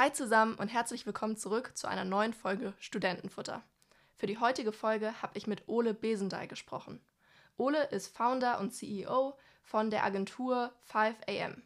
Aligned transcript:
Hi 0.00 0.10
zusammen 0.10 0.54
und 0.54 0.68
herzlich 0.68 1.04
willkommen 1.04 1.36
zurück 1.36 1.72
zu 1.74 1.86
einer 1.86 2.06
neuen 2.06 2.32
Folge 2.32 2.72
Studentenfutter. 2.78 3.62
Für 4.16 4.26
die 4.26 4.38
heutige 4.38 4.72
Folge 4.72 5.12
habe 5.20 5.36
ich 5.36 5.46
mit 5.46 5.64
Ole 5.68 5.92
Besendey 5.92 6.46
gesprochen. 6.46 7.02
Ole 7.58 7.84
ist 7.88 8.16
Founder 8.16 8.60
und 8.60 8.70
CEO 8.70 9.36
von 9.62 9.90
der 9.90 10.02
Agentur 10.02 10.72
5am. 10.90 11.60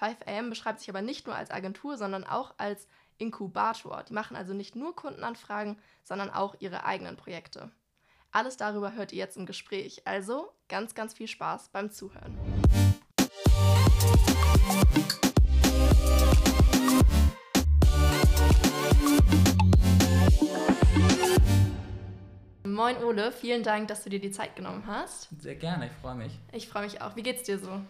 5am 0.00 0.48
beschreibt 0.48 0.78
sich 0.78 0.90
aber 0.90 1.02
nicht 1.02 1.26
nur 1.26 1.34
als 1.34 1.50
Agentur, 1.50 1.96
sondern 1.96 2.22
auch 2.22 2.54
als 2.56 2.86
Inkubator. 3.18 4.04
Die 4.04 4.14
machen 4.14 4.36
also 4.36 4.54
nicht 4.54 4.76
nur 4.76 4.94
Kundenanfragen, 4.94 5.76
sondern 6.04 6.30
auch 6.30 6.54
ihre 6.60 6.84
eigenen 6.84 7.16
Projekte. 7.16 7.72
Alles 8.30 8.56
darüber 8.56 8.92
hört 8.92 9.10
ihr 9.10 9.18
jetzt 9.18 9.36
im 9.36 9.44
Gespräch. 9.44 10.06
Also 10.06 10.52
ganz, 10.68 10.94
ganz 10.94 11.14
viel 11.14 11.26
Spaß 11.26 11.70
beim 11.70 11.90
Zuhören. 11.90 12.38
Moin 22.72 22.96
Ole, 23.04 23.32
vielen 23.32 23.62
Dank, 23.62 23.88
dass 23.88 24.02
du 24.02 24.08
dir 24.08 24.18
die 24.18 24.30
Zeit 24.30 24.56
genommen 24.56 24.84
hast. 24.86 25.28
Sehr 25.38 25.56
gerne, 25.56 25.86
ich 25.86 25.92
freue 26.00 26.14
mich. 26.14 26.32
Ich 26.52 26.68
freue 26.68 26.84
mich 26.84 27.02
auch. 27.02 27.16
Wie 27.16 27.22
geht's 27.22 27.42
dir 27.42 27.58
so? 27.58 27.82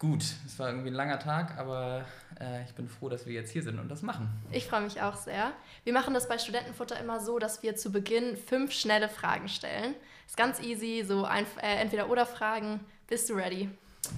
Gut, 0.00 0.24
es 0.44 0.58
war 0.58 0.68
irgendwie 0.68 0.88
ein 0.88 0.94
langer 0.94 1.20
Tag, 1.20 1.56
aber 1.58 2.04
äh, 2.40 2.64
ich 2.64 2.74
bin 2.74 2.88
froh, 2.88 3.08
dass 3.08 3.26
wir 3.26 3.34
jetzt 3.34 3.52
hier 3.52 3.62
sind 3.62 3.78
und 3.78 3.88
das 3.88 4.02
machen. 4.02 4.28
Ich 4.50 4.66
freue 4.66 4.80
mich 4.80 5.00
auch 5.00 5.14
sehr. 5.14 5.52
Wir 5.84 5.92
machen 5.92 6.12
das 6.12 6.26
bei 6.26 6.38
Studentenfutter 6.38 6.98
immer 6.98 7.20
so, 7.20 7.38
dass 7.38 7.62
wir 7.62 7.76
zu 7.76 7.92
Beginn 7.92 8.36
fünf 8.36 8.72
schnelle 8.72 9.08
Fragen 9.08 9.48
stellen. 9.48 9.94
Ist 10.26 10.36
ganz 10.36 10.58
easy, 10.58 11.04
so 11.06 11.24
ein, 11.24 11.46
äh, 11.62 11.76
entweder 11.76 12.10
oder 12.10 12.26
Fragen. 12.26 12.80
Bist 13.06 13.30
du 13.30 13.34
ready? 13.34 13.68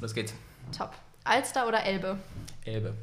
Los 0.01 0.15
geht's. 0.15 0.33
Top. 0.75 0.95
Alster 1.25 1.69
oder 1.69 1.85
Elbe? 1.85 2.19
Elbe. 2.65 2.95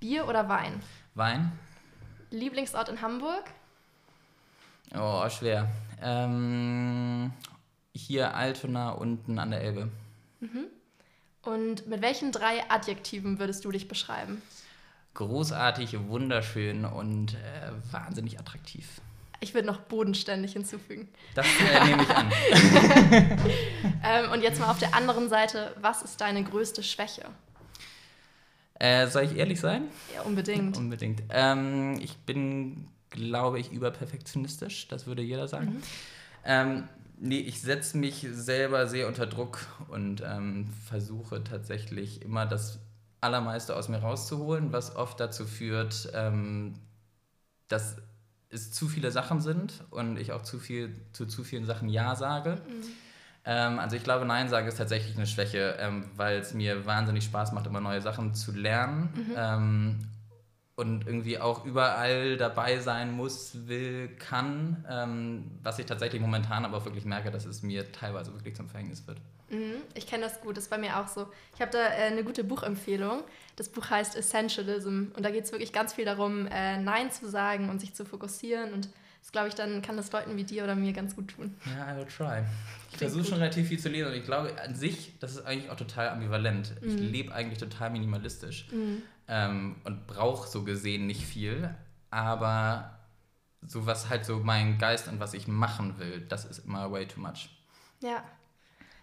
Bier 0.00 0.26
oder 0.26 0.48
Wein? 0.48 0.80
Wein. 1.14 1.52
Lieblingsort 2.30 2.88
in 2.88 3.02
Hamburg? 3.02 3.44
Oh, 4.96 5.28
schwer. 5.28 5.68
Ähm, 6.02 7.32
hier 7.92 8.34
Altona 8.34 8.90
unten 8.90 9.38
an 9.38 9.50
der 9.50 9.62
Elbe. 9.62 9.88
Mhm. 10.40 10.66
Und 11.42 11.86
mit 11.86 12.02
welchen 12.02 12.32
drei 12.32 12.68
Adjektiven 12.70 13.38
würdest 13.38 13.64
du 13.64 13.70
dich 13.70 13.88
beschreiben? 13.88 14.42
Großartig, 15.14 16.08
wunderschön 16.08 16.84
und 16.84 17.34
äh, 17.34 17.70
wahnsinnig 17.92 18.38
attraktiv. 18.38 19.00
Ich 19.40 19.52
würde 19.52 19.66
noch 19.66 19.80
bodenständig 19.80 20.54
hinzufügen. 20.54 21.08
Das 21.34 21.46
äh, 21.46 21.84
nehme 21.84 22.02
ich 22.02 22.10
an. 22.10 22.32
ähm, 24.02 24.32
und 24.32 24.42
jetzt 24.42 24.58
mal 24.58 24.70
auf 24.70 24.78
der 24.78 24.94
anderen 24.94 25.28
Seite, 25.28 25.76
was 25.80 26.02
ist 26.02 26.20
deine 26.20 26.42
größte 26.42 26.82
Schwäche? 26.82 27.26
Äh, 28.78 29.06
soll 29.06 29.24
ich 29.24 29.36
ehrlich 29.36 29.60
sein? 29.60 29.84
Ja, 30.14 30.22
unbedingt. 30.22 30.76
Unbedingt. 30.76 31.22
Ähm, 31.30 31.98
ich 32.00 32.16
bin, 32.18 32.88
glaube 33.14 33.58
ich, 33.58 33.72
überperfektionistisch, 33.72 34.88
das 34.88 35.06
würde 35.06 35.22
jeder 35.22 35.48
sagen. 35.48 35.76
Mhm. 35.76 35.82
Ähm, 36.44 36.88
nee, 37.18 37.38
ich 37.38 37.60
setze 37.60 37.96
mich 37.96 38.26
selber 38.30 38.86
sehr 38.86 39.08
unter 39.08 39.26
Druck 39.26 39.60
und 39.88 40.22
ähm, 40.26 40.68
versuche 40.86 41.42
tatsächlich 41.42 42.22
immer 42.22 42.44
das 42.44 42.80
Allermeiste 43.20 43.74
aus 43.74 43.88
mir 43.88 43.98
rauszuholen, 43.98 44.72
was 44.72 44.94
oft 44.96 45.18
dazu 45.18 45.46
führt, 45.46 46.10
ähm, 46.12 46.74
dass 47.68 47.96
es 48.50 48.70
zu 48.70 48.88
viele 48.88 49.10
Sachen 49.10 49.40
sind 49.40 49.84
und 49.90 50.18
ich 50.18 50.32
auch 50.32 50.42
zu 50.42 50.58
viel 50.58 50.94
zu 51.12 51.26
zu 51.26 51.42
vielen 51.42 51.64
Sachen 51.64 51.88
Ja 51.88 52.14
sage. 52.16 52.60
Mhm. 52.68 52.84
Ähm, 53.46 53.78
also 53.78 53.96
ich 53.96 54.04
glaube, 54.04 54.24
Nein 54.26 54.48
sagen 54.48 54.68
ist 54.68 54.78
tatsächlich 54.78 55.16
eine 55.16 55.26
Schwäche, 55.26 55.76
ähm, 55.78 56.10
weil 56.16 56.38
es 56.38 56.54
mir 56.54 56.86
wahnsinnig 56.86 57.24
Spaß 57.24 57.52
macht, 57.52 57.66
immer 57.66 57.80
neue 57.80 58.00
Sachen 58.00 58.34
zu 58.34 58.52
lernen. 58.52 59.10
Mhm. 59.14 59.34
Ähm, 59.36 59.98
und 60.76 61.06
irgendwie 61.06 61.38
auch 61.38 61.64
überall 61.64 62.36
dabei 62.36 62.78
sein 62.80 63.12
muss, 63.12 63.68
will, 63.68 64.08
kann, 64.18 64.84
ähm, 64.90 65.50
was 65.62 65.78
ich 65.78 65.86
tatsächlich 65.86 66.20
momentan 66.20 66.64
aber 66.64 66.78
auch 66.78 66.84
wirklich 66.84 67.04
merke, 67.04 67.30
dass 67.30 67.46
es 67.46 67.62
mir 67.62 67.92
teilweise 67.92 68.32
wirklich 68.32 68.56
zum 68.56 68.68
Verhängnis 68.68 69.06
wird. 69.06 69.18
Mhm, 69.50 69.82
ich 69.94 70.06
kenne 70.06 70.24
das 70.24 70.40
gut, 70.40 70.56
das 70.56 70.64
ist 70.64 70.70
bei 70.70 70.78
mir 70.78 70.98
auch 70.98 71.06
so. 71.06 71.28
Ich 71.54 71.60
habe 71.60 71.70
da 71.70 71.78
äh, 71.78 72.10
eine 72.10 72.24
gute 72.24 72.42
Buchempfehlung. 72.42 73.22
Das 73.56 73.68
Buch 73.68 73.88
heißt 73.88 74.16
Essentialism 74.16 75.12
und 75.14 75.22
da 75.22 75.30
geht 75.30 75.44
es 75.44 75.52
wirklich 75.52 75.72
ganz 75.72 75.94
viel 75.94 76.04
darum, 76.04 76.46
äh, 76.48 76.78
Nein 76.78 77.10
zu 77.12 77.28
sagen 77.28 77.70
und 77.70 77.80
sich 77.80 77.94
zu 77.94 78.04
fokussieren 78.04 78.72
und 78.72 78.88
das 79.24 79.32
glaube 79.32 79.48
ich, 79.48 79.54
dann 79.54 79.82
kann 79.82 79.96
das 79.96 80.12
Leuten 80.12 80.36
wie 80.36 80.44
dir 80.44 80.62
oder 80.62 80.76
mir 80.76 80.92
ganz 80.92 81.16
gut 81.16 81.28
tun. 81.28 81.56
Ja, 81.66 81.92
I 81.92 81.96
will 81.96 82.06
try. 82.06 82.44
Ich 82.92 82.98
versuche 82.98 83.24
schon 83.24 83.38
relativ 83.38 83.66
viel 83.66 83.78
zu 83.80 83.88
lesen 83.88 84.08
und 84.08 84.14
ich 84.14 84.24
glaube 84.24 84.54
an 84.62 84.76
sich, 84.76 85.18
das 85.18 85.32
ist 85.32 85.46
eigentlich 85.46 85.70
auch 85.70 85.76
total 85.76 86.10
ambivalent. 86.10 86.74
Mhm. 86.80 86.88
Ich 86.88 87.00
lebe 87.00 87.34
eigentlich 87.34 87.58
total 87.58 87.90
minimalistisch. 87.90 88.66
Mhm 88.70 89.02
ähm, 89.28 89.76
und 89.84 90.06
brauche 90.06 90.48
so 90.48 90.64
gesehen 90.64 91.06
nicht 91.06 91.24
viel, 91.24 91.74
aber 92.10 92.98
so 93.66 93.86
was 93.86 94.10
halt 94.10 94.24
so 94.26 94.38
mein 94.40 94.78
Geist 94.78 95.08
und 95.08 95.20
was 95.20 95.34
ich 95.34 95.48
machen 95.48 95.98
will, 95.98 96.20
das 96.28 96.44
ist 96.44 96.58
immer 96.58 96.90
way 96.92 97.06
too 97.06 97.20
much. 97.20 97.48
Ja. 98.02 98.22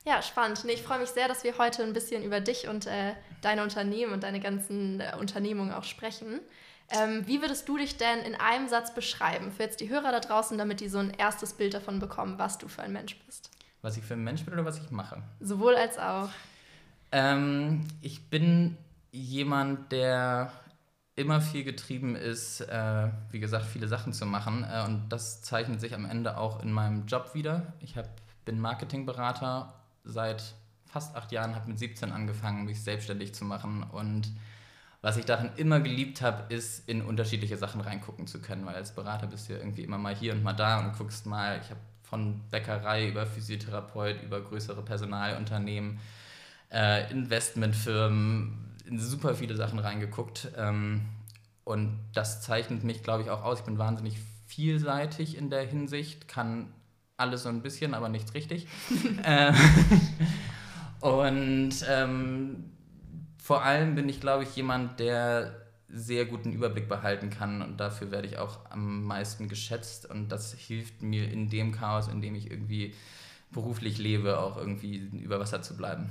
Ja, 0.04 0.22
spannend. 0.24 0.64
Nee, 0.66 0.74
ich 0.74 0.82
freue 0.82 1.00
mich 1.00 1.10
sehr, 1.10 1.28
dass 1.28 1.44
wir 1.44 1.58
heute 1.60 1.84
ein 1.84 1.94
bisschen 1.94 2.24
über 2.24 2.40
dich 2.40 2.68
und 2.68 2.88
äh, 2.88 3.14
deine 3.42 3.62
Unternehmen 3.62 4.14
und 4.14 4.24
deine 4.24 4.40
ganzen 4.40 5.00
äh, 5.00 5.14
Unternehmungen 5.20 5.72
auch 5.72 5.84
sprechen. 5.84 6.40
Ähm, 6.92 7.26
wie 7.26 7.42
würdest 7.42 7.68
du 7.70 7.78
dich 7.78 7.98
denn 7.98 8.20
in 8.20 8.36
einem 8.36 8.68
Satz 8.68 8.94
beschreiben 8.94 9.52
für 9.52 9.64
jetzt 9.64 9.80
die 9.80 9.90
Hörer 9.90 10.12
da 10.12 10.20
draußen, 10.20 10.58
damit 10.58 10.82
die 10.82 10.90
so 10.90 10.98
ein 10.98 11.12
erstes 11.12 11.54
Bild 11.54 11.74
davon 11.74 12.00
bekommen, 12.00 12.38
was 12.38 12.58
du 12.58 12.68
für 12.68 12.84
ein 12.84 12.92
Mensch 12.92 13.18
bist? 13.26 13.50
Was 13.82 13.98
ich 13.98 14.04
für 14.04 14.14
ein 14.14 14.24
Mensch 14.24 14.44
bin 14.44 14.54
oder 14.54 14.66
was 14.66 14.78
ich 14.78 14.92
mache? 14.92 15.22
Sowohl 15.40 15.76
als 15.76 15.98
auch. 15.98 16.30
Ähm, 17.12 17.88
ich 18.02 18.30
bin 18.30 18.78
jemand, 19.12 19.92
der 19.92 20.52
immer 21.16 21.42
viel 21.42 21.64
getrieben 21.64 22.16
ist, 22.16 22.62
äh, 22.62 23.10
wie 23.32 23.40
gesagt, 23.40 23.66
viele 23.66 23.88
Sachen 23.88 24.14
zu 24.14 24.26
machen. 24.26 24.66
Äh, 24.70 24.86
und 24.86 25.10
das 25.10 25.42
zeichnet 25.42 25.82
sich 25.82 25.94
am 25.94 26.06
Ende 26.06 26.38
auch 26.38 26.62
in 26.62 26.72
meinem 26.72 27.06
Job 27.06 27.34
wieder. 27.34 27.74
Ich 27.80 27.98
hab, 27.98 28.10
bin 28.46 28.60
Marketingberater 28.60 29.74
seit 30.04 30.56
fast 30.86 31.16
acht 31.16 31.32
Jahren, 31.32 31.56
habe 31.56 31.70
mit 31.70 31.80
17 31.80 32.12
angefangen, 32.12 32.66
mich 32.66 32.84
selbstständig 32.84 33.34
zu 33.34 33.46
machen. 33.46 33.84
Und 33.84 34.32
was 35.02 35.18
ich 35.18 35.26
darin 35.26 35.50
immer 35.58 35.80
geliebt 35.80 36.22
habe, 36.22 36.54
ist, 36.54 36.88
in 36.88 37.02
unterschiedliche 37.02 37.58
Sachen 37.58 37.82
reingucken 37.82 38.28
zu 38.28 38.40
können, 38.40 38.66
weil 38.66 38.76
als 38.76 38.94
Berater 38.94 39.28
bist 39.28 39.50
du 39.50 39.54
ja 39.54 39.60
irgendwie 39.60 39.84
immer 39.84 39.98
mal 39.98 40.16
hier 40.16 40.34
und 40.34 40.44
mal 40.44 40.54
da 40.54 40.80
und 40.80 40.98
guckst 40.98 41.26
mal, 41.26 41.60
ich 41.62 41.70
habe 41.70 41.80
von 42.04 42.42
Bäckerei 42.52 43.08
über 43.08 43.26
Physiotherapeut, 43.26 44.22
über 44.22 44.42
größere 44.42 44.84
Personalunternehmen, 44.84 46.00
äh, 46.72 47.10
Investmentfirmen, 47.10 48.76
in 48.86 49.00
super 49.00 49.34
viele 49.34 49.56
Sachen 49.56 49.80
reingeguckt. 49.80 50.50
Ähm, 50.58 51.06
und 51.64 51.98
das 52.14 52.42
zeichnet 52.42 52.84
mich, 52.84 53.02
glaube 53.02 53.24
ich, 53.24 53.30
auch 53.30 53.44
aus. 53.44 53.60
Ich 53.60 53.66
bin 53.66 53.78
wahnsinnig 53.78 54.18
vielseitig 54.46 55.38
in 55.38 55.50
der 55.50 55.66
Hinsicht, 55.66 56.28
kann 56.28 56.74
alles 57.18 57.44
so 57.44 57.50
ein 57.50 57.62
bisschen, 57.62 57.94
aber 57.94 58.10
nichts 58.10 58.34
richtig. 58.34 58.68
äh, 59.24 59.54
und 61.00 61.74
ähm, 61.88 62.72
vor 63.52 63.66
allem 63.66 63.96
bin 63.96 64.08
ich, 64.08 64.22
glaube 64.22 64.44
ich, 64.44 64.56
jemand, 64.56 65.02
der 65.02 65.54
sehr 65.90 66.24
guten 66.24 66.54
Überblick 66.54 66.88
behalten 66.88 67.30
kann 67.30 67.62
und 67.62 67.82
dafür 67.82 68.10
werde 68.10 68.26
ich 68.26 68.38
auch 68.38 68.60
am 68.70 69.04
meisten 69.04 69.50
geschätzt 69.50 70.10
und 70.10 70.30
das 70.30 70.54
hilft 70.54 71.02
mir 71.02 71.30
in 71.30 71.50
dem 71.50 71.74
Chaos, 71.74 72.08
in 72.08 72.22
dem 72.22 72.34
ich 72.34 72.50
irgendwie 72.50 72.96
beruflich 73.50 73.98
lebe, 73.98 74.40
auch 74.40 74.56
irgendwie 74.56 75.00
über 75.22 75.38
Wasser 75.42 75.62
zu 75.62 75.76
bleiben. 75.76 76.10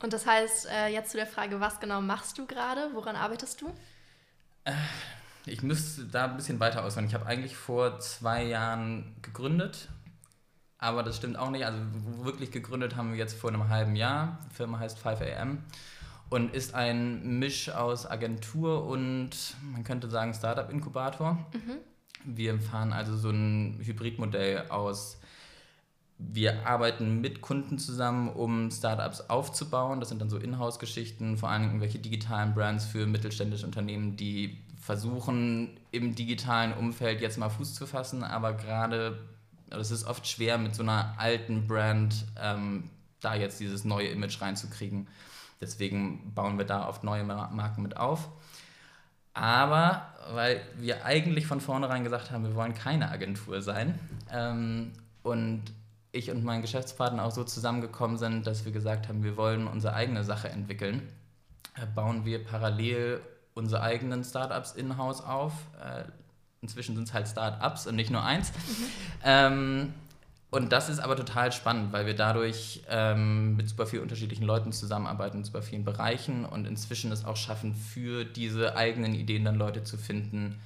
Und 0.00 0.12
das 0.12 0.28
heißt, 0.28 0.68
äh, 0.70 0.86
jetzt 0.86 1.10
zu 1.10 1.16
der 1.16 1.26
Frage, 1.26 1.58
was 1.58 1.80
genau 1.80 2.00
machst 2.00 2.38
du 2.38 2.46
gerade? 2.46 2.90
Woran 2.94 3.16
arbeitest 3.16 3.60
du? 3.62 3.74
Äh, 4.62 4.70
ich 5.46 5.64
müsste 5.64 6.04
da 6.04 6.26
ein 6.26 6.36
bisschen 6.36 6.60
weiter 6.60 6.84
ausholen. 6.84 7.08
Ich 7.08 7.14
habe 7.14 7.26
eigentlich 7.26 7.56
vor 7.56 7.98
zwei 7.98 8.44
Jahren 8.44 9.16
gegründet, 9.22 9.88
aber 10.78 11.02
das 11.02 11.16
stimmt 11.16 11.36
auch 11.36 11.50
nicht. 11.50 11.66
Also 11.66 11.80
wirklich 12.22 12.52
gegründet 12.52 12.94
haben 12.94 13.10
wir 13.10 13.18
jetzt 13.18 13.36
vor 13.36 13.50
einem 13.50 13.68
halben 13.68 13.96
Jahr. 13.96 14.38
Die 14.48 14.54
Firma 14.54 14.78
heißt 14.78 15.04
5am 15.04 15.58
und 16.30 16.54
ist 16.54 16.74
ein 16.74 17.38
Misch 17.38 17.68
aus 17.68 18.06
Agentur 18.06 18.86
und 18.86 19.30
man 19.72 19.84
könnte 19.84 20.08
sagen 20.08 20.32
Startup-Inkubator. 20.32 21.34
Mhm. 21.52 21.76
Wir 22.24 22.58
fahren 22.58 22.92
also 22.92 23.16
so 23.16 23.30
ein 23.30 23.80
Hybridmodell 23.82 24.68
aus 24.68 25.20
wir 26.20 26.66
arbeiten 26.66 27.20
mit 27.20 27.40
Kunden 27.40 27.78
zusammen, 27.78 28.28
um 28.28 28.70
Startups 28.70 29.22
aufzubauen. 29.30 30.00
Das 30.00 30.10
sind 30.10 30.20
dann 30.20 30.28
so 30.28 30.36
Inhouse-Geschichten, 30.36 31.38
vor 31.38 31.48
allem 31.48 31.64
irgendwelche 31.64 31.98
digitalen 31.98 32.54
Brands 32.54 32.84
für 32.84 33.06
mittelständische 33.06 33.64
Unternehmen, 33.64 34.16
die 34.16 34.58
versuchen, 34.78 35.70
im 35.92 36.14
digitalen 36.14 36.72
Umfeld 36.74 37.20
jetzt 37.20 37.38
mal 37.38 37.48
Fuß 37.48 37.74
zu 37.74 37.86
fassen, 37.86 38.22
aber 38.22 38.52
gerade, 38.54 39.18
es 39.70 39.90
ist 39.90 40.06
oft 40.06 40.26
schwer, 40.26 40.58
mit 40.58 40.74
so 40.74 40.82
einer 40.82 41.14
alten 41.18 41.66
Brand 41.66 42.26
ähm, 42.40 42.90
da 43.20 43.34
jetzt 43.34 43.60
dieses 43.60 43.84
neue 43.84 44.08
Image 44.08 44.40
reinzukriegen. 44.40 45.06
Deswegen 45.60 46.32
bauen 46.34 46.58
wir 46.58 46.64
da 46.64 46.88
oft 46.88 47.04
neue 47.04 47.24
Marken 47.24 47.82
mit 47.82 47.96
auf. 47.96 48.28
Aber 49.34 50.06
weil 50.32 50.60
wir 50.76 51.04
eigentlich 51.04 51.46
von 51.46 51.60
vornherein 51.60 52.04
gesagt 52.04 52.30
haben, 52.30 52.44
wir 52.44 52.54
wollen 52.54 52.74
keine 52.74 53.10
Agentur 53.10 53.62
sein 53.62 53.98
ähm, 54.32 54.92
und 55.22 55.62
ich 56.12 56.30
und 56.30 56.42
mein 56.44 56.62
Geschäftspartner 56.62 57.24
auch 57.24 57.30
so 57.30 57.44
zusammengekommen 57.44 58.18
sind, 58.18 58.46
dass 58.46 58.64
wir 58.64 58.72
gesagt 58.72 59.08
haben, 59.08 59.22
wir 59.22 59.36
wollen 59.36 59.68
unsere 59.68 59.94
eigene 59.94 60.24
Sache 60.24 60.48
entwickeln, 60.48 61.08
äh, 61.76 61.86
bauen 61.94 62.24
wir 62.24 62.44
parallel 62.44 63.20
unsere 63.54 63.82
eigenen 63.82 64.24
Startups 64.24 64.72
in-house 64.72 65.22
auf. 65.22 65.52
Äh, 65.80 66.04
inzwischen 66.62 66.96
sind 66.96 67.08
es 67.08 67.14
halt 67.14 67.28
Startups 67.28 67.86
und 67.86 67.96
nicht 67.96 68.10
nur 68.10 68.24
eins. 68.24 68.52
Mhm. 68.52 68.84
Ähm, 69.24 69.94
und 70.50 70.72
das 70.72 70.88
ist 70.88 70.98
aber 70.98 71.14
total 71.14 71.52
spannend, 71.52 71.92
weil 71.92 72.06
wir 72.06 72.14
dadurch 72.14 72.82
ähm, 72.88 73.56
mit 73.56 73.68
super 73.68 73.86
vielen 73.86 74.02
unterschiedlichen 74.02 74.44
Leuten 74.44 74.72
zusammenarbeiten, 74.72 75.38
in 75.38 75.44
super 75.44 75.62
vielen 75.62 75.84
Bereichen 75.84 76.44
und 76.44 76.66
inzwischen 76.66 77.12
es 77.12 77.24
auch 77.24 77.36
schaffen, 77.36 77.74
für 77.74 78.24
diese 78.24 78.76
eigenen 78.76 79.14
Ideen 79.14 79.44
dann 79.44 79.54
Leute 79.54 79.84
zu 79.84 79.96
finden, 79.96 80.60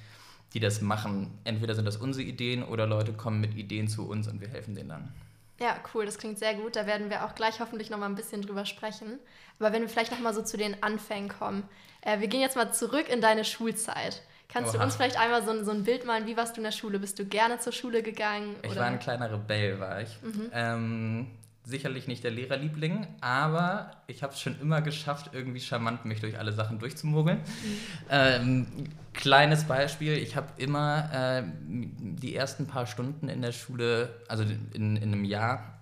die 0.53 0.59
das 0.59 0.81
machen. 0.81 1.37
Entweder 1.43 1.75
sind 1.75 1.85
das 1.85 1.97
unsere 1.97 2.25
Ideen 2.25 2.63
oder 2.63 2.87
Leute 2.87 3.13
kommen 3.13 3.39
mit 3.39 3.55
Ideen 3.55 3.87
zu 3.87 4.07
uns 4.07 4.27
und 4.27 4.41
wir 4.41 4.47
helfen 4.47 4.73
denen 4.73 4.89
dann. 4.89 5.13
Ja, 5.59 5.77
cool, 5.93 6.05
das 6.05 6.17
klingt 6.17 6.39
sehr 6.39 6.55
gut. 6.55 6.75
Da 6.75 6.85
werden 6.85 7.09
wir 7.09 7.23
auch 7.23 7.35
gleich 7.35 7.59
hoffentlich 7.59 7.89
noch 7.89 7.97
mal 7.97 8.07
ein 8.07 8.15
bisschen 8.15 8.41
drüber 8.41 8.65
sprechen. 8.65 9.19
Aber 9.59 9.71
wenn 9.71 9.83
wir 9.83 9.89
vielleicht 9.89 10.11
noch 10.11 10.19
mal 10.19 10.33
so 10.33 10.41
zu 10.41 10.57
den 10.57 10.81
Anfängen 10.83 11.29
kommen. 11.29 11.63
Äh, 12.01 12.19
wir 12.19 12.27
gehen 12.27 12.41
jetzt 12.41 12.57
mal 12.57 12.73
zurück 12.73 13.07
in 13.07 13.21
deine 13.21 13.45
Schulzeit. 13.45 14.21
Kannst 14.47 14.71
Oha. 14.71 14.77
du 14.77 14.83
uns 14.83 14.95
vielleicht 14.95 15.19
einmal 15.19 15.43
so, 15.43 15.63
so 15.63 15.71
ein 15.71 15.83
Bild 15.83 16.05
malen? 16.05 16.25
Wie 16.27 16.37
warst 16.37 16.55
du 16.55 16.61
in 16.61 16.65
der 16.65 16.71
Schule? 16.71 16.99
Bist 16.99 17.19
du 17.19 17.25
gerne 17.25 17.59
zur 17.59 17.73
Schule 17.73 18.03
gegangen? 18.03 18.55
Ich 18.63 18.75
war 18.75 18.85
ein 18.85 18.99
kleiner 18.99 19.31
Rebell, 19.31 19.79
war 19.79 20.01
ich. 20.01 20.17
Mhm. 20.21 20.51
Ähm, 20.53 21.27
sicherlich 21.65 22.07
nicht 22.07 22.23
der 22.23 22.31
Lehrerliebling, 22.31 23.07
aber 23.21 23.91
ich 24.07 24.23
habe 24.23 24.33
es 24.33 24.39
schon 24.39 24.59
immer 24.61 24.81
geschafft, 24.81 25.31
irgendwie 25.33 25.59
charmant 25.59 26.05
mich 26.05 26.21
durch 26.21 26.37
alle 26.37 26.53
Sachen 26.53 26.79
durchzumogeln. 26.79 27.39
Mhm. 27.39 27.77
Ähm, 28.09 28.67
kleines 29.13 29.63
Beispiel, 29.63 30.13
ich 30.13 30.35
habe 30.35 30.47
immer 30.57 31.09
äh, 31.11 31.43
die 31.67 32.35
ersten 32.35 32.67
paar 32.67 32.85
Stunden 32.85 33.29
in 33.29 33.41
der 33.41 33.51
Schule, 33.51 34.09
also 34.27 34.43
in, 34.43 34.95
in 34.95 34.97
einem 34.97 35.25
Jahr, 35.25 35.79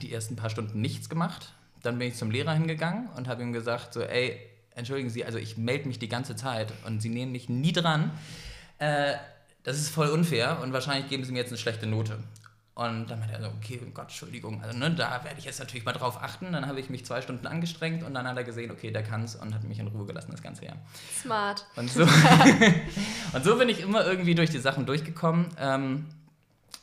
die 0.00 0.12
ersten 0.12 0.36
paar 0.36 0.50
Stunden 0.50 0.80
nichts 0.80 1.08
gemacht. 1.08 1.52
Dann 1.82 1.98
bin 1.98 2.08
ich 2.08 2.14
zum 2.14 2.30
Lehrer 2.30 2.54
hingegangen 2.54 3.08
und 3.16 3.28
habe 3.28 3.42
ihm 3.42 3.52
gesagt, 3.52 3.94
so, 3.94 4.02
ey, 4.02 4.38
entschuldigen 4.80 5.10
Sie, 5.10 5.24
also 5.24 5.38
ich 5.38 5.56
melde 5.56 5.86
mich 5.86 5.98
die 5.98 6.08
ganze 6.08 6.36
Zeit 6.36 6.72
und 6.86 7.00
Sie 7.00 7.08
nehmen 7.08 7.32
mich 7.32 7.48
nie 7.48 7.72
dran. 7.72 8.10
Äh, 8.78 9.14
das 9.62 9.78
ist 9.78 9.90
voll 9.90 10.08
unfair 10.08 10.60
und 10.62 10.72
wahrscheinlich 10.72 11.08
geben 11.08 11.24
Sie 11.24 11.32
mir 11.32 11.38
jetzt 11.38 11.50
eine 11.50 11.58
schlechte 11.58 11.86
Note. 11.86 12.18
Und 12.74 13.10
dann 13.10 13.18
meinte 13.18 13.34
er 13.34 13.42
so, 13.42 13.48
okay, 13.48 13.78
oh 13.82 13.90
Gott, 13.92 14.04
Entschuldigung, 14.04 14.62
also 14.62 14.78
ne, 14.78 14.90
da 14.90 15.22
werde 15.22 15.38
ich 15.38 15.44
jetzt 15.44 15.58
natürlich 15.58 15.84
mal 15.84 15.92
drauf 15.92 16.22
achten. 16.22 16.52
Dann 16.52 16.66
habe 16.66 16.80
ich 16.80 16.88
mich 16.88 17.04
zwei 17.04 17.20
Stunden 17.20 17.46
angestrengt 17.46 18.02
und 18.02 18.14
dann 18.14 18.26
hat 18.26 18.38
er 18.38 18.44
gesehen, 18.44 18.70
okay, 18.70 18.90
der 18.90 19.02
kann 19.02 19.24
es 19.24 19.36
und 19.36 19.54
hat 19.54 19.64
mich 19.64 19.78
in 19.78 19.88
Ruhe 19.88 20.06
gelassen 20.06 20.30
das 20.30 20.42
ganze 20.42 20.64
Jahr. 20.64 20.76
Smart. 21.20 21.66
Und 21.76 21.90
so, 21.90 22.02
und 23.34 23.44
so 23.44 23.58
bin 23.58 23.68
ich 23.68 23.80
immer 23.80 24.06
irgendwie 24.06 24.34
durch 24.34 24.48
die 24.48 24.60
Sachen 24.60 24.86
durchgekommen. 24.86 25.48
Ähm, 25.58 26.06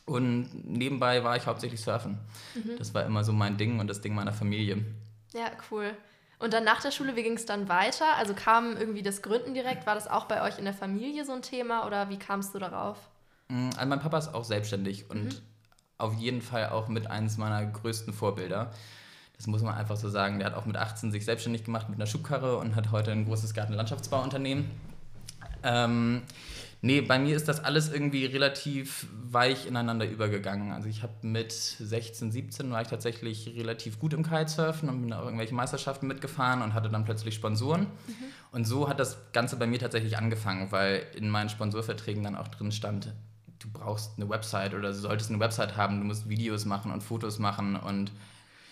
und 0.04 0.48
nebenbei 0.64 1.24
war 1.24 1.36
ich 1.36 1.46
hauptsächlich 1.46 1.80
surfen. 1.80 2.18
Mhm. 2.54 2.78
Das 2.78 2.94
war 2.94 3.04
immer 3.04 3.24
so 3.24 3.32
mein 3.32 3.56
Ding 3.56 3.80
und 3.80 3.88
das 3.88 4.00
Ding 4.00 4.14
meiner 4.14 4.32
Familie. 4.32 4.84
Ja, 5.34 5.50
cool. 5.70 5.96
Und 6.38 6.52
dann 6.52 6.64
nach 6.64 6.80
der 6.80 6.92
Schule, 6.92 7.16
wie 7.16 7.22
ging 7.22 7.34
es 7.34 7.46
dann 7.46 7.68
weiter? 7.68 8.16
Also 8.16 8.32
kam 8.34 8.76
irgendwie 8.76 9.02
das 9.02 9.22
Gründen 9.22 9.54
direkt? 9.54 9.86
War 9.86 9.94
das 9.94 10.06
auch 10.06 10.26
bei 10.26 10.42
euch 10.42 10.58
in 10.58 10.64
der 10.64 10.74
Familie 10.74 11.24
so 11.24 11.32
ein 11.32 11.42
Thema 11.42 11.86
oder 11.86 12.08
wie 12.10 12.18
kamst 12.18 12.54
du 12.54 12.58
darauf? 12.58 12.96
Mm, 13.48 13.70
also 13.76 13.88
mein 13.88 14.00
Papa 14.00 14.18
ist 14.18 14.32
auch 14.34 14.44
selbstständig 14.44 15.10
und 15.10 15.24
mhm. 15.24 15.42
auf 15.98 16.14
jeden 16.14 16.40
Fall 16.40 16.68
auch 16.68 16.88
mit 16.88 17.08
eines 17.10 17.38
meiner 17.38 17.64
größten 17.66 18.12
Vorbilder. 18.12 18.72
Das 19.36 19.46
muss 19.46 19.62
man 19.62 19.74
einfach 19.74 19.96
so 19.96 20.08
sagen. 20.08 20.38
Der 20.38 20.46
hat 20.46 20.54
auch 20.54 20.66
mit 20.66 20.76
18 20.76 21.10
sich 21.10 21.24
selbstständig 21.24 21.64
gemacht 21.64 21.88
mit 21.88 21.98
einer 21.98 22.06
Schubkarre 22.06 22.58
und 22.58 22.76
hat 22.76 22.92
heute 22.92 23.12
ein 23.12 23.24
großes 23.24 23.54
Gartenlandschaftsbauunternehmen. 23.54 24.70
Ähm, 25.62 26.22
Nee, 26.80 27.00
bei 27.00 27.18
mir 27.18 27.34
ist 27.34 27.48
das 27.48 27.64
alles 27.64 27.92
irgendwie 27.92 28.24
relativ 28.24 29.08
weich 29.12 29.66
ineinander 29.66 30.08
übergegangen. 30.08 30.72
Also 30.72 30.88
ich 30.88 31.02
habe 31.02 31.14
mit 31.22 31.50
16, 31.50 32.30
17 32.30 32.70
war 32.70 32.82
ich 32.82 32.88
tatsächlich 32.88 33.52
relativ 33.56 33.98
gut 33.98 34.12
im 34.12 34.22
Kitesurfen 34.22 34.88
und 34.88 35.02
bin 35.02 35.12
auch 35.12 35.24
irgendwelche 35.24 35.54
Meisterschaften 35.54 36.06
mitgefahren 36.06 36.62
und 36.62 36.74
hatte 36.74 36.88
dann 36.88 37.04
plötzlich 37.04 37.34
Sponsoren. 37.34 37.82
Mhm. 37.82 38.14
Und 38.52 38.64
so 38.64 38.88
hat 38.88 39.00
das 39.00 39.18
Ganze 39.32 39.56
bei 39.56 39.66
mir 39.66 39.80
tatsächlich 39.80 40.18
angefangen, 40.18 40.70
weil 40.70 41.04
in 41.16 41.30
meinen 41.30 41.48
Sponsorverträgen 41.48 42.22
dann 42.22 42.36
auch 42.36 42.48
drin 42.48 42.70
stand, 42.70 43.12
du 43.58 43.68
brauchst 43.72 44.12
eine 44.16 44.28
Website 44.28 44.72
oder 44.72 44.90
du 44.90 44.94
solltest 44.94 45.30
eine 45.30 45.40
Website 45.40 45.76
haben, 45.76 45.98
du 45.98 46.06
musst 46.06 46.28
Videos 46.28 46.64
machen 46.64 46.92
und 46.92 47.02
Fotos 47.02 47.40
machen 47.40 47.74
und 47.74 48.12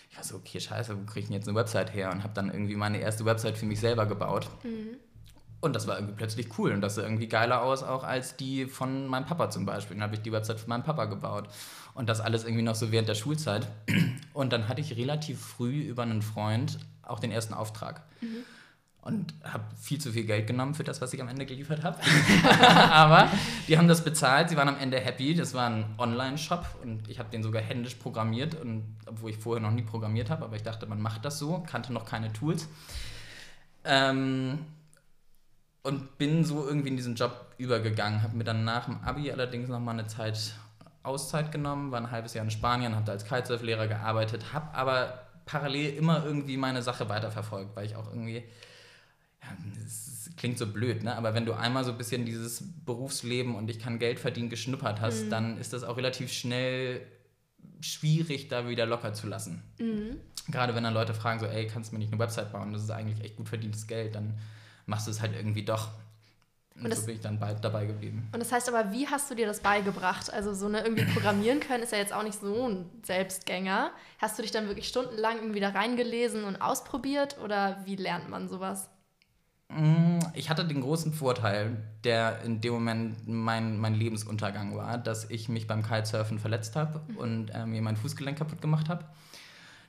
ich 0.09 0.15
war 0.15 0.23
so, 0.23 0.35
okay, 0.35 0.61
scheiße, 0.61 0.97
wo 0.97 1.05
kriege 1.05 1.19
ich 1.19 1.25
denn 1.25 1.35
jetzt 1.35 1.47
eine 1.49 1.57
Website 1.57 1.93
her? 1.93 2.11
Und 2.11 2.23
habe 2.23 2.33
dann 2.33 2.49
irgendwie 2.49 2.75
meine 2.77 2.99
erste 2.99 3.25
Website 3.25 3.57
für 3.57 3.65
mich 3.65 3.81
selber 3.81 4.05
gebaut. 4.05 4.49
Mhm. 4.63 4.97
Und 5.59 5.75
das 5.75 5.87
war 5.87 5.95
irgendwie 5.95 6.13
plötzlich 6.15 6.57
cool 6.59 6.71
und 6.71 6.81
das 6.81 6.95
sah 6.95 7.01
irgendwie 7.01 7.27
geiler 7.27 7.63
aus 7.63 7.81
auch 7.81 8.03
als 8.03 8.35
die 8.35 8.65
von 8.65 9.07
meinem 9.07 9.25
Papa 9.25 9.49
zum 9.49 9.65
Beispiel. 9.65 9.95
Dann 9.95 10.03
habe 10.03 10.15
ich 10.15 10.21
die 10.21 10.31
Website 10.31 10.59
von 10.59 10.69
meinem 10.69 10.83
Papa 10.83 11.05
gebaut. 11.05 11.49
Und 11.95 12.07
das 12.07 12.21
alles 12.21 12.43
irgendwie 12.43 12.61
noch 12.61 12.75
so 12.75 12.91
während 12.91 13.09
der 13.09 13.15
Schulzeit. 13.15 13.67
Und 14.33 14.53
dann 14.53 14.67
hatte 14.67 14.81
ich 14.81 14.95
relativ 14.97 15.41
früh 15.41 15.81
über 15.81 16.03
einen 16.03 16.21
Freund 16.21 16.77
auch 17.01 17.19
den 17.19 17.31
ersten 17.31 17.55
Auftrag. 17.55 18.03
Mhm. 18.21 18.43
Und 19.01 19.33
habe 19.43 19.63
viel 19.81 19.99
zu 19.99 20.11
viel 20.11 20.25
Geld 20.25 20.45
genommen 20.45 20.75
für 20.75 20.83
das, 20.83 21.01
was 21.01 21.13
ich 21.13 21.21
am 21.21 21.27
Ende 21.27 21.47
geliefert 21.47 21.83
habe. 21.83 21.97
Aber 22.91 23.31
die 23.67 23.79
haben 23.79 23.87
das 23.87 24.03
bezahlt, 24.03 24.49
sie 24.49 24.57
waren 24.57 24.67
am 24.67 24.77
Ende 24.77 24.99
happy. 24.99 25.33
Das 25.33 25.55
war 25.55 25.69
ein 25.69 25.85
Online-Shop 25.97 26.65
und 26.83 27.07
ich 27.07 27.17
habe 27.17 27.29
den 27.31 27.41
sogar 27.41 27.63
händisch 27.63 27.95
programmiert, 27.95 28.53
und, 28.61 28.83
obwohl 29.07 29.31
ich 29.31 29.37
vorher 29.37 29.61
noch 29.61 29.71
nie 29.71 29.81
programmiert 29.81 30.29
habe. 30.29 30.45
Aber 30.45 30.55
ich 30.55 30.63
dachte, 30.63 30.85
man 30.85 31.01
macht 31.01 31.25
das 31.25 31.39
so, 31.39 31.63
kannte 31.65 31.93
noch 31.93 32.05
keine 32.05 32.31
Tools. 32.31 32.67
Ähm, 33.85 34.59
und 35.87 36.17
bin 36.17 36.43
so 36.43 36.67
irgendwie 36.67 36.89
in 36.89 36.97
diesen 36.97 37.15
Job 37.15 37.53
übergegangen. 37.57 38.21
Habe 38.21 38.35
mir 38.35 38.43
dann 38.43 38.65
nach 38.65 38.85
dem 38.85 38.99
Abi 39.05 39.31
allerdings 39.31 39.69
noch 39.69 39.79
mal 39.79 39.93
eine 39.93 40.05
Zeit 40.05 40.53
Auszeit 41.01 41.53
genommen, 41.53 41.93
war 41.93 42.01
ein 42.01 42.11
halbes 42.11 42.33
Jahr 42.33 42.43
in 42.43 42.51
Spanien, 42.51 42.93
habe 42.93 43.05
da 43.05 43.13
als 43.13 43.23
Kitesurf-Lehrer 43.23 43.87
gearbeitet, 43.87 44.51
habe 44.51 44.75
aber 44.75 45.21
parallel 45.45 45.95
immer 45.95 46.25
irgendwie 46.25 46.57
meine 46.57 46.81
Sache 46.81 47.07
weiterverfolgt, 47.07 47.73
weil 47.77 47.85
ich 47.85 47.95
auch 47.95 48.07
irgendwie, 48.09 48.43
ja, 49.41 49.47
es 49.85 50.29
klingt 50.35 50.57
so 50.57 50.67
blöd, 50.67 51.03
ne? 51.03 51.15
aber 51.15 51.33
wenn 51.33 51.45
du 51.45 51.53
einmal 51.53 51.85
so 51.85 51.91
ein 51.91 51.97
bisschen 51.97 52.25
dieses 52.25 52.61
Berufsleben 52.85 53.55
und 53.55 53.69
ich 53.69 53.79
kann 53.79 53.97
Geld 53.97 54.19
verdienen 54.19 54.49
geschnuppert 54.49 54.99
hast, 54.99 55.27
mhm. 55.27 55.29
dann 55.29 55.57
ist 55.57 55.71
das 55.71 55.85
auch 55.85 55.95
relativ 55.95 56.33
schnell 56.33 57.07
schwierig, 57.79 58.49
da 58.49 58.67
wieder 58.67 58.85
locker 58.85 59.13
zu 59.13 59.27
lassen. 59.27 59.63
Mhm. 59.79 60.17
Gerade 60.51 60.75
wenn 60.75 60.83
dann 60.83 60.93
Leute 60.93 61.13
fragen 61.13 61.39
so, 61.39 61.45
ey, 61.45 61.67
kannst 61.67 61.91
du 61.91 61.95
mir 61.95 61.99
nicht 61.99 62.11
eine 62.11 62.19
Website 62.19 62.51
bauen? 62.51 62.73
Das 62.73 62.83
ist 62.83 62.91
eigentlich 62.91 63.23
echt 63.23 63.37
gut 63.37 63.47
verdientes 63.47 63.87
Geld, 63.87 64.15
dann 64.15 64.37
machst 64.87 65.05
du 65.05 65.11
es 65.11 65.21
halt 65.21 65.35
irgendwie 65.35 65.63
doch. 65.63 65.89
Und, 66.75 66.85
und 66.85 66.95
so 66.95 67.05
bin 67.05 67.15
ich 67.15 67.21
dann 67.21 67.39
bald 67.39 67.63
dabei 67.63 67.85
geblieben. 67.85 68.29
Und 68.31 68.39
das 68.39 68.51
heißt 68.51 68.69
aber, 68.69 68.91
wie 68.91 69.07
hast 69.07 69.29
du 69.31 69.35
dir 69.35 69.47
das 69.47 69.61
beigebracht? 69.61 70.31
Also 70.31 70.53
so 70.53 70.67
eine 70.67 70.81
irgendwie 70.81 71.05
programmieren 71.05 71.59
können 71.59 71.83
ist 71.83 71.91
ja 71.91 71.97
jetzt 71.97 72.13
auch 72.13 72.23
nicht 72.23 72.39
so 72.39 72.67
ein 72.67 72.89
Selbstgänger. 73.03 73.91
Hast 74.19 74.37
du 74.37 74.43
dich 74.43 74.51
dann 74.51 74.67
wirklich 74.67 74.87
stundenlang 74.87 75.37
irgendwie 75.37 75.59
da 75.59 75.69
reingelesen 75.69 76.43
und 76.43 76.61
ausprobiert 76.61 77.37
oder 77.43 77.77
wie 77.85 77.95
lernt 77.95 78.29
man 78.29 78.47
sowas? 78.47 78.89
Mm, 79.69 80.19
ich 80.33 80.49
hatte 80.49 80.65
den 80.65 80.81
großen 80.81 81.13
Vorteil, 81.13 81.77
der 82.03 82.41
in 82.43 82.61
dem 82.61 82.73
Moment 82.73 83.27
mein, 83.27 83.77
mein 83.77 83.95
Lebensuntergang 83.95 84.77
war, 84.77 84.97
dass 84.97 85.29
ich 85.29 85.49
mich 85.49 85.67
beim 85.67 85.83
Kitesurfen 85.83 86.39
verletzt 86.39 86.75
habe 86.75 87.01
mhm. 87.07 87.17
und 87.17 87.49
äh, 87.49 87.65
mir 87.65 87.81
mein 87.81 87.97
Fußgelenk 87.97 88.37
kaputt 88.37 88.61
gemacht 88.61 88.87
habe. 88.87 89.03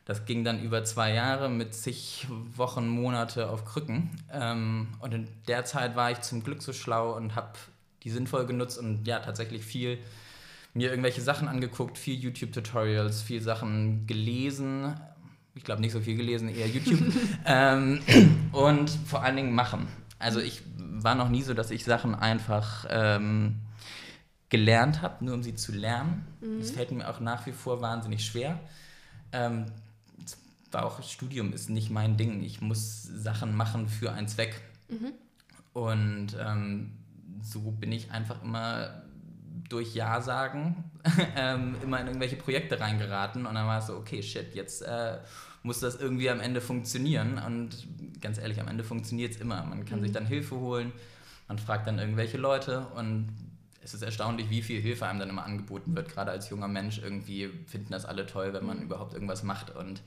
Das 0.08 0.24
ging 0.24 0.42
dann 0.42 0.62
über 0.62 0.84
zwei 0.84 1.12
Jahre 1.12 1.50
mit 1.50 1.74
zig 1.74 2.26
Wochen, 2.56 2.88
Monate 2.88 3.50
auf 3.50 3.66
Krücken. 3.66 4.08
Ähm, 4.32 4.88
und 5.00 5.12
in 5.12 5.28
der 5.48 5.66
Zeit 5.66 5.96
war 5.96 6.10
ich 6.10 6.22
zum 6.22 6.42
Glück 6.42 6.62
so 6.62 6.72
schlau 6.72 7.14
und 7.14 7.34
habe 7.34 7.50
die 8.02 8.08
sinnvoll 8.08 8.46
genutzt 8.46 8.78
und 8.78 9.06
ja, 9.06 9.18
tatsächlich 9.18 9.62
viel 9.62 9.98
mir 10.72 10.88
irgendwelche 10.88 11.20
Sachen 11.20 11.46
angeguckt, 11.46 11.98
viel 11.98 12.18
YouTube-Tutorials, 12.18 13.20
viel 13.20 13.42
Sachen 13.42 14.06
gelesen. 14.06 14.98
Ich 15.54 15.64
glaube 15.64 15.82
nicht 15.82 15.92
so 15.92 16.00
viel 16.00 16.16
gelesen, 16.16 16.48
eher 16.48 16.68
YouTube. 16.68 17.00
ähm, 17.44 18.00
und 18.52 18.88
vor 18.88 19.22
allen 19.22 19.36
Dingen 19.36 19.52
machen. 19.54 19.88
Also 20.18 20.40
ich 20.40 20.62
war 20.76 21.16
noch 21.16 21.28
nie 21.28 21.42
so, 21.42 21.52
dass 21.52 21.70
ich 21.70 21.84
Sachen 21.84 22.14
einfach 22.14 22.86
ähm, 22.88 23.56
gelernt 24.48 25.02
habe, 25.02 25.22
nur 25.22 25.34
um 25.34 25.42
sie 25.42 25.54
zu 25.54 25.70
lernen. 25.72 26.26
Mhm. 26.40 26.60
Das 26.60 26.70
fällt 26.70 26.92
mir 26.92 27.10
auch 27.10 27.20
nach 27.20 27.44
wie 27.44 27.52
vor 27.52 27.82
wahnsinnig 27.82 28.24
schwer. 28.24 28.58
Ähm, 29.32 29.66
auch 30.72 31.02
Studium 31.02 31.52
ist 31.52 31.70
nicht 31.70 31.90
mein 31.90 32.16
Ding. 32.16 32.42
Ich 32.42 32.60
muss 32.60 33.02
Sachen 33.02 33.56
machen 33.56 33.88
für 33.88 34.12
einen 34.12 34.28
Zweck. 34.28 34.60
Mhm. 34.88 35.12
Und 35.72 36.36
ähm, 36.40 36.92
so 37.42 37.60
bin 37.70 37.92
ich 37.92 38.10
einfach 38.10 38.42
immer 38.42 39.02
durch 39.68 39.94
Ja 39.94 40.20
sagen 40.20 40.84
ähm, 41.36 41.76
immer 41.82 42.00
in 42.00 42.06
irgendwelche 42.06 42.36
Projekte 42.36 42.80
reingeraten 42.80 43.46
und 43.46 43.54
dann 43.54 43.66
war 43.66 43.78
es 43.78 43.86
so, 43.86 43.96
okay, 43.96 44.22
shit, 44.22 44.54
jetzt 44.54 44.82
äh, 44.82 45.18
muss 45.62 45.80
das 45.80 45.96
irgendwie 45.96 46.30
am 46.30 46.40
Ende 46.40 46.60
funktionieren 46.60 47.38
und 47.38 47.86
ganz 48.20 48.38
ehrlich, 48.38 48.60
am 48.60 48.68
Ende 48.68 48.84
funktioniert 48.84 49.34
es 49.34 49.40
immer. 49.40 49.64
Man 49.64 49.84
kann 49.84 49.98
mhm. 49.98 50.04
sich 50.04 50.12
dann 50.12 50.26
Hilfe 50.26 50.56
holen, 50.56 50.92
man 51.48 51.58
fragt 51.58 51.86
dann 51.86 51.98
irgendwelche 51.98 52.38
Leute 52.38 52.86
und 52.94 53.28
es 53.82 53.94
ist 53.94 54.02
erstaunlich, 54.02 54.50
wie 54.50 54.62
viel 54.62 54.80
Hilfe 54.80 55.06
einem 55.06 55.18
dann 55.18 55.30
immer 55.30 55.44
angeboten 55.44 55.94
wird. 55.96 56.10
Gerade 56.10 56.30
als 56.30 56.50
junger 56.50 56.68
Mensch 56.68 56.98
irgendwie 56.98 57.48
finden 57.66 57.92
das 57.92 58.04
alle 58.04 58.26
toll, 58.26 58.52
wenn 58.52 58.66
man 58.66 58.78
mhm. 58.78 58.84
überhaupt 58.84 59.14
irgendwas 59.14 59.42
macht 59.42 59.74
und 59.74 60.02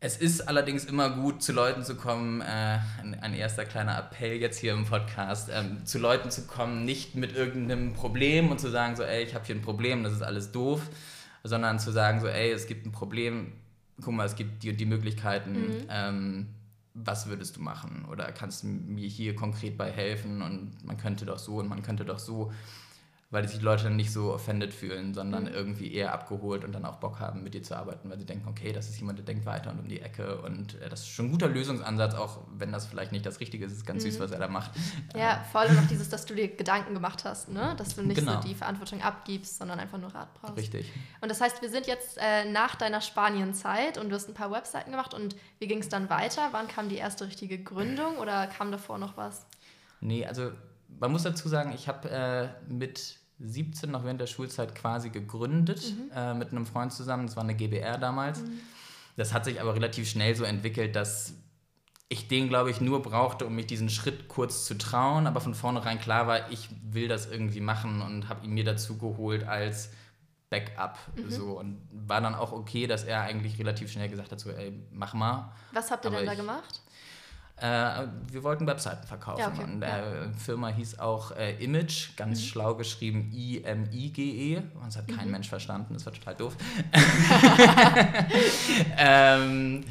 es 0.00 0.16
ist 0.18 0.46
allerdings 0.46 0.84
immer 0.84 1.10
gut, 1.10 1.42
zu 1.42 1.52
Leuten 1.52 1.82
zu 1.82 1.96
kommen, 1.96 2.40
äh, 2.42 2.78
ein, 3.00 3.18
ein, 3.20 3.34
erster 3.34 3.64
kleiner 3.64 3.98
Appell 3.98 4.34
jetzt 4.34 4.58
hier 4.58 4.74
im 4.74 4.84
Podcast, 4.84 5.48
ähm, 5.52 5.86
zu 5.86 5.98
Leuten 5.98 6.30
zu 6.30 6.46
kommen, 6.46 6.84
nicht 6.84 7.14
mit 7.14 7.34
irgendeinem 7.34 7.94
Problem 7.94 8.50
und 8.50 8.60
zu 8.60 8.68
sagen, 8.70 8.94
so, 8.94 9.02
ey, 9.02 9.22
ich 9.22 9.34
habe 9.34 9.44
hier 9.46 9.54
ein 9.54 9.62
Problem, 9.62 10.04
das 10.04 10.12
ist 10.12 10.22
alles 10.22 10.52
doof, 10.52 10.82
sondern 11.44 11.78
zu 11.78 11.92
sagen, 11.92 12.20
so, 12.20 12.26
ey, 12.26 12.52
es 12.52 12.66
gibt 12.66 12.84
ein 12.84 12.92
Problem, 12.92 13.52
guck 14.02 14.12
mal, 14.12 14.26
es 14.26 14.36
gibt 14.36 14.62
die 14.62 14.70
und 14.70 14.78
die 14.78 14.86
Möglichkeiten, 14.86 15.52
mhm. 15.52 15.86
ähm, 15.88 16.46
was 16.92 17.26
würdest 17.26 17.56
du 17.56 17.60
machen? 17.62 18.06
Oder 18.10 18.32
kannst 18.32 18.62
du 18.62 18.68
mir 18.68 19.08
hier 19.08 19.34
konkret 19.34 19.76
bei 19.76 19.90
helfen? 19.90 20.42
Und 20.42 20.84
man 20.84 20.96
könnte 20.96 21.26
doch 21.26 21.38
so 21.38 21.56
und 21.56 21.68
man 21.68 21.82
könnte 21.82 22.04
doch 22.04 22.18
so 22.18 22.52
weil 23.30 23.46
sich 23.48 23.58
die 23.58 23.64
Leute 23.64 23.84
dann 23.84 23.96
nicht 23.96 24.12
so 24.12 24.32
offended 24.32 24.72
fühlen, 24.72 25.12
sondern 25.12 25.44
mhm. 25.44 25.52
irgendwie 25.52 25.92
eher 25.92 26.12
abgeholt 26.12 26.64
und 26.64 26.72
dann 26.72 26.84
auch 26.84 26.96
Bock 26.96 27.18
haben, 27.18 27.42
mit 27.42 27.54
dir 27.54 27.62
zu 27.62 27.76
arbeiten, 27.76 28.08
weil 28.08 28.18
sie 28.18 28.24
denken, 28.24 28.46
okay, 28.48 28.72
das 28.72 28.88
ist 28.88 28.98
jemand, 29.00 29.18
der 29.18 29.24
denkt 29.24 29.44
weiter 29.46 29.70
und 29.72 29.80
um 29.80 29.88
die 29.88 30.00
Ecke 30.00 30.40
und 30.42 30.80
äh, 30.80 30.88
das 30.88 31.00
ist 31.00 31.08
schon 31.08 31.26
ein 31.26 31.32
guter 31.32 31.48
Lösungsansatz, 31.48 32.14
auch 32.14 32.38
wenn 32.56 32.70
das 32.70 32.86
vielleicht 32.86 33.10
nicht 33.10 33.26
das 33.26 33.40
Richtige 33.40 33.66
ist, 33.66 33.72
ist 33.72 33.84
ganz 33.84 34.04
mhm. 34.04 34.10
süß, 34.10 34.20
was 34.20 34.30
er 34.30 34.38
da 34.38 34.46
macht. 34.46 34.70
Ja, 35.16 35.34
ähm. 35.34 35.38
vor 35.50 35.62
allem 35.62 35.76
auch 35.78 35.88
dieses, 35.88 36.08
dass 36.08 36.24
du 36.24 36.34
dir 36.34 36.48
Gedanken 36.48 36.94
gemacht 36.94 37.24
hast, 37.24 37.48
ne? 37.48 37.74
dass 37.76 37.96
du 37.96 38.02
nicht 38.02 38.18
genau. 38.18 38.40
so 38.40 38.48
die 38.48 38.54
Verantwortung 38.54 39.02
abgibst, 39.02 39.58
sondern 39.58 39.80
einfach 39.80 39.98
nur 39.98 40.14
Rat 40.14 40.32
brauchst. 40.34 40.56
Richtig. 40.56 40.92
Und 41.20 41.28
das 41.28 41.40
heißt, 41.40 41.62
wir 41.62 41.68
sind 41.68 41.88
jetzt 41.88 42.18
äh, 42.18 42.44
nach 42.50 42.76
deiner 42.76 43.00
Spanienzeit 43.00 43.98
und 43.98 44.08
du 44.10 44.14
hast 44.14 44.28
ein 44.28 44.34
paar 44.34 44.52
Webseiten 44.52 44.92
gemacht 44.92 45.14
und 45.14 45.34
wie 45.58 45.66
ging 45.66 45.78
es 45.78 45.88
dann 45.88 46.08
weiter? 46.10 46.48
Wann 46.52 46.68
kam 46.68 46.88
die 46.88 46.96
erste 46.96 47.26
richtige 47.26 47.58
Gründung 47.58 48.18
oder 48.18 48.46
kam 48.46 48.70
davor 48.70 48.98
noch 48.98 49.16
was? 49.16 49.46
Nee, 50.00 50.24
also 50.26 50.52
man 50.88 51.12
muss 51.12 51.22
dazu 51.22 51.48
sagen, 51.48 51.72
ich 51.74 51.88
habe 51.88 52.10
äh, 52.10 52.48
mit 52.72 53.18
17 53.38 53.90
noch 53.90 54.04
während 54.04 54.20
der 54.20 54.26
Schulzeit 54.26 54.74
quasi 54.74 55.10
gegründet 55.10 55.94
mhm. 55.94 56.10
äh, 56.14 56.34
mit 56.34 56.52
einem 56.52 56.66
Freund 56.66 56.92
zusammen. 56.92 57.26
Das 57.26 57.36
war 57.36 57.44
eine 57.44 57.54
GBR 57.54 57.98
damals. 57.98 58.40
Mhm. 58.40 58.60
Das 59.16 59.32
hat 59.32 59.44
sich 59.44 59.60
aber 59.60 59.74
relativ 59.74 60.08
schnell 60.08 60.34
so 60.34 60.44
entwickelt, 60.44 60.96
dass 60.96 61.34
ich 62.08 62.28
den, 62.28 62.48
glaube 62.48 62.70
ich, 62.70 62.80
nur 62.80 63.02
brauchte, 63.02 63.46
um 63.46 63.54
mich 63.54 63.66
diesen 63.66 63.90
Schritt 63.90 64.28
kurz 64.28 64.64
zu 64.64 64.78
trauen, 64.78 65.26
aber 65.26 65.40
von 65.40 65.54
vornherein 65.54 65.98
klar 65.98 66.26
war, 66.26 66.50
ich 66.52 66.68
will 66.82 67.08
das 67.08 67.26
irgendwie 67.26 67.60
machen 67.60 68.00
und 68.00 68.28
habe 68.28 68.44
ihn 68.44 68.52
mir 68.52 68.64
dazu 68.64 68.96
geholt 68.96 69.44
als 69.44 69.90
Backup. 70.48 70.98
Mhm. 71.16 71.30
So, 71.30 71.58
und 71.58 71.80
war 71.90 72.20
dann 72.20 72.36
auch 72.36 72.52
okay, 72.52 72.86
dass 72.86 73.02
er 73.04 73.22
eigentlich 73.22 73.58
relativ 73.58 73.90
schnell 73.90 74.08
gesagt 74.08 74.30
hat: 74.30 74.38
so, 74.38 74.50
ey, 74.50 74.72
mach 74.92 75.14
mal. 75.14 75.52
Was 75.72 75.90
habt 75.90 76.04
ihr 76.04 76.08
aber 76.08 76.18
denn 76.18 76.26
da 76.26 76.34
gemacht? 76.34 76.82
Äh, 77.58 78.06
wir 78.30 78.42
wollten 78.42 78.66
Webseiten 78.66 79.06
verkaufen. 79.06 79.40
Ja, 79.40 79.48
okay. 79.48 79.64
Und 79.64 79.80
die 79.80 79.86
äh, 79.86 80.32
Firma 80.34 80.68
hieß 80.68 80.98
auch 80.98 81.32
äh, 81.32 81.52
Image, 81.64 82.14
ganz 82.16 82.40
mhm. 82.40 82.44
schlau 82.44 82.74
geschrieben 82.74 83.30
I-M-I-G-E. 83.32 84.62
Das 84.84 84.98
hat 84.98 85.08
kein 85.08 85.26
mhm. 85.26 85.32
Mensch 85.32 85.48
verstanden, 85.48 85.94
das 85.94 86.04
war 86.04 86.12
total 86.12 86.34
doof. 86.34 86.56
ähm, 88.98 89.84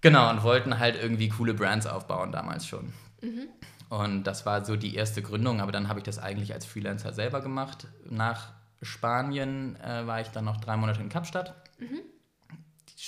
genau, 0.00 0.30
und 0.30 0.42
wollten 0.42 0.80
halt 0.80 0.96
irgendwie 1.00 1.28
coole 1.28 1.54
Brands 1.54 1.86
aufbauen 1.86 2.32
damals 2.32 2.66
schon. 2.66 2.92
Mhm. 3.22 3.48
Und 3.88 4.24
das 4.24 4.44
war 4.44 4.64
so 4.64 4.74
die 4.74 4.96
erste 4.96 5.22
Gründung, 5.22 5.60
aber 5.60 5.70
dann 5.70 5.88
habe 5.88 6.00
ich 6.00 6.04
das 6.04 6.18
eigentlich 6.18 6.52
als 6.52 6.66
Freelancer 6.66 7.12
selber 7.12 7.40
gemacht. 7.40 7.86
Nach 8.10 8.48
Spanien 8.82 9.76
äh, 9.76 10.04
war 10.08 10.20
ich 10.20 10.28
dann 10.28 10.44
noch 10.44 10.56
drei 10.56 10.76
Monate 10.76 11.00
in 11.00 11.08
Kapstadt. 11.08 11.54
Mhm 11.78 12.00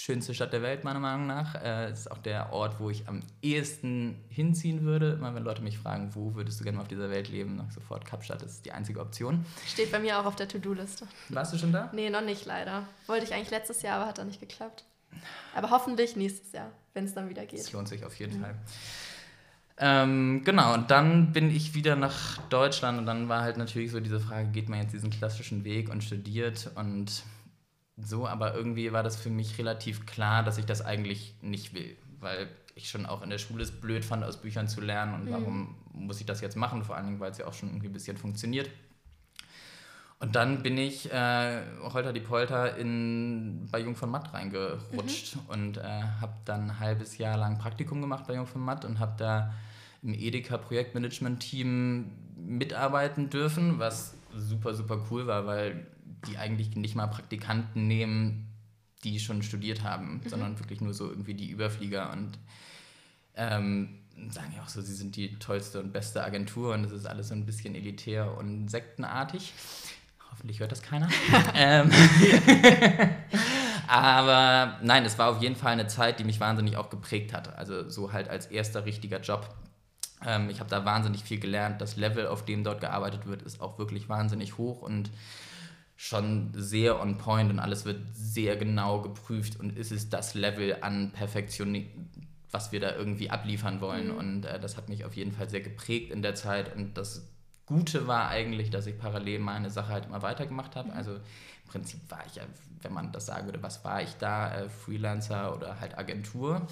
schönste 0.07 0.35
Stadt 0.35 0.53
der 0.53 0.63
Welt, 0.63 0.85
meiner 0.85 1.01
Meinung 1.01 1.27
nach. 1.27 1.57
Äh, 1.57 1.87
es 1.87 2.01
ist 2.01 2.11
auch 2.13 2.19
der 2.19 2.53
Ort, 2.53 2.79
wo 2.79 2.91
ich 2.91 3.09
am 3.09 3.23
ehesten 3.43 4.25
hinziehen 4.29 4.85
würde. 4.85 5.15
Immer 5.15 5.35
wenn 5.35 5.43
Leute 5.43 5.63
mich 5.63 5.79
fragen, 5.79 6.15
wo 6.15 6.37
würdest 6.37 6.61
du 6.61 6.65
gerne 6.65 6.77
mal 6.77 6.83
auf 6.83 6.89
dieser 6.89 7.11
Welt 7.11 7.29
leben, 7.29 7.61
ich 7.69 7.75
sofort, 7.75 8.05
Kapstadt 8.05 8.41
ist 8.43 8.65
die 8.65 8.71
einzige 8.71 9.01
Option. 9.01 9.45
Steht 9.67 9.91
bei 9.91 9.99
mir 9.99 10.21
auch 10.21 10.25
auf 10.25 10.37
der 10.37 10.47
To-Do-Liste. 10.47 11.09
Warst 11.31 11.53
du 11.53 11.59
schon 11.59 11.73
da? 11.73 11.91
Nee, 11.93 12.09
noch 12.09 12.25
nicht 12.25 12.47
leider. 12.47 12.85
Wollte 13.09 13.25
ich 13.25 13.35
eigentlich 13.35 13.51
letztes 13.51 13.83
Jahr, 13.83 13.97
aber 13.97 14.07
hat 14.09 14.19
dann 14.19 14.29
nicht 14.29 14.39
geklappt. 14.39 14.85
Aber 15.55 15.71
hoffentlich 15.71 16.15
nächstes 16.15 16.53
Jahr, 16.53 16.71
wenn 16.95 17.05
es 17.05 17.15
dann 17.15 17.29
wieder 17.29 17.45
geht. 17.45 17.59
Es 17.59 17.73
lohnt 17.73 17.89
sich 17.89 18.05
auf 18.05 18.15
jeden 18.15 18.39
mhm. 18.39 18.43
Fall. 18.43 18.55
Ähm, 19.79 20.43
genau, 20.45 20.73
und 20.75 20.91
dann 20.91 21.33
bin 21.33 21.55
ich 21.55 21.75
wieder 21.75 21.97
nach 21.97 22.39
Deutschland 22.49 22.99
und 22.99 23.07
dann 23.07 23.29
war 23.29 23.43
halt 23.43 23.57
natürlich 23.57 23.91
so 23.91 24.01
diese 24.01 24.21
Frage, 24.21 24.49
geht 24.49 24.69
man 24.69 24.81
jetzt 24.81 24.93
diesen 24.93 25.11
klassischen 25.11 25.65
Weg 25.65 25.91
und 25.91 26.03
studiert 26.03 26.71
und 26.77 27.25
so, 27.97 28.27
aber 28.27 28.55
irgendwie 28.55 28.93
war 28.93 29.03
das 29.03 29.17
für 29.17 29.31
mich 29.31 29.59
relativ 29.59 30.07
klar, 30.07 30.43
dass 30.43 30.59
ich 30.59 30.67
das 30.67 30.83
eigentlich 30.83 31.35
nicht 31.41 31.75
will, 31.75 31.97
weil 32.21 32.49
ich 32.75 32.91
schon 32.91 33.07
auch 33.07 33.23
in 33.23 33.31
der 33.31 33.39
Schule 33.39 33.63
es 33.63 33.71
blöd 33.71 34.05
fand, 34.05 34.23
aus 34.23 34.41
Büchern 34.41 34.69
zu 34.69 34.83
lernen 34.83 35.15
und 35.15 35.25
mhm. 35.25 35.33
warum 35.33 35.75
muss 35.93 36.21
ich 36.21 36.27
das 36.27 36.43
jetzt 36.43 36.57
machen, 36.57 36.85
vor 36.85 36.97
allen 36.97 37.07
Dingen, 37.07 37.21
weil 37.21 37.31
es 37.31 37.39
ja 37.39 37.47
auch 37.47 37.55
schon 37.55 37.71
irgendwie 37.71 37.87
ein 37.87 37.93
bisschen 37.93 38.19
funktioniert. 38.19 38.71
Und 40.19 40.35
dann 40.35 40.63
bin 40.63 40.79
ich 40.79 41.13
äh, 41.13 41.63
Holter 41.83 42.13
die 42.13 42.21
Polter 42.21 42.77
in, 42.77 43.69
bei 43.71 43.81
Jung 43.81 43.97
von 43.97 44.11
Matt 44.11 44.33
reingerutscht 44.33 45.37
mhm. 45.37 45.43
und 45.49 45.77
äh, 45.79 46.03
habe 46.21 46.35
dann 46.45 46.71
ein 46.71 46.81
halbes 46.81 47.19
Jahr 47.19 47.37
lang 47.37 47.59
Praktikum 47.59 48.01
gemacht 48.01 48.25
bei 48.27 48.35
Jung 48.35 48.47
von 48.47 48.63
Matt 48.63 48.85
und 48.85 48.99
habe 48.99 49.15
da 49.19 49.55
im 50.03 50.15
Edeka 50.15 50.57
Projektmanagement-Team 50.59 52.11
mitarbeiten 52.37 53.29
dürfen, 53.29 53.79
was 53.79 54.15
super, 54.35 54.75
super 54.75 55.05
cool 55.11 55.27
war, 55.27 55.47
weil 55.47 55.87
die 56.27 56.39
eigentlich 56.39 56.77
nicht 56.77 56.95
mal 56.95 57.07
Praktikanten 57.07 57.87
nehmen, 57.87 58.53
die 59.05 59.21
schon 59.21 59.43
studiert 59.43 59.83
haben, 59.83 60.21
mhm. 60.25 60.29
sondern 60.29 60.59
wirklich 60.59 60.81
nur 60.81 60.95
so 60.95 61.09
irgendwie 61.09 61.35
die 61.35 61.51
Überflieger 61.51 62.13
und 62.13 62.39
ähm, 63.35 64.01
sagen 64.31 64.53
ja 64.57 64.63
auch 64.63 64.69
so, 64.69 64.81
sie 64.81 64.95
sind 64.95 65.17
die 65.17 65.39
tollste 65.39 65.81
und 65.81 65.93
beste 65.93 66.25
Agentur 66.25 66.75
und 66.75 66.85
es 66.85 66.93
ist 66.93 67.07
alles 67.07 67.29
so 67.29 67.35
ein 67.35 67.47
bisschen 67.47 67.75
elitär 67.75 68.37
und 68.37 68.69
sektenartig. 68.69 69.53
Hoffentlich 70.31 70.61
hört 70.61 70.73
das 70.73 70.83
keiner. 70.83 71.09
ähm, 71.55 71.91
aber 73.89 74.79
nein, 74.83 75.05
es 75.05 75.19
war 75.19 75.31
auf 75.31 75.43
jeden 75.43 75.57
Fall 75.57 75.73
eine 75.73 75.87
Zeit, 75.87 76.19
die 76.19 76.25
mich 76.25 76.41
wahnsinnig 76.41 76.77
auch 76.77 76.91
geprägt 76.91 77.33
hat. 77.33 77.57
Also 77.57 77.89
so 77.89 78.13
halt 78.13 78.29
als 78.29 78.47
erster 78.47 78.87
richtiger 78.87 79.21
Job. 79.21 79.55
Ähm, 80.27 80.49
ich 80.51 80.61
habe 80.61 80.71
da 80.71 80.85
wahnsinnig 80.85 81.23
viel 81.23 81.39
gelernt. 81.39 81.81
Das 81.81 81.97
Level, 81.97 82.27
auf 82.27 82.45
dem 82.45 82.65
dort 82.65 82.81
gearbeitet 82.81 83.27
wird, 83.27 83.43
ist 83.43 83.61
auch 83.61 83.79
wirklich 83.79 84.09
wahnsinnig 84.09 84.59
hoch 84.59 84.83
und 84.83 85.11
schon 85.97 86.51
sehr 86.55 87.01
on 87.01 87.17
point 87.17 87.51
und 87.51 87.59
alles 87.59 87.85
wird 87.87 88.01
sehr 88.13 88.57
genau 88.57 89.01
geprüft 89.01 89.59
und 89.59 89.77
ist 89.77 89.93
es 89.93 90.11
das 90.11 90.35
Level 90.35 90.77
an 90.83 91.11
Perfektion, 91.13 91.87
was 92.51 92.71
wir 92.71 92.81
da 92.81 92.95
irgendwie 92.95 93.31
abliefern 93.31 93.81
wollen. 93.81 94.09
Mhm. 94.09 94.17
Und 94.17 94.45
äh, 94.45 94.61
das 94.61 94.77
hat 94.77 94.89
mich 94.89 95.05
auf 95.05 95.17
jeden 95.17 95.33
Fall 95.33 95.49
sehr 95.49 95.63
geprägt 95.63 96.13
in 96.13 96.23
der 96.23 96.35
Zeit. 96.35 96.77
Und 96.77 96.99
das 96.99 97.27
Gute 97.65 98.07
war 98.07 98.29
eigentlich, 98.29 98.71
dass 98.71 98.87
ich 98.87 98.99
parallel 98.99 99.39
meine 99.39 99.71
Sache 99.71 99.89
halt 99.89 100.05
immer 100.05 100.23
weitergemacht 100.23 100.77
habe. 100.77 100.91
Mhm. 100.91 100.97
Also 100.97 101.13
im 101.15 101.71
Prinzip 101.71 102.01
war 102.11 102.25
ich 102.27 102.37
ja, 102.37 102.43
wenn 102.83 102.93
man 102.93 103.11
das 103.11 103.27
sagen 103.27 103.47
würde, 103.47 103.63
was 103.63 103.83
war 103.83 104.03
ich 104.03 104.15
da, 104.19 104.55
äh, 104.55 104.69
Freelancer 104.69 105.57
oder 105.57 105.81
halt 105.81 105.97
Agentur. 105.97 106.67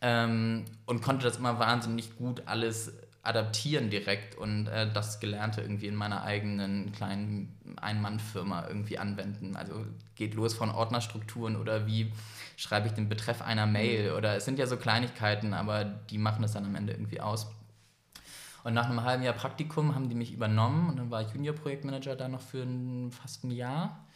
Ähm, 0.00 0.64
und 0.86 1.02
konnte 1.02 1.24
das 1.24 1.36
immer 1.36 1.58
wahnsinnig 1.58 2.16
gut 2.16 2.44
alles 2.46 2.94
adaptieren 3.22 3.90
direkt 3.90 4.36
und 4.36 4.66
äh, 4.66 4.90
das 4.92 5.20
Gelernte 5.20 5.60
irgendwie 5.60 5.86
in 5.86 5.94
meiner 5.94 6.22
eigenen 6.22 6.90
kleinen 6.92 7.54
Ein-Mann-Firma 7.80 8.66
irgendwie 8.66 8.98
anwenden. 8.98 9.56
Also 9.56 9.84
geht 10.14 10.34
los 10.34 10.54
von 10.54 10.70
Ordnerstrukturen 10.70 11.56
oder 11.56 11.86
wie 11.86 12.12
schreibe 12.56 12.86
ich 12.88 12.94
den 12.94 13.08
Betreff 13.08 13.42
einer 13.42 13.66
Mail 13.66 14.10
mhm. 14.10 14.16
oder 14.16 14.36
es 14.36 14.46
sind 14.46 14.58
ja 14.58 14.66
so 14.66 14.76
Kleinigkeiten, 14.76 15.52
aber 15.52 15.84
die 15.84 16.18
machen 16.18 16.44
es 16.44 16.52
dann 16.52 16.64
am 16.64 16.74
Ende 16.74 16.94
irgendwie 16.94 17.20
aus. 17.20 17.50
Und 18.64 18.74
nach 18.74 18.88
einem 18.88 19.02
halben 19.02 19.22
Jahr 19.22 19.34
Praktikum 19.34 19.94
haben 19.94 20.08
die 20.08 20.14
mich 20.14 20.32
übernommen 20.32 20.88
und 20.88 20.96
dann 20.96 21.10
war 21.10 21.22
ich 21.22 21.28
Junior-Projektmanager 21.32 22.16
da 22.16 22.28
noch 22.28 22.42
für 22.42 22.62
ein, 22.62 23.10
fast 23.10 23.44
ein 23.44 23.50
Jahr. 23.50 24.06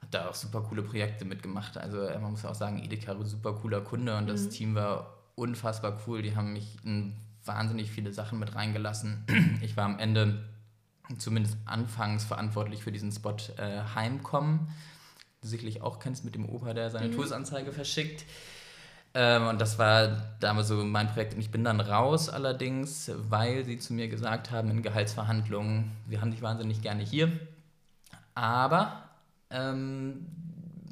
Hab 0.00 0.10
da 0.10 0.28
auch 0.28 0.34
super 0.34 0.62
coole 0.62 0.82
Projekte 0.82 1.24
mitgemacht. 1.24 1.76
Also 1.76 2.02
äh, 2.02 2.18
man 2.18 2.32
muss 2.32 2.44
auch 2.44 2.54
sagen, 2.54 2.82
Edeka 2.82 3.12
ist 3.12 3.30
super 3.30 3.52
cooler 3.54 3.80
Kunde 3.80 4.16
und 4.16 4.28
das 4.28 4.44
mhm. 4.46 4.50
Team 4.50 4.74
war 4.74 5.14
unfassbar 5.34 6.00
cool. 6.06 6.22
Die 6.22 6.34
haben 6.34 6.52
mich 6.52 6.76
in 6.84 7.14
wahnsinnig 7.44 7.90
viele 7.90 8.12
Sachen 8.12 8.38
mit 8.38 8.54
reingelassen. 8.54 9.24
Ich 9.62 9.76
war 9.76 9.84
am 9.84 9.98
Ende 9.98 10.44
zumindest 11.18 11.56
anfangs 11.64 12.24
verantwortlich 12.24 12.82
für 12.82 12.92
diesen 12.92 13.12
Spot 13.12 13.36
äh, 13.56 13.82
Heimkommen. 13.94 14.68
Du 15.40 15.48
sicherlich 15.48 15.82
auch 15.82 15.98
kennst 15.98 16.24
mit 16.24 16.34
dem 16.34 16.48
Opa, 16.48 16.74
der 16.74 16.90
seine 16.90 17.08
mhm. 17.08 17.16
Toursanzeige 17.16 17.72
verschickt. 17.72 18.24
Ähm, 19.12 19.48
und 19.48 19.60
das 19.60 19.78
war 19.78 20.34
damals 20.38 20.68
so 20.68 20.84
mein 20.84 21.08
Projekt. 21.08 21.34
Und 21.34 21.40
ich 21.40 21.50
bin 21.50 21.64
dann 21.64 21.80
raus 21.80 22.28
allerdings, 22.28 23.10
weil 23.28 23.64
sie 23.64 23.78
zu 23.78 23.92
mir 23.92 24.08
gesagt 24.08 24.50
haben 24.50 24.70
in 24.70 24.82
Gehaltsverhandlungen, 24.82 25.90
wir 26.06 26.20
haben 26.20 26.30
dich 26.30 26.42
wahnsinnig 26.42 26.82
gerne 26.82 27.02
hier, 27.02 27.32
aber 28.34 29.10
ähm, 29.50 30.26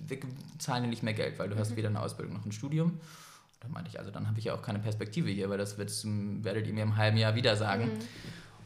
wir 0.07 0.19
zahlen 0.59 0.83
dir 0.83 0.91
nicht 0.91 1.03
mehr 1.03 1.15
Geld, 1.15 1.39
weil 1.39 1.49
du 1.49 1.55
mhm. 1.55 1.61
hast 1.61 1.77
weder 1.77 1.89
eine 1.89 2.01
Ausbildung 2.01 2.35
noch 2.35 2.45
ein 2.45 2.53
Studium. 2.53 2.99
Da 3.61 3.69
meinte 3.69 3.91
ich, 3.91 3.99
also 3.99 4.11
dann 4.11 4.29
habe 4.29 4.39
ich 4.39 4.47
ja 4.47 4.55
auch 4.55 4.63
keine 4.63 4.79
Perspektive 4.79 5.31
hier, 5.31 5.51
weil 5.51 5.59
das 5.59 5.79
werdet 5.79 6.67
ihr 6.67 6.73
mir 6.73 6.83
im 6.83 6.97
halben 6.97 7.17
Jahr 7.17 7.35
wieder 7.35 7.57
sagen. 7.57 7.87
Mhm. 7.87 7.99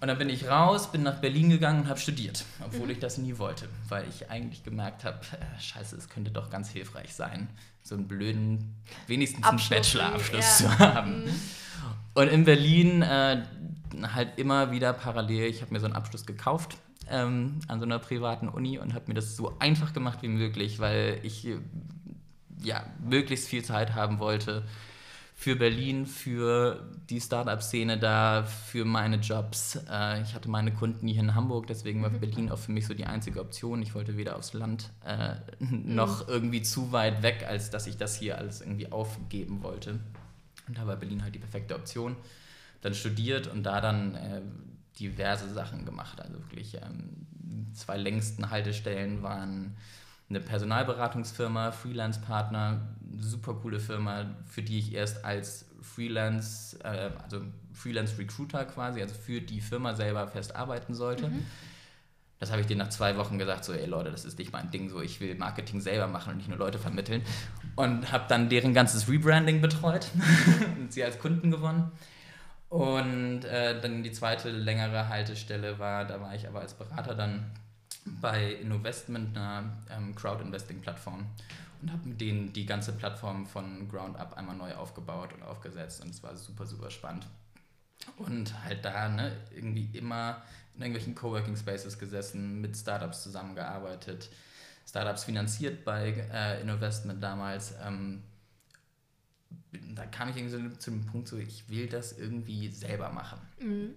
Und 0.00 0.08
dann 0.08 0.18
bin 0.18 0.28
ich 0.28 0.48
raus, 0.48 0.90
bin 0.90 1.04
nach 1.04 1.20
Berlin 1.20 1.48
gegangen 1.48 1.82
und 1.82 1.88
habe 1.88 2.00
studiert, 2.00 2.44
obwohl 2.60 2.86
mhm. 2.86 2.90
ich 2.90 2.98
das 2.98 3.18
nie 3.18 3.38
wollte, 3.38 3.68
weil 3.88 4.04
ich 4.08 4.30
eigentlich 4.30 4.64
gemerkt 4.64 5.04
habe, 5.04 5.18
äh, 5.18 5.60
scheiße, 5.60 5.96
es 5.96 6.08
könnte 6.08 6.32
doch 6.32 6.50
ganz 6.50 6.68
hilfreich 6.68 7.14
sein, 7.14 7.48
so 7.84 7.94
einen 7.94 8.08
blöden, 8.08 8.74
wenigstens 9.06 9.46
einen 9.46 9.60
Bachelorabschluss 9.68 10.60
ja. 10.60 10.68
zu 10.68 10.78
haben. 10.78 11.24
Mhm. 11.24 11.30
Und 12.14 12.28
in 12.28 12.44
Berlin 12.44 13.02
äh, 13.02 13.42
halt 14.12 14.38
immer 14.38 14.72
wieder 14.72 14.92
parallel, 14.92 15.46
ich 15.46 15.62
habe 15.62 15.72
mir 15.72 15.80
so 15.80 15.86
einen 15.86 15.94
Abschluss 15.94 16.26
gekauft 16.26 16.76
ähm, 17.08 17.60
an 17.68 17.78
so 17.78 17.86
einer 17.86 17.98
privaten 17.98 18.48
Uni 18.48 18.78
und 18.78 18.94
habe 18.94 19.04
mir 19.08 19.14
das 19.14 19.36
so 19.36 19.56
einfach 19.58 19.92
gemacht 19.92 20.18
wie 20.22 20.28
möglich, 20.28 20.80
weil 20.80 21.20
ich 21.22 21.46
ja, 22.62 22.84
möglichst 23.02 23.48
viel 23.48 23.64
Zeit 23.64 23.94
haben 23.94 24.18
wollte 24.18 24.62
für 25.42 25.56
Berlin, 25.56 26.06
für 26.06 26.88
die 27.10 27.20
Startup-Szene 27.20 27.98
da, 27.98 28.44
für 28.44 28.84
meine 28.84 29.16
Jobs. 29.16 29.76
Äh, 29.90 30.22
ich 30.22 30.34
hatte 30.34 30.48
meine 30.48 30.72
Kunden 30.72 31.08
hier 31.08 31.20
in 31.20 31.34
Hamburg, 31.34 31.66
deswegen 31.66 32.00
war 32.00 32.10
mhm. 32.10 32.20
Berlin 32.20 32.50
auch 32.50 32.58
für 32.58 32.70
mich 32.70 32.86
so 32.86 32.94
die 32.94 33.06
einzige 33.06 33.40
Option. 33.40 33.82
Ich 33.82 33.94
wollte 33.96 34.16
weder 34.16 34.36
aufs 34.36 34.52
Land 34.52 34.90
äh, 35.04 35.34
mhm. 35.58 35.96
noch 35.96 36.28
irgendwie 36.28 36.62
zu 36.62 36.92
weit 36.92 37.24
weg, 37.24 37.44
als 37.48 37.70
dass 37.70 37.88
ich 37.88 37.96
das 37.96 38.16
hier 38.16 38.38
alles 38.38 38.60
irgendwie 38.60 38.92
aufgeben 38.92 39.64
wollte. 39.64 39.98
Und 40.68 40.78
da 40.78 40.86
war 40.86 40.96
Berlin 40.96 41.24
halt 41.24 41.34
die 41.34 41.40
perfekte 41.40 41.74
Option. 41.74 42.14
Dann 42.82 42.94
studiert 42.94 43.48
und 43.48 43.64
da 43.64 43.80
dann 43.80 44.14
äh, 44.14 44.42
diverse 45.00 45.52
Sachen 45.52 45.84
gemacht. 45.84 46.20
Also 46.20 46.34
wirklich 46.34 46.74
ähm, 46.74 47.72
zwei 47.74 47.96
längsten 47.96 48.50
Haltestellen 48.50 49.24
waren 49.24 49.76
eine 50.32 50.40
Personalberatungsfirma, 50.40 51.72
Freelance-Partner, 51.72 52.80
super 53.18 53.54
coole 53.54 53.80
Firma, 53.80 54.34
für 54.46 54.62
die 54.62 54.78
ich 54.78 54.94
erst 54.94 55.24
als 55.24 55.66
Freelance, 55.82 56.78
äh, 56.82 57.10
also 57.22 57.42
Freelance-Recruiter 57.74 58.64
quasi, 58.64 59.02
also 59.02 59.14
für 59.14 59.42
die 59.42 59.60
Firma 59.60 59.94
selber 59.94 60.26
fest 60.26 60.56
arbeiten 60.56 60.94
sollte. 60.94 61.28
Mhm. 61.28 61.44
Das 62.38 62.50
habe 62.50 62.62
ich 62.62 62.66
denen 62.66 62.78
nach 62.78 62.88
zwei 62.88 63.16
Wochen 63.18 63.38
gesagt, 63.38 63.64
so, 63.64 63.72
ey 63.72 63.86
Leute, 63.86 64.10
das 64.10 64.24
ist 64.24 64.38
nicht 64.38 64.52
mein 64.52 64.70
Ding, 64.70 64.88
so, 64.88 65.00
ich 65.00 65.20
will 65.20 65.34
Marketing 65.34 65.80
selber 65.80 66.08
machen 66.08 66.32
und 66.32 66.38
nicht 66.38 66.48
nur 66.48 66.58
Leute 66.58 66.78
vermitteln. 66.78 67.22
Und 67.76 68.10
habe 68.10 68.24
dann 68.28 68.48
deren 68.48 68.72
ganzes 68.72 69.08
Rebranding 69.08 69.60
betreut 69.60 70.08
und 70.80 70.92
sie 70.92 71.04
als 71.04 71.18
Kunden 71.18 71.50
gewonnen. 71.50 71.92
Und 72.70 73.44
äh, 73.44 73.78
dann 73.80 74.02
die 74.02 74.12
zweite 74.12 74.50
längere 74.50 75.10
Haltestelle 75.10 75.78
war, 75.78 76.06
da 76.06 76.22
war 76.22 76.34
ich 76.34 76.48
aber 76.48 76.60
als 76.60 76.72
Berater 76.72 77.14
dann 77.14 77.50
bei 78.04 78.52
Investment, 78.54 79.36
einer 79.36 79.72
ähm, 79.90 80.14
Crowd-Investing-Plattform 80.14 81.26
und 81.80 81.92
habe 81.92 82.08
mit 82.08 82.20
denen 82.20 82.52
die 82.52 82.66
ganze 82.66 82.92
Plattform 82.92 83.46
von 83.46 83.88
Ground 83.88 84.16
Up 84.16 84.36
einmal 84.36 84.56
neu 84.56 84.74
aufgebaut 84.74 85.32
und 85.32 85.42
aufgesetzt 85.42 86.02
und 86.02 86.10
es 86.10 86.22
war 86.22 86.36
super, 86.36 86.66
super 86.66 86.90
spannend. 86.90 87.26
Und 88.16 88.64
halt 88.64 88.84
da 88.84 89.08
ne, 89.08 89.36
irgendwie 89.54 89.88
immer 89.92 90.42
in 90.74 90.82
irgendwelchen 90.82 91.14
Coworking 91.14 91.56
Spaces 91.56 91.98
gesessen, 91.98 92.60
mit 92.60 92.76
Startups 92.76 93.22
zusammengearbeitet, 93.22 94.30
Startups 94.88 95.24
finanziert 95.24 95.84
bei 95.84 96.26
äh, 96.32 96.60
Investment 96.60 97.22
damals. 97.22 97.74
Ähm, 97.84 98.22
da 99.94 100.06
kam 100.06 100.28
ich 100.30 100.36
irgendwie 100.36 100.70
so 100.70 100.76
zu 100.76 100.90
dem 100.90 101.06
Punkt, 101.06 101.28
so 101.28 101.36
ich 101.36 101.68
will 101.68 101.88
das 101.88 102.18
irgendwie 102.18 102.68
selber 102.68 103.10
machen. 103.10 103.38
Mhm. 103.60 103.94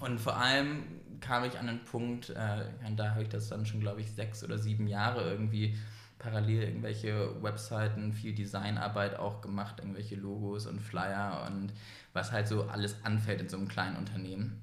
Und 0.00 0.20
vor 0.20 0.36
allem 0.36 0.82
kam 1.20 1.44
ich 1.44 1.58
an 1.58 1.66
den 1.66 1.84
Punkt, 1.84 2.30
äh, 2.30 2.64
da 2.96 3.10
habe 3.10 3.22
ich 3.22 3.28
das 3.28 3.48
dann 3.48 3.66
schon, 3.66 3.80
glaube 3.80 4.00
ich, 4.00 4.12
sechs 4.12 4.44
oder 4.44 4.58
sieben 4.58 4.86
Jahre 4.86 5.30
irgendwie 5.30 5.76
parallel 6.18 6.64
irgendwelche 6.64 7.42
Webseiten, 7.42 8.12
viel 8.12 8.34
Designarbeit 8.34 9.18
auch 9.18 9.40
gemacht, 9.40 9.78
irgendwelche 9.78 10.16
Logos 10.16 10.66
und 10.66 10.80
Flyer 10.80 11.46
und 11.46 11.72
was 12.12 12.32
halt 12.32 12.48
so 12.48 12.64
alles 12.64 12.96
anfällt 13.04 13.40
in 13.40 13.48
so 13.48 13.56
einem 13.56 13.68
kleinen 13.68 13.96
Unternehmen. 13.96 14.60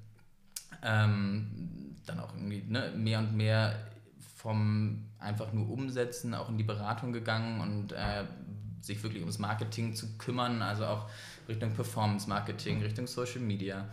Ähm, 0.82 1.96
dann 2.04 2.20
auch 2.20 2.34
irgendwie 2.34 2.62
ne, 2.68 2.92
mehr 2.94 3.18
und 3.18 3.34
mehr 3.34 3.74
vom 4.36 5.06
einfach 5.18 5.52
nur 5.52 5.68
Umsetzen 5.70 6.34
auch 6.34 6.48
in 6.48 6.58
die 6.58 6.64
Beratung 6.64 7.12
gegangen 7.12 7.60
und 7.60 7.92
äh, 7.92 8.24
sich 8.80 9.02
wirklich 9.02 9.22
ums 9.22 9.38
Marketing 9.38 9.94
zu 9.94 10.18
kümmern, 10.18 10.62
also 10.62 10.84
auch 10.86 11.10
Richtung 11.48 11.72
Performance 11.72 12.28
Marketing, 12.28 12.82
Richtung 12.82 13.06
Social 13.06 13.40
Media. 13.40 13.88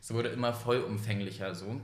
Es 0.00 0.12
wurde 0.12 0.28
immer 0.28 0.52
vollumfänglicher 0.52 1.54
so. 1.54 1.80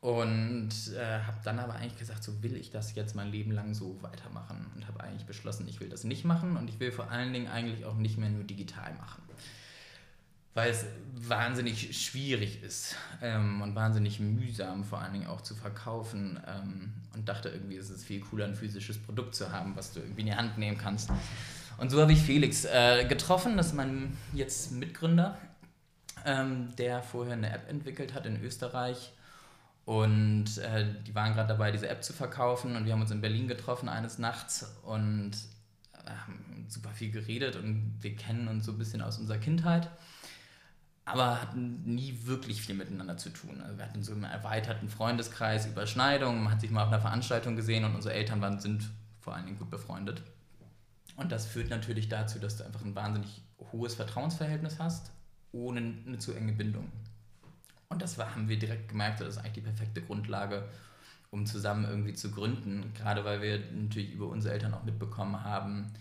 Und 0.00 0.70
äh, 0.96 1.20
habe 1.26 1.36
dann 1.44 1.58
aber 1.58 1.74
eigentlich 1.74 1.98
gesagt, 1.98 2.24
so 2.24 2.42
will 2.42 2.56
ich 2.56 2.70
das 2.70 2.94
jetzt 2.94 3.14
mein 3.14 3.30
Leben 3.30 3.50
lang 3.50 3.74
so 3.74 3.98
weitermachen. 4.00 4.66
Und 4.74 4.88
habe 4.88 5.02
eigentlich 5.02 5.26
beschlossen, 5.26 5.68
ich 5.68 5.78
will 5.80 5.90
das 5.90 6.04
nicht 6.04 6.24
machen 6.24 6.56
und 6.56 6.70
ich 6.70 6.80
will 6.80 6.90
vor 6.90 7.10
allen 7.10 7.32
Dingen 7.32 7.48
eigentlich 7.48 7.84
auch 7.84 7.96
nicht 7.96 8.16
mehr 8.16 8.30
nur 8.30 8.44
digital 8.44 8.94
machen. 8.94 9.22
Weil 10.54 10.70
es 10.70 10.86
wahnsinnig 11.14 11.96
schwierig 12.02 12.62
ist 12.62 12.96
ähm, 13.20 13.60
und 13.60 13.74
wahnsinnig 13.74 14.20
mühsam 14.20 14.84
vor 14.84 15.00
allen 15.00 15.12
Dingen 15.12 15.26
auch 15.26 15.42
zu 15.42 15.54
verkaufen. 15.54 16.40
Ähm, 16.46 16.92
und 17.14 17.28
dachte 17.28 17.50
irgendwie, 17.50 17.76
es 17.76 17.90
ist 17.90 18.04
viel 18.04 18.20
cooler, 18.20 18.46
ein 18.46 18.54
physisches 18.54 18.96
Produkt 18.96 19.34
zu 19.34 19.52
haben, 19.52 19.76
was 19.76 19.92
du 19.92 20.00
irgendwie 20.00 20.22
in 20.22 20.26
die 20.28 20.34
Hand 20.34 20.56
nehmen 20.56 20.78
kannst. 20.78 21.10
Und 21.76 21.90
so 21.90 22.00
habe 22.00 22.12
ich 22.12 22.20
Felix 22.20 22.64
äh, 22.64 23.04
getroffen, 23.04 23.58
das 23.58 23.68
ist 23.68 23.74
mein 23.74 24.16
jetzt 24.32 24.72
Mitgründer, 24.72 25.38
ähm, 26.24 26.74
der 26.76 27.02
vorher 27.02 27.34
eine 27.34 27.52
App 27.52 27.68
entwickelt 27.68 28.14
hat 28.14 28.26
in 28.26 28.42
Österreich 28.42 29.12
und 29.90 30.58
äh, 30.58 30.86
die 31.04 31.14
waren 31.16 31.34
gerade 31.34 31.48
dabei, 31.48 31.72
diese 31.72 31.88
App 31.88 32.04
zu 32.04 32.12
verkaufen. 32.12 32.76
Und 32.76 32.84
wir 32.84 32.92
haben 32.92 33.00
uns 33.00 33.10
in 33.10 33.20
Berlin 33.20 33.48
getroffen 33.48 33.88
eines 33.88 34.18
Nachts 34.18 34.72
und 34.84 35.32
äh, 35.94 36.10
haben 36.10 36.66
super 36.68 36.90
viel 36.90 37.10
geredet. 37.10 37.56
Und 37.56 37.98
wir 38.00 38.14
kennen 38.14 38.46
uns 38.46 38.66
so 38.66 38.70
ein 38.72 38.78
bisschen 38.78 39.02
aus 39.02 39.18
unserer 39.18 39.38
Kindheit. 39.38 39.90
Aber 41.06 41.40
hatten 41.42 41.82
nie 41.82 42.16
wirklich 42.22 42.62
viel 42.62 42.76
miteinander 42.76 43.16
zu 43.16 43.30
tun. 43.30 43.60
Also 43.62 43.78
wir 43.78 43.84
hatten 43.84 44.04
so 44.04 44.12
einen 44.12 44.22
erweiterten 44.22 44.88
Freundeskreis, 44.88 45.66
Überschneidungen. 45.66 46.44
Man 46.44 46.52
hat 46.52 46.60
sich 46.60 46.70
mal 46.70 46.84
auf 46.84 46.92
einer 46.92 47.00
Veranstaltung 47.00 47.56
gesehen 47.56 47.84
und 47.84 47.96
unsere 47.96 48.14
Eltern 48.14 48.40
waren, 48.40 48.60
sind 48.60 48.88
vor 49.18 49.34
allen 49.34 49.46
Dingen 49.46 49.58
gut 49.58 49.70
befreundet. 49.70 50.22
Und 51.16 51.32
das 51.32 51.46
führt 51.46 51.68
natürlich 51.68 52.08
dazu, 52.08 52.38
dass 52.38 52.56
du 52.56 52.64
einfach 52.64 52.82
ein 52.82 52.94
wahnsinnig 52.94 53.42
hohes 53.72 53.96
Vertrauensverhältnis 53.96 54.78
hast, 54.78 55.10
ohne 55.52 55.80
eine 56.06 56.18
zu 56.18 56.32
enge 56.34 56.52
Bindung. 56.52 56.90
Und 57.88 58.00
das 58.00 58.18
war, 58.18 58.34
haben 58.34 58.48
wir 58.48 58.58
direkt 58.58 58.88
gemerkt, 58.88 59.20
das 59.20 59.28
ist 59.28 59.38
eigentlich 59.38 59.54
die 59.54 59.60
perfekte 59.62 60.02
Grundlage, 60.02 60.68
um 61.30 61.44
zusammen 61.46 61.84
irgendwie 61.84 62.14
zu 62.14 62.30
gründen. 62.30 62.92
Gerade 62.94 63.24
weil 63.24 63.42
wir 63.42 63.60
natürlich 63.72 64.12
über 64.12 64.28
unsere 64.28 64.54
Eltern 64.54 64.74
auch 64.74 64.84
mitbekommen 64.84 65.42
haben, 65.42 65.92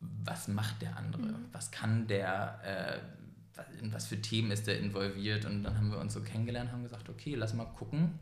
was 0.00 0.48
macht 0.48 0.82
der 0.82 0.96
andere? 0.96 1.22
Mhm. 1.22 1.46
Was 1.52 1.70
kann 1.70 2.06
der, 2.06 2.60
äh, 2.64 3.80
in 3.80 3.92
was 3.92 4.06
für 4.06 4.20
Themen 4.20 4.50
ist 4.50 4.66
der 4.66 4.78
involviert? 4.78 5.44
Und 5.44 5.64
dann 5.64 5.76
haben 5.76 5.90
wir 5.90 5.98
uns 5.98 6.14
so 6.14 6.22
kennengelernt, 6.22 6.72
haben 6.72 6.82
gesagt, 6.82 7.08
okay, 7.08 7.34
lass 7.34 7.54
mal 7.54 7.64
gucken, 7.64 8.18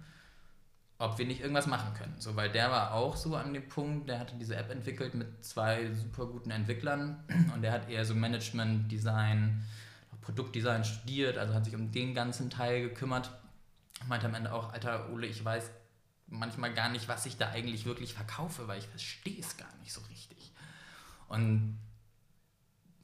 ob 0.98 1.18
wir 1.18 1.26
nicht 1.26 1.40
irgendwas 1.40 1.66
machen 1.66 1.94
können. 1.94 2.14
So, 2.18 2.36
weil 2.36 2.50
der 2.50 2.70
war 2.70 2.92
auch 2.92 3.16
so 3.16 3.34
an 3.34 3.54
dem 3.54 3.68
Punkt, 3.68 4.08
der 4.08 4.20
hatte 4.20 4.36
diese 4.36 4.56
App 4.56 4.70
entwickelt 4.70 5.14
mit 5.14 5.44
zwei 5.44 5.92
super 5.94 6.26
guten 6.26 6.50
Entwicklern 6.50 7.24
und 7.54 7.62
der 7.62 7.72
hat 7.72 7.88
eher 7.88 8.04
so 8.04 8.14
Management, 8.14 8.92
Design, 8.92 9.62
Produktdesign 10.30 10.84
studiert, 10.84 11.38
also 11.38 11.54
hat 11.54 11.64
sich 11.64 11.74
um 11.74 11.90
den 11.90 12.14
ganzen 12.14 12.50
Teil 12.50 12.82
gekümmert. 12.82 13.30
Meinte 14.06 14.26
am 14.26 14.34
Ende 14.34 14.52
auch, 14.52 14.72
Alter 14.72 15.10
Ole, 15.10 15.26
ich 15.26 15.44
weiß 15.44 15.70
manchmal 16.28 16.72
gar 16.72 16.88
nicht, 16.88 17.08
was 17.08 17.26
ich 17.26 17.36
da 17.36 17.50
eigentlich 17.50 17.84
wirklich 17.84 18.14
verkaufe, 18.14 18.68
weil 18.68 18.78
ich 18.78 18.86
verstehe 18.86 19.40
es 19.40 19.56
gar 19.56 19.74
nicht 19.80 19.92
so 19.92 20.00
richtig. 20.02 20.52
Und 21.28 21.78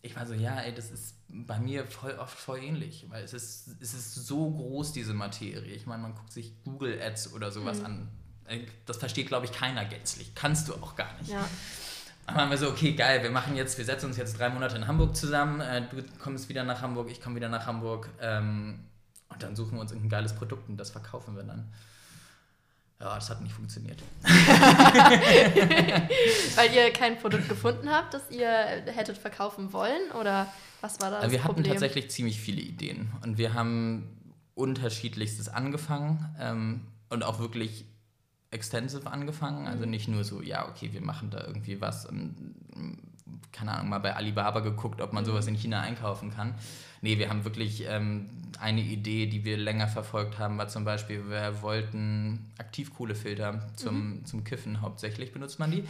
ich 0.02 0.14
war 0.14 0.24
so, 0.24 0.34
ja, 0.34 0.60
ey, 0.60 0.72
das 0.72 0.90
ist 0.90 1.16
bei 1.28 1.58
mir 1.58 1.84
voll 1.84 2.12
oft 2.12 2.38
voll 2.38 2.62
ähnlich, 2.62 3.06
weil 3.08 3.24
es 3.24 3.34
ist, 3.34 3.76
es 3.80 3.92
ist 3.92 4.14
so 4.14 4.48
groß, 4.50 4.92
diese 4.92 5.12
Materie. 5.12 5.74
Ich 5.74 5.86
meine, 5.86 6.02
man 6.02 6.14
guckt 6.14 6.32
sich 6.32 6.52
Google 6.62 7.00
Ads 7.02 7.32
oder 7.32 7.50
sowas 7.50 7.80
mhm. 7.80 7.86
an. 7.86 8.08
Das 8.86 8.98
versteht, 8.98 9.26
glaube 9.26 9.46
ich, 9.46 9.52
keiner 9.52 9.84
gänzlich. 9.84 10.36
Kannst 10.36 10.68
du 10.68 10.74
auch 10.74 10.94
gar 10.94 11.18
nicht. 11.18 11.30
Ja. 11.30 11.48
Dann 12.26 12.36
haben 12.36 12.50
wir 12.50 12.58
so, 12.58 12.68
okay, 12.68 12.92
geil, 12.92 13.22
wir 13.22 13.30
machen 13.30 13.56
jetzt, 13.56 13.78
wir 13.78 13.84
setzen 13.84 14.06
uns 14.06 14.16
jetzt 14.16 14.36
drei 14.38 14.48
Monate 14.48 14.76
in 14.76 14.88
Hamburg 14.88 15.16
zusammen, 15.16 15.60
äh, 15.60 15.82
du 15.88 16.02
kommst 16.18 16.48
wieder 16.48 16.64
nach 16.64 16.82
Hamburg, 16.82 17.08
ich 17.10 17.20
komme 17.20 17.36
wieder 17.36 17.48
nach 17.48 17.66
Hamburg 17.66 18.08
ähm, 18.20 18.80
und 19.28 19.40
dann 19.42 19.54
suchen 19.54 19.74
wir 19.74 19.80
uns 19.80 19.92
ein 19.92 20.08
geiles 20.08 20.34
Produkt 20.34 20.68
und 20.68 20.76
das 20.76 20.90
verkaufen 20.90 21.36
wir 21.36 21.44
dann. 21.44 21.72
Ja, 22.98 23.14
das 23.14 23.28
hat 23.28 23.42
nicht 23.42 23.52
funktioniert. 23.52 24.02
Weil 24.22 24.32
ihr 26.72 26.90
kein 26.92 27.18
Produkt 27.18 27.46
gefunden 27.48 27.90
habt, 27.90 28.14
das 28.14 28.30
ihr 28.30 28.48
hättet 28.48 29.18
verkaufen 29.18 29.74
wollen 29.74 30.10
oder 30.18 30.50
was 30.80 30.98
war 31.00 31.10
das? 31.10 31.30
Wir 31.30 31.44
hatten 31.44 31.56
Problem? 31.56 31.72
tatsächlich 31.72 32.10
ziemlich 32.10 32.40
viele 32.40 32.62
Ideen 32.62 33.12
und 33.22 33.36
wir 33.38 33.52
haben 33.52 34.34
unterschiedlichstes 34.54 35.50
angefangen 35.50 36.34
ähm, 36.40 36.86
und 37.10 37.22
auch 37.22 37.38
wirklich 37.38 37.84
extensive 38.56 39.10
angefangen. 39.10 39.68
Also 39.68 39.84
mhm. 39.84 39.90
nicht 39.90 40.08
nur 40.08 40.24
so, 40.24 40.42
ja, 40.42 40.68
okay, 40.68 40.92
wir 40.92 41.02
machen 41.02 41.30
da 41.30 41.44
irgendwie 41.46 41.80
was 41.80 42.06
und, 42.06 42.54
keine 43.52 43.72
Ahnung, 43.72 43.90
mal 43.90 43.98
bei 43.98 44.16
Alibaba 44.16 44.60
geguckt, 44.60 45.00
ob 45.00 45.12
man 45.12 45.22
mhm. 45.22 45.28
sowas 45.28 45.46
in 45.46 45.54
China 45.54 45.80
einkaufen 45.80 46.30
kann. 46.34 46.54
Nee, 47.02 47.18
wir 47.18 47.28
haben 47.28 47.44
wirklich 47.44 47.84
ähm, 47.86 48.28
eine 48.58 48.80
Idee, 48.80 49.26
die 49.26 49.44
wir 49.44 49.56
länger 49.56 49.86
verfolgt 49.86 50.38
haben, 50.38 50.58
war 50.58 50.68
zum 50.68 50.84
Beispiel, 50.84 51.28
wir 51.28 51.62
wollten 51.62 52.50
Aktivkohlefilter 52.58 53.68
zum, 53.76 53.96
mhm. 53.98 54.24
zum 54.24 54.44
Kiffen, 54.44 54.80
hauptsächlich 54.80 55.32
benutzt 55.32 55.58
man 55.58 55.70
die. 55.70 55.84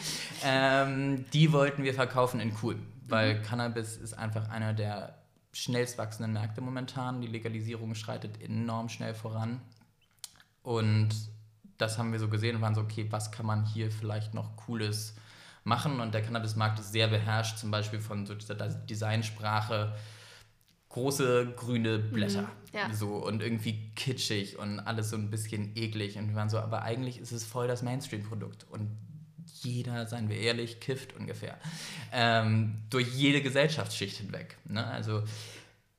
Ähm, 0.45 1.25
die 1.33 1.53
wollten 1.53 1.85
wir 1.85 1.95
verkaufen 1.95 2.41
in 2.41 2.53
cool, 2.63 2.77
weil 3.09 3.39
mhm. 3.39 3.43
Cannabis 3.43 3.97
ist 3.97 4.15
einfach 4.15 4.49
einer 4.51 4.75
der 4.75 5.15
schnellst 5.53 5.97
wachsenden 5.97 6.35
Märkte 6.35 6.61
momentan. 6.61 7.23
Die 7.23 7.29
Legalisierung 7.29 7.95
schreitet 7.95 8.43
enorm 8.43 8.89
schnell 8.91 9.15
voran. 9.15 9.61
Und 10.63 11.15
das 11.79 11.99
haben 11.99 12.13
wir 12.13 12.19
so 12.19 12.29
gesehen 12.29 12.57
und 12.57 12.63
waren 12.63 12.75
so, 12.75 12.81
okay, 12.83 13.07
was 13.11 13.33
kann 13.33 13.47
man 13.47 13.65
hier 13.65 13.91
vielleicht 13.91 14.35
noch 14.35 14.57
Cooles 14.57 15.15
machen? 15.65 16.01
Und 16.01 16.15
der 16.15 16.23
Cannabismarkt 16.23 16.79
ist 16.79 16.93
sehr 16.93 17.09
beherrscht, 17.09 17.59
zum 17.59 17.71
Beispiel 17.71 18.01
von 18.01 18.27
so 18.27 18.35
dieser 18.35 18.55
Designsprache, 18.55 19.95
große 20.89 21.53
grüne 21.57 21.99
Blätter. 21.99 22.43
Mhm, 22.43 22.49
ja. 22.73 22.95
So 22.95 23.17
und 23.17 23.43
irgendwie 23.43 23.93
kitschig 23.95 24.59
und 24.59 24.81
alles 24.81 25.11
so 25.11 25.17
ein 25.17 25.31
bisschen 25.31 25.77
eklig. 25.77 26.17
Und 26.17 26.29
wir 26.29 26.37
waren 26.37 26.49
so, 26.49 26.59
aber 26.59 26.83
eigentlich 26.83 27.19
ist 27.19 27.33
es 27.33 27.45
voll 27.45 27.69
das 27.69 27.83
Mainstream-Produkt. 27.83 28.67
Und 28.71 28.91
jeder, 29.63 30.07
seien 30.07 30.29
wir 30.29 30.39
ehrlich, 30.39 30.81
kifft 30.81 31.15
ungefähr. 31.17 31.59
Ähm, 32.13 32.83
durch 32.91 33.09
jede 33.15 33.43
Gesellschaftsschicht 33.43 34.17
hinweg. 34.19 34.57
Ne? 34.65 34.85
Also 34.87 35.23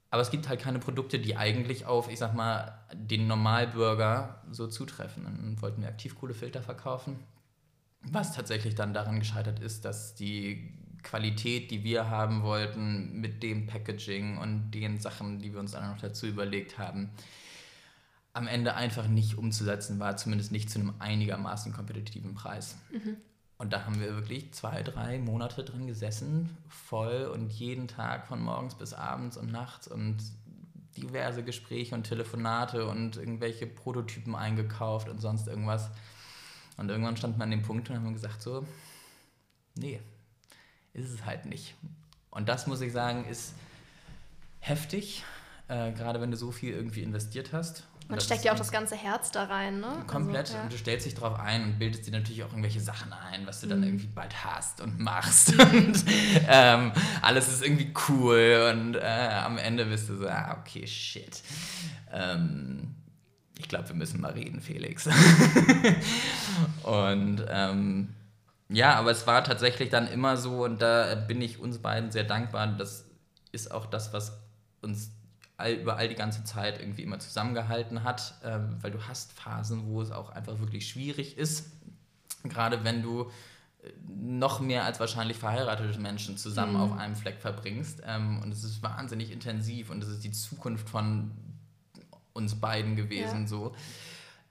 aber 0.09 0.21
es 0.21 0.31
gibt 0.31 0.47
halt 0.47 0.61
keine 0.61 0.79
Produkte, 0.79 1.19
die 1.19 1.35
eigentlich 1.35 1.85
auf, 1.85 2.09
ich 2.09 2.19
sag 2.19 2.33
mal, 2.33 2.79
den 2.93 3.27
Normalbürger 3.27 4.41
so 4.51 4.67
zutreffen. 4.67 5.23
Dann 5.23 5.61
wollten 5.61 5.81
wir 5.81 5.89
Aktivkohlefilter 5.89 6.61
verkaufen, 6.61 7.19
was 8.01 8.33
tatsächlich 8.33 8.75
dann 8.75 8.93
daran 8.93 9.19
gescheitert 9.19 9.59
ist, 9.59 9.83
dass 9.83 10.15
die 10.15 10.73
Qualität, 11.03 11.71
die 11.71 11.83
wir 11.83 12.09
haben 12.09 12.43
wollten, 12.43 13.19
mit 13.19 13.43
dem 13.43 13.67
Packaging 13.67 14.37
und 14.37 14.71
den 14.71 14.99
Sachen, 14.99 15.39
die 15.39 15.53
wir 15.53 15.59
uns 15.59 15.71
dann 15.71 15.89
noch 15.89 15.99
dazu 15.99 16.25
überlegt 16.25 16.77
haben, 16.77 17.11
am 18.33 18.47
Ende 18.47 18.75
einfach 18.75 19.07
nicht 19.07 19.37
umzusetzen 19.37 19.99
war, 19.99 20.15
zumindest 20.15 20.51
nicht 20.51 20.69
zu 20.69 20.79
einem 20.79 20.93
einigermaßen 20.99 21.73
kompetitiven 21.73 22.33
Preis. 22.33 22.77
Mhm. 22.91 23.17
Und 23.57 23.73
da 23.73 23.85
haben 23.85 23.99
wir 23.99 24.15
wirklich 24.15 24.53
zwei, 24.53 24.83
drei 24.83 25.17
Monate 25.17 25.63
drin 25.63 25.87
gesessen, 25.87 26.55
voll 26.69 27.25
und 27.25 27.51
jeden 27.51 27.87
Tag 27.87 28.27
von 28.27 28.41
morgens 28.41 28.75
bis 28.75 28.93
abends 28.93 29.35
und 29.35 29.51
nachts 29.51 29.87
und 29.87 30.17
diverse 30.95 31.43
Gespräche 31.43 31.95
und 31.95 32.03
Telefonate 32.03 32.87
und 32.87 33.17
irgendwelche 33.17 33.65
Prototypen 33.65 34.35
eingekauft 34.35 35.09
und 35.09 35.21
sonst 35.21 35.47
irgendwas. 35.47 35.89
Und 36.77 36.89
irgendwann 36.89 37.17
stand 37.17 37.37
man 37.37 37.47
an 37.47 37.51
dem 37.51 37.63
Punkt 37.63 37.89
und 37.89 37.95
haben 37.95 38.13
gesagt 38.13 38.41
so, 38.41 38.65
nee, 39.75 39.99
ist 40.93 41.11
es 41.11 41.25
halt 41.25 41.45
nicht. 41.45 41.75
Und 42.29 42.49
das 42.49 42.67
muss 42.67 42.81
ich 42.81 42.91
sagen, 42.91 43.25
ist 43.25 43.53
heftig, 44.59 45.23
äh, 45.67 45.91
gerade 45.93 46.21
wenn 46.21 46.29
du 46.29 46.37
so 46.37 46.51
viel 46.51 46.73
irgendwie 46.73 47.01
investiert 47.01 47.53
hast. 47.53 47.87
Man 48.09 48.21
steckt 48.21 48.45
ja 48.45 48.53
auch 48.53 48.57
das 48.57 48.71
ganze 48.71 48.95
Herz 48.95 49.31
da 49.31 49.43
rein, 49.43 49.81
ne? 49.81 50.03
Komplett. 50.07 50.47
Also, 50.47 50.53
ja. 50.55 50.63
Und 50.63 50.71
du 50.71 50.77
stellst 50.77 51.05
dich 51.05 51.15
darauf 51.15 51.39
ein 51.39 51.63
und 51.63 51.79
bildest 51.79 52.07
dir 52.07 52.11
natürlich 52.11 52.43
auch 52.43 52.49
irgendwelche 52.49 52.79
Sachen 52.79 53.11
ein, 53.11 53.45
was 53.45 53.59
du 53.59 53.67
dann 53.67 53.79
mhm. 53.79 53.85
irgendwie 53.85 54.07
bald 54.07 54.45
hast 54.45 54.79
und 54.79 54.99
machst. 54.99 55.59
und 55.59 56.05
ähm, 56.47 56.93
alles 57.21 57.49
ist 57.49 57.63
irgendwie 57.63 57.93
cool. 58.07 58.71
Und 58.71 58.95
äh, 58.95 59.01
am 59.43 59.57
Ende 59.57 59.85
bist 59.85 60.07
du 60.09 60.15
so, 60.15 60.27
ah, 60.27 60.57
okay, 60.61 60.87
shit. 60.87 61.41
Ähm, 62.11 62.95
ich 63.59 63.67
glaube, 63.67 63.89
wir 63.89 63.95
müssen 63.95 64.21
mal 64.21 64.31
reden, 64.31 64.61
Felix. 64.61 65.07
und 66.83 67.45
ähm, 67.49 68.13
ja, 68.69 68.95
aber 68.95 69.11
es 69.11 69.27
war 69.27 69.43
tatsächlich 69.43 69.89
dann 69.89 70.07
immer 70.07 70.37
so, 70.37 70.63
und 70.63 70.81
da 70.81 71.15
bin 71.15 71.41
ich 71.41 71.59
uns 71.59 71.79
beiden 71.79 72.11
sehr 72.11 72.23
dankbar. 72.23 72.67
Das 72.67 73.05
ist 73.51 73.71
auch 73.71 73.85
das, 73.85 74.13
was 74.13 74.39
uns 74.81 75.11
all, 75.57 75.73
über 75.73 75.97
all 75.97 76.07
die 76.07 76.15
ganze 76.15 76.43
Zeit 76.43 76.79
irgendwie 76.79 77.03
immer 77.03 77.19
zusammengehalten 77.19 78.03
hat, 78.03 78.35
äh, 78.43 78.59
weil 78.81 78.91
du 78.91 79.07
hast 79.07 79.33
Phasen, 79.33 79.87
wo 79.87 80.01
es 80.01 80.11
auch 80.11 80.29
einfach 80.29 80.59
wirklich 80.59 80.87
schwierig 80.87 81.37
ist, 81.37 81.71
gerade 82.43 82.83
wenn 82.83 83.01
du 83.01 83.31
äh, 83.83 83.89
noch 84.07 84.59
mehr 84.59 84.85
als 84.85 84.99
wahrscheinlich 84.99 85.37
verheiratete 85.37 85.99
Menschen 85.99 86.37
zusammen 86.37 86.73
mhm. 86.73 86.81
auf 86.81 86.97
einem 86.97 87.15
Fleck 87.15 87.39
verbringst. 87.41 88.01
Ähm, 88.05 88.41
und 88.43 88.51
es 88.51 88.63
ist 88.63 88.83
wahnsinnig 88.83 89.31
intensiv 89.31 89.89
und 89.89 90.03
es 90.03 90.09
ist 90.09 90.23
die 90.23 90.31
Zukunft 90.31 90.89
von 90.89 91.31
uns 92.33 92.55
beiden 92.55 92.95
gewesen 92.95 93.41
ja. 93.41 93.47
so. 93.47 93.75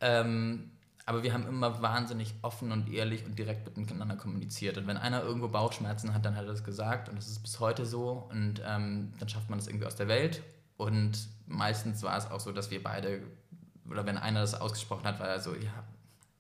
Ähm, 0.01 0.71
aber 1.09 1.23
wir 1.23 1.33
haben 1.33 1.47
immer 1.47 1.81
wahnsinnig 1.83 2.35
offen 2.43 2.73
und 2.73 2.93
ehrlich 2.93 3.25
und 3.25 3.39
direkt 3.39 3.77
miteinander 3.77 4.17
kommuniziert. 4.17 4.77
Und 4.77 4.89
wenn 4.89 4.97
einer 4.97 5.23
irgendwo 5.23 5.47
Bauchschmerzen 5.47 6.13
hat, 6.13 6.25
dann 6.25 6.35
hat 6.35 6.43
er 6.43 6.49
das 6.49 6.65
gesagt. 6.65 7.09
Und 7.09 7.17
das 7.17 7.29
ist 7.29 7.39
bis 7.39 7.61
heute 7.61 7.87
so. 7.87 8.27
Und 8.31 8.61
ähm, 8.67 9.13
dann 9.21 9.29
schafft 9.29 9.49
man 9.49 9.61
das 9.61 9.69
irgendwie 9.69 9.87
aus 9.87 9.95
der 9.95 10.09
Welt. 10.09 10.43
Und 10.77 11.29
meistens 11.47 12.03
war 12.03 12.17
es 12.17 12.31
auch 12.31 12.41
so, 12.41 12.53
dass 12.53 12.71
wir 12.71 12.83
beide, 12.83 13.23
oder 13.89 14.05
wenn 14.07 14.19
einer 14.19 14.41
das 14.41 14.55
ausgesprochen 14.55 15.05
hat, 15.05 15.21
war 15.21 15.29
er 15.29 15.41
so, 15.41 15.55
ja, 15.55 15.85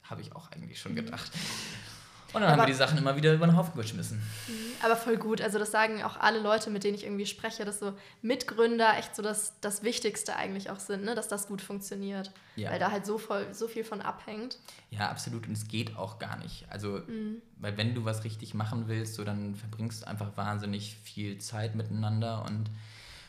habe 0.03 0.21
ich 0.21 0.35
auch 0.35 0.51
eigentlich 0.51 0.81
schon 0.81 0.95
gedacht. 0.95 1.31
Und 2.33 2.43
dann 2.43 2.51
aber, 2.51 2.63
haben 2.63 2.69
wir 2.69 2.73
die 2.73 2.79
Sachen 2.79 2.99
immer 2.99 3.17
wieder 3.17 3.33
über 3.33 3.47
den 3.47 3.57
Haufen 3.57 3.81
geschmissen. 3.81 4.19
Mhm. 4.19 4.53
Aber 4.83 4.97
voll 4.97 5.17
gut. 5.17 5.41
Also 5.41 5.59
das 5.59 5.71
sagen 5.71 6.03
auch 6.03 6.19
alle 6.19 6.39
Leute, 6.39 6.71
mit 6.71 6.85
denen 6.85 6.95
ich 6.95 7.05
irgendwie 7.05 7.25
spreche, 7.25 7.65
dass 7.65 7.79
so 7.79 7.95
Mitgründer 8.21 8.99
echt 8.99 9.17
so 9.17 9.23
das, 9.23 9.55
das 9.61 9.83
Wichtigste 9.83 10.37
eigentlich 10.37 10.69
auch 10.69 10.79
sind, 10.79 11.05
ne? 11.05 11.15
dass 11.15 11.29
das 11.29 11.47
gut 11.47 11.63
funktioniert. 11.63 12.31
Ja. 12.57 12.71
Weil 12.71 12.79
da 12.79 12.91
halt 12.91 13.07
so, 13.07 13.17
voll, 13.17 13.47
so 13.53 13.69
viel 13.69 13.85
von 13.85 14.03
abhängt. 14.03 14.59
Ja, 14.91 15.09
absolut. 15.09 15.47
Und 15.47 15.55
es 15.55 15.69
geht 15.69 15.97
auch 15.97 16.19
gar 16.19 16.37
nicht. 16.37 16.67
Also, 16.69 17.01
mhm. 17.07 17.41
weil 17.59 17.77
wenn 17.79 17.95
du 17.95 18.05
was 18.05 18.25
richtig 18.25 18.55
machen 18.55 18.89
willst, 18.89 19.15
so 19.15 19.25
dann 19.25 19.55
verbringst 19.55 20.03
du 20.03 20.07
einfach 20.07 20.37
wahnsinnig 20.37 20.97
viel 21.05 21.39
Zeit 21.39 21.75
miteinander 21.75 22.45
und 22.45 22.71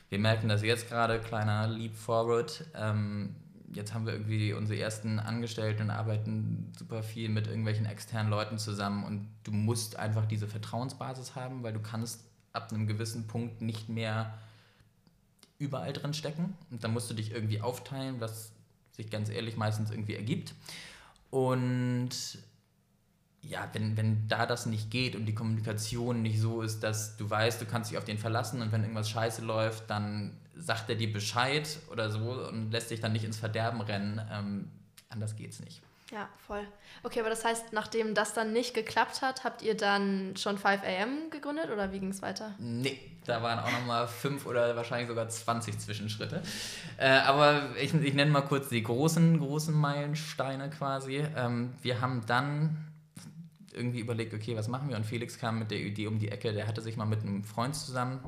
wir 0.10 0.20
merken 0.20 0.48
das 0.48 0.64
jetzt 0.64 0.90
gerade, 0.90 1.20
kleiner 1.20 1.68
Leap 1.68 1.96
Forward. 1.96 2.66
Ähm, 2.76 3.36
jetzt 3.74 3.94
haben 3.94 4.06
wir 4.06 4.14
irgendwie 4.14 4.54
unsere 4.54 4.80
ersten 4.80 5.20
Angestellten 5.20 5.84
und 5.84 5.90
arbeiten 5.90 6.72
super 6.78 7.04
viel 7.04 7.30
mit 7.30 7.48
irgendwelchen 7.48 7.86
externen 7.86 8.30
Leuten 8.30 8.58
zusammen 8.58 9.04
und 9.04 9.28
du 9.44 9.52
musst 9.52 9.98
einfach 9.98 10.26
diese 10.26 10.48
Vertrauensbasis 10.48 11.36
haben, 11.36 11.64
weil 11.64 11.74
du 11.74 11.82
kannst 11.82 12.24
ab 12.54 12.72
einem 12.72 12.88
gewissen 12.88 13.28
Punkt 13.28 13.62
nicht 13.62 13.90
mehr 13.90 14.34
überall 15.60 15.92
drin 15.94 16.14
stecken 16.14 16.56
und 16.72 16.84
dann 16.84 16.94
musst 16.94 17.10
du 17.10 17.14
dich 17.14 17.32
irgendwie 17.32 17.62
aufteilen, 17.62 18.20
was 18.20 18.52
sich 18.92 19.10
ganz 19.10 19.30
ehrlich 19.30 19.58
meistens 19.58 19.92
irgendwie 19.92 20.16
ergibt. 20.16 20.54
Und 21.30 22.10
ja, 23.48 23.70
wenn, 23.74 23.96
wenn 23.98 24.28
da 24.28 24.46
das 24.46 24.66
nicht 24.66 24.92
geht 24.92 25.16
und 25.16 25.26
die 25.26 25.36
Kommunikation 25.36 26.22
nicht 26.22 26.40
so 26.40 26.62
ist, 26.62 26.82
dass 26.84 27.18
du 27.18 27.30
weißt, 27.30 27.62
du 27.62 27.66
kannst 27.66 27.92
dich 27.92 27.98
auf 27.98 28.06
den 28.06 28.18
verlassen 28.18 28.62
und 28.62 28.72
wenn 28.72 28.82
irgendwas 28.82 29.10
scheiße 29.10 29.42
läuft, 29.42 29.90
dann 29.90 30.38
sagt 30.56 30.90
er 30.90 30.96
dir 30.96 31.12
Bescheid 31.12 31.80
oder 31.92 32.10
so 32.10 32.48
und 32.48 32.72
lässt 32.72 32.92
dich 32.92 33.00
dann 33.00 33.14
nicht 33.14 33.24
ins 33.24 33.38
Verderben 33.38 33.82
rennen. 33.82 34.22
Ähm, 34.32 34.72
anders 35.10 35.36
geht's 35.36 35.60
nicht. 35.60 35.82
Ja, 36.12 36.30
voll. 36.48 36.66
Okay, 37.04 37.20
aber 37.20 37.30
das 37.30 37.44
heißt, 37.44 37.74
nachdem 37.74 38.14
das 38.14 38.34
dann 38.34 38.54
nicht 38.54 38.74
geklappt 38.74 39.22
hat, 39.22 39.44
habt 39.44 39.62
ihr 39.62 39.76
dann 39.76 40.36
schon 40.38 40.58
5 40.58 40.82
AM 40.84 41.30
gegründet 41.32 41.70
oder 41.70 41.92
wie 41.92 42.00
ging 42.00 42.12
es 42.12 42.22
weiter? 42.22 42.54
Nee, 42.60 42.98
da 43.26 43.44
waren 43.44 43.60
auch 43.60 43.72
nochmal 43.72 44.08
fünf 44.08 44.46
oder 44.46 44.74
wahrscheinlich 44.78 45.10
sogar 45.10 45.28
20 45.28 45.78
Zwischenschritte. 45.78 46.42
Äh, 46.98 47.10
aber 47.10 47.76
ich, 47.76 47.94
ich 47.94 48.14
nenne 48.14 48.32
mal 48.32 48.42
kurz 48.42 48.70
die 48.70 48.82
großen, 48.82 49.38
großen 49.38 49.74
Meilensteine 49.74 50.70
quasi. 50.70 51.26
Ähm, 51.36 51.74
wir 51.82 52.00
haben 52.00 52.24
dann 52.26 52.87
irgendwie 53.78 54.00
überlegt, 54.00 54.34
okay, 54.34 54.56
was 54.56 54.68
machen 54.68 54.90
wir? 54.90 54.98
Und 54.98 55.06
Felix 55.06 55.38
kam 55.38 55.60
mit 55.60 55.72
der 55.72 55.80
Idee 55.80 56.08
um 56.08 56.20
die 56.20 56.30
Ecke, 56.30 56.52
der 56.52 56.68
hatte 56.68 56.82
sich 56.82 56.98
mal 56.98 57.06
mit 57.06 57.22
einem 57.22 57.44
Freund 57.44 57.76
zusammen, 57.76 58.20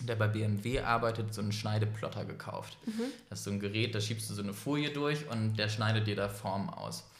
der 0.00 0.16
bei 0.16 0.28
BMW 0.28 0.80
arbeitet, 0.80 1.32
so 1.32 1.40
einen 1.40 1.52
Schneideplotter 1.52 2.24
gekauft. 2.24 2.76
Mhm. 2.86 3.04
Das 3.28 3.40
ist 3.40 3.44
so 3.44 3.50
ein 3.50 3.60
Gerät, 3.60 3.94
da 3.94 4.00
schiebst 4.00 4.28
du 4.30 4.34
so 4.34 4.42
eine 4.42 4.52
Folie 4.52 4.90
durch 4.90 5.28
und 5.28 5.56
der 5.56 5.68
schneidet 5.68 6.06
dir 6.06 6.16
da 6.16 6.28
Formen 6.28 6.68
aus. 6.68 7.10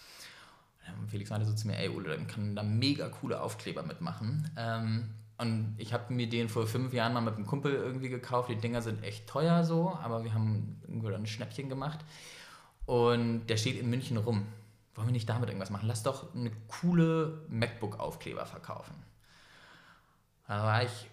Und 1.01 1.11
Felix 1.11 1.31
meinte 1.31 1.47
so 1.47 1.55
zu 1.55 1.67
mir, 1.67 1.79
ey 1.79 1.89
Ole, 1.89 2.11
dann 2.11 2.27
kann 2.27 2.55
da 2.55 2.63
mega 2.63 3.09
coole 3.09 3.41
Aufkleber 3.41 3.83
mitmachen. 3.83 4.51
Ähm, 4.57 5.09
und 5.39 5.75
ich 5.79 5.93
habe 5.93 6.13
mir 6.13 6.29
den 6.29 6.49
vor 6.49 6.67
fünf 6.67 6.93
Jahren 6.93 7.13
mal 7.13 7.21
mit 7.21 7.35
einem 7.35 7.47
Kumpel 7.47 7.75
irgendwie 7.75 8.09
gekauft. 8.09 8.51
Die 8.51 8.57
Dinger 8.57 8.83
sind 8.83 9.03
echt 9.03 9.27
teuer 9.27 9.65
so, 9.65 9.99
aber 10.03 10.23
wir 10.25 10.35
haben 10.35 10.81
irgendwo 10.87 11.09
ein 11.09 11.27
Schnäppchen 11.27 11.69
gemacht. 11.69 12.01
Und 12.87 13.47
der 13.47 13.57
steht 13.57 13.81
in 13.81 13.89
München 13.91 14.17
rum 14.17 14.47
wollen 14.95 15.09
wir 15.09 15.13
nicht 15.13 15.29
damit 15.29 15.49
irgendwas 15.49 15.71
machen? 15.71 15.89
Lass 15.89 16.03
doch 16.03 16.35
eine 16.35 16.51
coole 16.69 17.45
MacBook-Aufkleber 17.49 18.47
verkaufen. 18.47 18.95
Da 20.47 20.63
war 20.63 20.83
ich 20.85 21.11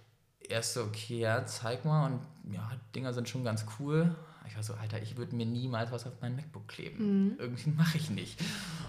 erst 0.47 0.73
so, 0.73 0.83
okay, 0.83 1.19
ja, 1.19 1.45
zeig 1.45 1.85
mal. 1.85 2.07
Und 2.07 2.53
ja, 2.53 2.71
Dinger 2.95 3.13
sind 3.13 3.29
schon 3.29 3.43
ganz 3.43 3.65
cool. 3.79 4.15
Ich 4.47 4.55
war 4.55 4.63
so, 4.63 4.73
Alter, 4.73 5.01
ich 5.01 5.17
würde 5.17 5.35
mir 5.35 5.45
niemals 5.45 5.91
was 5.91 6.05
auf 6.05 6.13
mein 6.21 6.35
MacBook 6.35 6.67
kleben. 6.67 7.25
Mhm. 7.25 7.35
Irgendwie 7.39 7.69
mache 7.77 7.97
ich 7.97 8.09
nicht. 8.09 8.39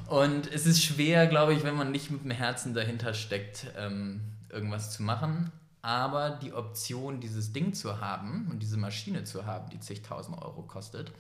Und 0.09 0.51
es 0.53 0.67
ist 0.67 0.83
schwer, 0.83 1.27
glaube 1.27 1.55
ich, 1.55 1.63
wenn 1.63 1.77
man 1.77 1.91
nicht 1.91 2.11
mit 2.11 2.25
dem 2.25 2.31
Herzen 2.31 2.75
dahinter 2.75 3.15
steckt, 3.15 3.67
ähm, 3.77 4.21
irgendwas 4.51 4.93
zu 4.93 5.03
machen. 5.03 5.53
Aber 5.81 6.31
die 6.31 6.53
Option, 6.53 7.21
dieses 7.21 7.53
Ding 7.53 7.75
zu 7.75 8.01
haben 8.01 8.49
und 8.51 8.61
diese 8.61 8.77
Maschine 8.77 9.25
zu 9.25 9.47
haben, 9.47 9.69
die 9.71 9.81
zigtausend 9.81 10.41
Euro 10.41 10.63
kostet, 10.63 11.13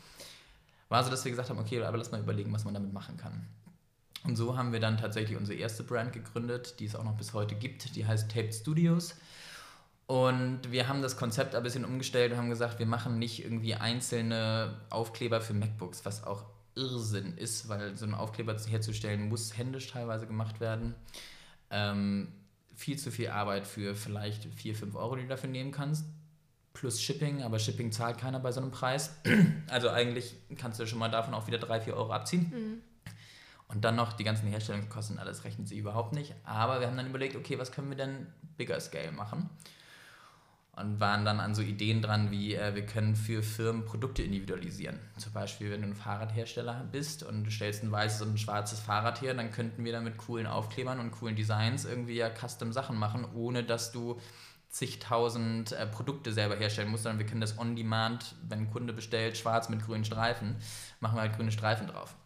war 0.88 1.02
so, 1.02 1.10
dass 1.10 1.24
wir 1.24 1.32
gesagt 1.32 1.50
haben, 1.50 1.58
okay, 1.58 1.82
aber 1.82 1.96
lass 1.96 2.12
mal 2.12 2.20
überlegen, 2.20 2.52
was 2.52 2.64
man 2.64 2.74
damit 2.74 2.92
machen 2.92 3.16
kann. 3.16 3.46
Und 4.24 4.36
so 4.36 4.56
haben 4.56 4.72
wir 4.72 4.80
dann 4.80 4.98
tatsächlich 4.98 5.36
unsere 5.36 5.58
erste 5.58 5.82
Brand 5.82 6.12
gegründet, 6.12 6.78
die 6.78 6.86
es 6.86 6.94
auch 6.94 7.04
noch 7.04 7.16
bis 7.16 7.32
heute 7.32 7.54
gibt. 7.54 7.96
Die 7.96 8.06
heißt 8.06 8.30
Taped 8.30 8.54
Studios. 8.54 9.16
Und 10.06 10.70
wir 10.70 10.88
haben 10.88 11.02
das 11.02 11.16
Konzept 11.16 11.54
ein 11.54 11.62
bisschen 11.62 11.84
umgestellt 11.84 12.32
und 12.32 12.38
haben 12.38 12.50
gesagt, 12.50 12.78
wir 12.78 12.86
machen 12.86 13.18
nicht 13.18 13.44
irgendwie 13.44 13.74
einzelne 13.74 14.76
Aufkleber 14.90 15.40
für 15.40 15.54
MacBooks, 15.54 16.04
was 16.04 16.24
auch 16.24 16.44
Irrsinn 16.74 17.36
ist, 17.36 17.68
weil 17.68 17.96
so 17.96 18.04
einen 18.04 18.14
Aufkleber 18.14 18.56
herzustellen 18.58 19.28
muss 19.28 19.56
händisch 19.56 19.88
teilweise 19.88 20.26
gemacht 20.26 20.60
werden. 20.60 20.94
Ähm, 21.70 22.28
viel 22.74 22.98
zu 22.98 23.10
viel 23.10 23.28
Arbeit 23.28 23.66
für 23.66 23.94
vielleicht 23.94 24.46
4, 24.46 24.74
5 24.74 24.94
Euro, 24.94 25.16
die 25.16 25.22
du 25.22 25.28
dafür 25.28 25.50
nehmen 25.50 25.72
kannst. 25.72 26.04
Plus 26.72 27.02
Shipping, 27.02 27.42
aber 27.42 27.58
Shipping 27.58 27.92
zahlt 27.92 28.18
keiner 28.18 28.40
bei 28.40 28.52
so 28.52 28.60
einem 28.60 28.70
Preis. 28.70 29.16
Also 29.68 29.88
eigentlich 29.88 30.34
kannst 30.56 30.78
du 30.80 30.86
schon 30.86 30.98
mal 30.98 31.10
davon 31.10 31.32
auch 31.32 31.46
wieder 31.46 31.58
3, 31.58 31.80
4 31.82 31.96
Euro 31.96 32.12
abziehen. 32.12 32.50
Mhm. 32.50 32.91
Und 33.72 33.82
dann 33.82 33.96
noch 33.96 34.12
die 34.12 34.24
ganzen 34.24 34.48
Herstellungskosten, 34.48 35.18
alles 35.18 35.44
rechnet 35.44 35.66
sich 35.66 35.78
überhaupt 35.78 36.12
nicht. 36.12 36.34
Aber 36.44 36.80
wir 36.80 36.86
haben 36.86 36.96
dann 36.96 37.06
überlegt, 37.06 37.36
okay, 37.36 37.58
was 37.58 37.72
können 37.72 37.88
wir 37.88 37.96
denn 37.96 38.26
bigger 38.56 38.78
scale 38.80 39.12
machen? 39.12 39.48
Und 40.74 41.00
waren 41.00 41.24
dann 41.24 41.40
an 41.40 41.54
so 41.54 41.60
Ideen 41.62 42.00
dran, 42.00 42.30
wie 42.30 42.54
äh, 42.54 42.74
wir 42.74 42.86
können 42.86 43.14
für 43.14 43.42
Firmen 43.42 43.84
Produkte 43.84 44.22
individualisieren. 44.22 44.98
Zum 45.18 45.32
Beispiel, 45.32 45.70
wenn 45.70 45.82
du 45.82 45.88
ein 45.88 45.94
Fahrradhersteller 45.94 46.88
bist 46.90 47.22
und 47.22 47.44
du 47.44 47.50
stellst 47.50 47.82
ein 47.82 47.92
weißes 47.92 48.22
und 48.22 48.34
ein 48.34 48.38
schwarzes 48.38 48.80
Fahrrad 48.80 49.20
her, 49.20 49.34
dann 49.34 49.50
könnten 49.50 49.84
wir 49.84 49.92
dann 49.92 50.04
mit 50.04 50.16
coolen 50.16 50.46
Aufklebern 50.46 50.98
und 50.98 51.10
coolen 51.10 51.36
Designs 51.36 51.84
irgendwie 51.84 52.16
ja 52.16 52.30
Custom 52.30 52.72
Sachen 52.72 52.96
machen, 52.96 53.26
ohne 53.34 53.64
dass 53.64 53.92
du 53.92 54.18
zigtausend 54.70 55.72
äh, 55.72 55.86
Produkte 55.86 56.32
selber 56.32 56.56
herstellen 56.56 56.90
musst, 56.90 57.02
sondern 57.02 57.18
wir 57.18 57.26
können 57.26 57.42
das 57.42 57.58
on 57.58 57.76
demand, 57.76 58.34
wenn 58.48 58.60
ein 58.60 58.70
Kunde 58.70 58.94
bestellt, 58.94 59.36
schwarz 59.36 59.68
mit 59.68 59.84
grünen 59.84 60.06
Streifen, 60.06 60.56
machen 61.00 61.16
wir 61.16 61.20
halt 61.20 61.36
grüne 61.36 61.52
Streifen 61.52 61.86
drauf. 61.86 62.16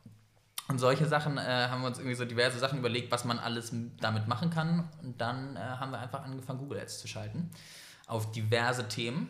Und 0.69 0.79
solche 0.79 1.07
Sachen 1.07 1.39
äh, 1.39 1.69
haben 1.69 1.83
wir 1.83 1.87
uns 1.87 1.99
irgendwie 1.99 2.17
so 2.17 2.25
diverse 2.25 2.59
Sachen 2.59 2.79
überlegt, 2.79 3.13
was 3.13 3.25
man 3.25 3.39
alles 3.39 3.73
damit 4.01 4.27
machen 4.27 4.51
kann. 4.51 4.89
Und 5.03 5.21
dann 5.21 5.57
äh, 5.57 5.61
haben 5.61 5.93
wir 5.93 6.01
einfach 6.01 6.25
angefangen, 6.25 6.59
Google 6.59 6.81
Ads 6.81 7.01
zu 7.01 7.09
schalten 7.09 7.51
auf 8.07 8.33
diverse 8.33 8.89
Themen. 8.89 9.29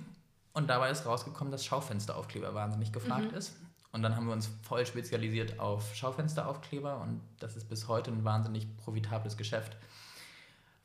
Und 0.53 0.68
dabei 0.68 0.90
ist 0.90 1.05
rausgekommen, 1.05 1.51
dass 1.51 1.64
Schaufensteraufkleber 1.64 2.55
wahnsinnig 2.55 2.92
gefragt 2.92 3.33
mhm. 3.33 3.38
ist. 3.38 3.57
Und 3.92 4.03
dann 4.03 4.16
haben 4.16 4.27
wir 4.27 4.33
uns 4.33 4.51
voll 4.62 4.85
spezialisiert 4.85 5.59
auf 5.59 5.94
Schaufensteraufkleber 5.94 7.01
und 7.01 7.22
das 7.38 7.57
ist 7.57 7.68
bis 7.68 7.88
heute 7.88 8.11
ein 8.11 8.25
wahnsinnig 8.25 8.77
profitables 8.77 9.38
Geschäft, 9.38 9.75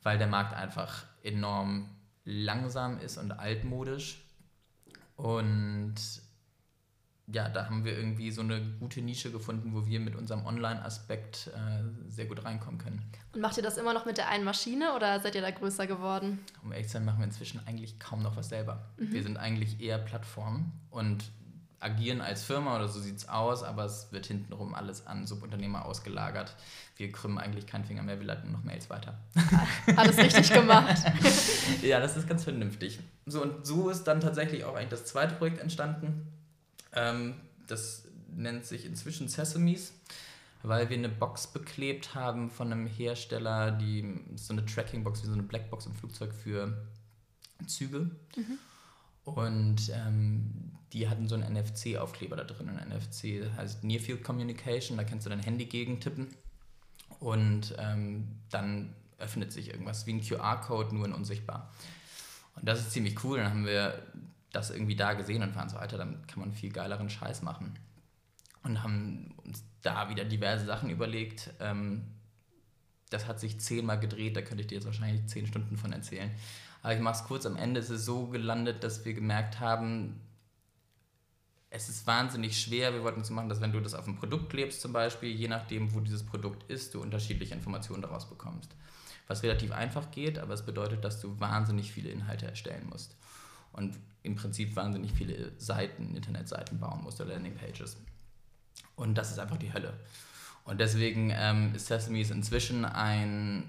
weil 0.02 0.16
der 0.16 0.28
Markt 0.28 0.54
einfach 0.54 1.04
enorm 1.22 1.90
langsam 2.24 2.98
ist 2.98 3.18
und 3.18 3.32
altmodisch. 3.32 4.24
Und 5.16 5.94
ja, 7.28 7.48
da 7.48 7.66
haben 7.66 7.84
wir 7.84 7.96
irgendwie 7.96 8.30
so 8.30 8.40
eine 8.40 8.60
gute 8.80 9.00
Nische 9.00 9.30
gefunden, 9.30 9.72
wo 9.74 9.86
wir 9.86 10.00
mit 10.00 10.16
unserem 10.16 10.44
Online-Aspekt 10.44 11.50
äh, 11.54 12.10
sehr 12.10 12.26
gut 12.26 12.44
reinkommen 12.44 12.78
können. 12.78 13.02
Und 13.32 13.40
macht 13.40 13.56
ihr 13.56 13.62
das 13.62 13.76
immer 13.76 13.94
noch 13.94 14.04
mit 14.06 14.18
der 14.18 14.28
einen 14.28 14.44
Maschine 14.44 14.94
oder 14.96 15.20
seid 15.20 15.34
ihr 15.36 15.40
da 15.40 15.50
größer 15.50 15.86
geworden? 15.86 16.40
Um 16.62 16.72
ehrlich 16.72 16.88
zu 16.88 16.94
sein, 16.94 17.04
machen 17.04 17.18
wir 17.18 17.26
inzwischen 17.26 17.60
eigentlich 17.66 18.00
kaum 18.00 18.22
noch 18.22 18.36
was 18.36 18.48
selber. 18.48 18.86
Mhm. 18.98 19.12
Wir 19.12 19.22
sind 19.22 19.36
eigentlich 19.36 19.80
eher 19.80 19.98
Plattform 19.98 20.72
und 20.90 21.24
agieren 21.78 22.20
als 22.20 22.44
Firma 22.44 22.76
oder 22.76 22.88
so 22.88 23.00
sieht 23.00 23.16
es 23.16 23.28
aus, 23.28 23.62
aber 23.64 23.84
es 23.84 24.12
wird 24.12 24.26
hintenrum 24.26 24.74
alles 24.74 25.06
an 25.06 25.26
Subunternehmer 25.26 25.84
ausgelagert. 25.84 26.54
Wir 26.96 27.10
krümmen 27.10 27.38
eigentlich 27.38 27.66
keinen 27.66 27.84
Finger 27.84 28.02
mehr, 28.02 28.20
wir 28.20 28.26
leiten 28.26 28.52
noch 28.52 28.62
Mails 28.62 28.88
weiter. 28.88 29.18
Alles 29.96 30.16
richtig 30.16 30.52
gemacht. 30.52 31.02
ja, 31.82 31.98
das 31.98 32.16
ist 32.16 32.28
ganz 32.28 32.44
vernünftig. 32.44 33.00
So, 33.26 33.42
und 33.42 33.66
so 33.66 33.90
ist 33.90 34.04
dann 34.04 34.20
tatsächlich 34.20 34.64
auch 34.64 34.74
eigentlich 34.76 34.90
das 34.90 35.06
zweite 35.06 35.34
Projekt 35.34 35.60
entstanden 35.60 36.32
ähm, 36.92 37.34
das 37.66 38.04
nennt 38.34 38.64
sich 38.64 38.84
inzwischen 38.84 39.28
Sesames, 39.28 39.92
weil 40.62 40.88
wir 40.90 40.96
eine 40.96 41.08
Box 41.08 41.46
beklebt 41.46 42.14
haben 42.14 42.50
von 42.50 42.72
einem 42.72 42.86
Hersteller, 42.86 43.72
die 43.72 44.20
so 44.36 44.52
eine 44.52 44.64
Tracking-Box, 44.64 45.22
wie 45.22 45.26
so 45.26 45.32
eine 45.32 45.42
Blackbox 45.42 45.86
im 45.86 45.94
Flugzeug 45.94 46.32
für 46.32 46.86
Züge. 47.66 48.10
Mhm. 48.36 48.58
Und 49.24 49.90
ähm, 49.90 50.72
die 50.92 51.08
hatten 51.08 51.28
so 51.28 51.34
einen 51.34 51.52
NFC-Aufkleber 51.52 52.36
da 52.36 52.44
drin. 52.44 52.68
Ein 52.68 52.88
NFC 52.88 53.50
heißt 53.56 53.84
Near 53.84 54.00
Field 54.00 54.24
Communication, 54.24 54.96
da 54.96 55.04
kannst 55.04 55.26
du 55.26 55.30
dein 55.30 55.40
Handy 55.40 55.66
gegen 55.66 56.00
tippen. 56.00 56.28
Und 57.20 57.74
ähm, 57.78 58.40
dann 58.50 58.94
öffnet 59.18 59.52
sich 59.52 59.68
irgendwas 59.68 60.06
wie 60.06 60.14
ein 60.14 60.20
QR-Code, 60.20 60.94
nur 60.94 61.06
in 61.06 61.12
unsichtbar. 61.12 61.72
Und 62.56 62.68
das 62.68 62.80
ist 62.80 62.90
ziemlich 62.90 63.22
cool. 63.24 63.38
Dann 63.38 63.50
haben 63.50 63.66
wir 63.66 64.02
das 64.52 64.70
irgendwie 64.70 64.96
da 64.96 65.14
gesehen 65.14 65.42
und 65.42 65.56
waren 65.56 65.68
so, 65.68 65.76
Alter, 65.76 65.98
damit 65.98 66.28
kann 66.28 66.40
man 66.40 66.52
viel 66.52 66.70
geileren 66.70 67.08
Scheiß 67.08 67.42
machen. 67.42 67.78
Und 68.62 68.82
haben 68.82 69.34
uns 69.44 69.64
da 69.80 70.08
wieder 70.08 70.24
diverse 70.24 70.66
Sachen 70.66 70.90
überlegt. 70.90 71.50
Ähm, 71.58 72.04
das 73.10 73.26
hat 73.26 73.40
sich 73.40 73.60
zehnmal 73.60 73.98
gedreht, 73.98 74.36
da 74.36 74.42
könnte 74.42 74.62
ich 74.62 74.68
dir 74.68 74.76
jetzt 74.76 74.84
wahrscheinlich 74.84 75.26
zehn 75.26 75.46
Stunden 75.46 75.76
von 75.76 75.92
erzählen. 75.92 76.30
Aber 76.82 76.94
ich 76.94 77.00
mache 77.00 77.16
es 77.16 77.24
kurz, 77.24 77.46
am 77.46 77.56
Ende 77.56 77.80
ist 77.80 77.90
es 77.90 78.04
so 78.04 78.26
gelandet, 78.26 78.84
dass 78.84 79.04
wir 79.04 79.14
gemerkt 79.14 79.60
haben, 79.60 80.20
es 81.70 81.88
ist 81.88 82.06
wahnsinnig 82.06 82.60
schwer, 82.60 82.92
wir 82.92 83.02
wollten 83.02 83.22
es 83.22 83.28
so 83.28 83.34
machen, 83.34 83.48
dass 83.48 83.60
wenn 83.60 83.72
du 83.72 83.80
das 83.80 83.94
auf 83.94 84.06
ein 84.06 84.16
Produkt 84.16 84.50
klebst 84.50 84.82
zum 84.82 84.92
Beispiel, 84.92 85.30
je 85.30 85.48
nachdem, 85.48 85.94
wo 85.94 86.00
dieses 86.00 86.22
Produkt 86.22 86.70
ist, 86.70 86.92
du 86.94 87.00
unterschiedliche 87.00 87.54
Informationen 87.54 88.02
daraus 88.02 88.28
bekommst. 88.28 88.74
Was 89.26 89.42
relativ 89.42 89.72
einfach 89.72 90.10
geht, 90.10 90.38
aber 90.38 90.52
es 90.52 90.66
bedeutet, 90.66 91.04
dass 91.04 91.20
du 91.20 91.38
wahnsinnig 91.40 91.90
viele 91.90 92.10
Inhalte 92.10 92.46
erstellen 92.46 92.88
musst 92.90 93.16
und 93.72 93.98
im 94.22 94.36
Prinzip 94.36 94.76
wahnsinnig 94.76 95.12
viele 95.12 95.52
Seiten, 95.58 96.14
Internetseiten 96.14 96.78
bauen 96.78 97.02
musst 97.02 97.20
oder 97.20 97.34
Landingpages. 97.34 97.96
Und 98.94 99.16
das 99.16 99.30
ist 99.30 99.38
einfach 99.38 99.56
die 99.56 99.72
Hölle. 99.72 99.94
Und 100.64 100.80
deswegen 100.80 101.32
ähm, 101.34 101.74
ist 101.74 101.86
Sesame 101.86 102.20
inzwischen 102.20 102.84
ein, 102.84 103.68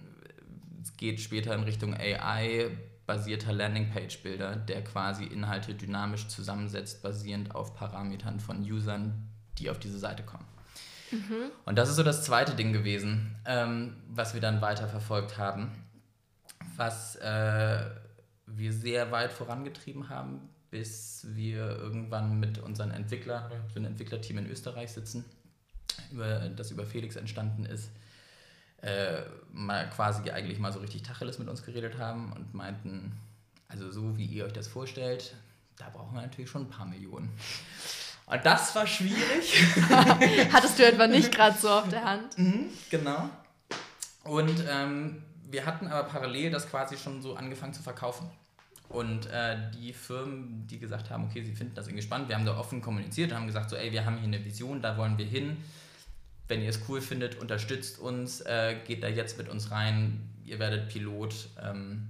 es 0.84 0.96
geht 0.96 1.20
später 1.20 1.56
in 1.56 1.64
Richtung 1.64 1.96
AI-basierter 1.96 3.52
Landingpage-Bilder, 3.52 4.58
der 4.58 4.84
quasi 4.84 5.24
Inhalte 5.26 5.74
dynamisch 5.74 6.28
zusammensetzt, 6.28 7.02
basierend 7.02 7.56
auf 7.56 7.76
Parametern 7.76 8.40
von 8.40 8.62
Usern, 8.62 9.30
die 9.58 9.70
auf 9.70 9.80
diese 9.80 9.98
Seite 9.98 10.24
kommen. 10.24 10.46
Mhm. 11.12 11.52
Und 11.66 11.78
das 11.78 11.90
ist 11.90 11.96
so 11.96 12.04
das 12.04 12.24
zweite 12.24 12.56
Ding 12.56 12.74
gewesen, 12.74 13.36
ähm, 13.46 13.96
was 14.10 14.34
wir 14.34 14.42
dann 14.42 14.62
weiter 14.62 14.88
verfolgt 14.88 15.38
haben, 15.38 15.72
was 16.76 17.16
äh, 17.18 17.86
wir 18.56 18.74
sehr 18.74 19.12
weit 19.12 19.32
vorangetrieben 19.32 20.10
haben, 20.10 20.50
bis 20.72 21.28
wir 21.30 21.78
irgendwann 21.78 22.40
mit 22.40 22.58
unseren 22.58 22.92
Entwicklern, 22.92 23.52
so 23.74 23.80
ein 23.80 23.86
Entwicklerteam 23.86 24.40
in 24.40 24.50
Österreich 24.50 24.92
sitzen, 24.92 25.24
über, 26.12 26.50
das 26.50 26.72
über 26.72 26.86
Felix 26.86 27.16
entstanden 27.16 27.66
ist, 27.66 27.92
äh, 28.82 29.22
mal 29.52 29.90
quasi 29.90 30.30
eigentlich 30.32 30.60
mal 30.60 30.74
so 30.74 30.80
richtig 30.80 31.04
Tacheles 31.04 31.40
mit 31.40 31.48
uns 31.48 31.64
geredet 31.64 31.98
haben 31.98 32.34
und 32.34 32.54
meinten, 32.54 33.14
also 33.68 33.92
so 33.92 34.18
wie 34.18 34.26
ihr 34.26 34.46
euch 34.46 34.54
das 34.54 34.68
vorstellt, 34.68 35.36
da 35.78 35.90
brauchen 35.90 36.16
wir 36.16 36.22
natürlich 36.22 36.50
schon 36.50 36.64
ein 36.64 36.70
paar 36.70 36.86
Millionen. 36.86 37.30
Und 38.26 38.46
das 38.46 38.74
war 38.76 38.88
schwierig. 38.88 39.64
Hattest 40.52 40.80
du 40.80 40.86
etwa 40.86 41.08
nicht 41.08 41.32
gerade 41.32 41.58
so 41.58 41.70
auf 41.70 41.90
der 41.90 42.04
Hand? 42.04 42.38
Mhm, 42.38 42.70
genau. 42.90 43.30
Und 44.24 44.64
ähm, 44.70 45.24
wir 45.50 45.66
hatten 45.66 45.88
aber 45.88 46.08
parallel 46.08 46.50
das 46.50 46.70
quasi 46.70 46.98
schon 46.98 47.22
so 47.22 47.36
angefangen 47.36 47.74
zu 47.74 47.84
verkaufen. 47.84 48.30
Und 48.90 49.26
äh, 49.28 49.58
die 49.72 49.94
Firmen, 49.94 50.68
die 50.68 50.80
gesagt 50.80 51.10
haben, 51.10 51.26
okay, 51.26 51.44
sie 51.44 51.54
finden 51.54 51.74
das 51.74 51.88
irgendwie 51.88 52.04
spannend, 52.04 52.30
wir 52.30 52.36
haben 52.36 52.46
da 52.46 52.58
offen 52.58 52.82
kommuniziert 52.82 53.32
und 53.32 53.38
haben 53.38 53.48
gesagt, 53.48 53.70
so, 53.70 53.76
ey, 53.76 53.92
wir 53.92 54.06
haben 54.06 54.18
hier 54.18 54.28
eine 54.28 54.44
Vision, 54.44 54.82
da 54.82 54.98
wollen 54.98 55.18
wir 55.18 55.26
hin. 55.26 55.58
Wenn 56.48 56.62
ihr 56.62 56.70
es 56.70 56.82
cool 56.88 57.02
findet, 57.02 57.40
unterstützt 57.40 57.98
uns, 57.98 58.42
äh, 58.42 58.76
geht 58.86 59.02
da 59.02 59.08
jetzt 59.08 59.38
mit 59.38 59.50
uns 59.50 59.72
rein, 59.72 60.30
ihr 60.46 60.60
werdet 60.60 60.90
Pilot. 60.90 61.50
Ähm, 61.62 62.10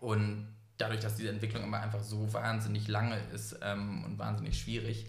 und 0.00 0.48
dadurch, 0.78 1.00
dass 1.00 1.16
diese 1.16 1.28
Entwicklung 1.28 1.62
immer 1.62 1.80
einfach 1.80 2.02
so 2.02 2.32
wahnsinnig 2.32 2.88
lange 2.88 3.18
ist 3.34 3.58
ähm, 3.62 4.04
und 4.04 4.18
wahnsinnig 4.18 4.58
schwierig, 4.58 5.06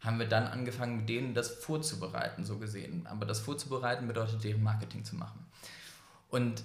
haben 0.00 0.18
wir 0.18 0.26
dann 0.26 0.46
angefangen, 0.46 0.98
mit 0.98 1.08
denen 1.08 1.34
das 1.34 1.50
vorzubereiten, 1.50 2.44
so 2.44 2.58
gesehen. 2.58 3.06
Aber 3.06 3.26
das 3.26 3.40
vorzubereiten 3.40 4.06
bedeutet, 4.06 4.44
deren 4.44 4.62
Marketing 4.62 5.04
zu 5.04 5.16
machen. 5.16 5.44
Und 6.28 6.62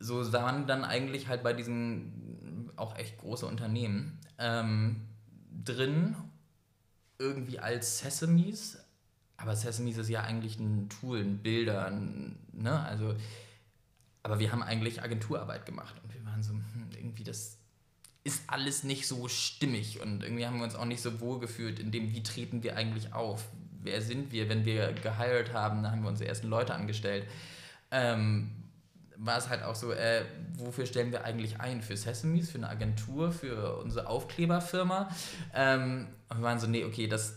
so 0.00 0.32
waren 0.32 0.66
dann 0.66 0.84
eigentlich 0.84 1.28
halt 1.28 1.42
bei 1.42 1.52
diesen 1.52 2.57
auch 2.78 2.96
echt 2.96 3.18
große 3.18 3.46
Unternehmen 3.46 4.18
ähm, 4.38 5.06
drin, 5.64 6.16
irgendwie 7.18 7.58
als 7.58 7.98
Sesames. 7.98 8.78
Aber 9.36 9.54
Sesames 9.54 9.96
ist 9.96 10.08
ja 10.08 10.22
eigentlich 10.22 10.58
ein 10.58 10.88
Tool, 10.88 11.20
ein 11.20 11.38
Bilder, 11.38 11.90
ne? 12.52 12.80
Also, 12.80 13.14
aber 14.22 14.38
wir 14.40 14.50
haben 14.52 14.62
eigentlich 14.62 15.02
Agenturarbeit 15.02 15.64
gemacht 15.64 15.94
und 16.02 16.12
wir 16.12 16.24
waren 16.24 16.42
so, 16.42 16.52
hm, 16.52 16.90
irgendwie 16.96 17.24
das 17.24 17.58
ist 18.24 18.42
alles 18.48 18.84
nicht 18.84 19.06
so 19.06 19.28
stimmig 19.28 20.00
und 20.00 20.22
irgendwie 20.22 20.46
haben 20.46 20.58
wir 20.58 20.64
uns 20.64 20.74
auch 20.74 20.84
nicht 20.84 21.00
so 21.00 21.20
wohl 21.20 21.38
gefühlt 21.38 21.78
in 21.78 21.90
dem, 21.90 22.12
wie 22.12 22.22
treten 22.22 22.62
wir 22.62 22.76
eigentlich 22.76 23.14
auf? 23.14 23.48
Wer 23.80 24.02
sind 24.02 24.32
wir? 24.32 24.48
Wenn 24.48 24.64
wir 24.64 24.92
gehired 24.92 25.52
haben, 25.52 25.82
dann 25.82 25.92
haben 25.92 26.02
wir 26.02 26.08
unsere 26.08 26.28
ersten 26.28 26.48
Leute 26.48 26.74
angestellt. 26.74 27.26
Ähm, 27.90 28.50
war 29.18 29.36
es 29.36 29.48
halt 29.48 29.62
auch 29.62 29.74
so, 29.74 29.92
äh, 29.92 30.24
wofür 30.54 30.86
stellen 30.86 31.10
wir 31.10 31.24
eigentlich 31.24 31.60
ein? 31.60 31.82
Für 31.82 31.96
Sesames, 31.96 32.50
für 32.50 32.58
eine 32.58 32.68
Agentur, 32.68 33.32
für 33.32 33.76
unsere 33.78 34.06
Aufkleberfirma? 34.06 35.10
Ähm, 35.52 36.06
und 36.28 36.38
wir 36.38 36.44
waren 36.44 36.60
so, 36.60 36.66
nee, 36.66 36.84
okay, 36.84 37.08
das 37.08 37.34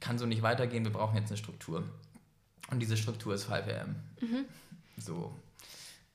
kann 0.00 0.18
so 0.18 0.26
nicht 0.26 0.42
weitergehen, 0.42 0.84
wir 0.84 0.92
brauchen 0.92 1.16
jetzt 1.16 1.30
eine 1.30 1.38
Struktur. 1.38 1.82
Und 2.70 2.80
diese 2.80 2.96
Struktur 2.96 3.34
ist 3.34 3.50
5am. 3.50 3.94
Mhm. 4.20 4.44
So. 4.98 5.34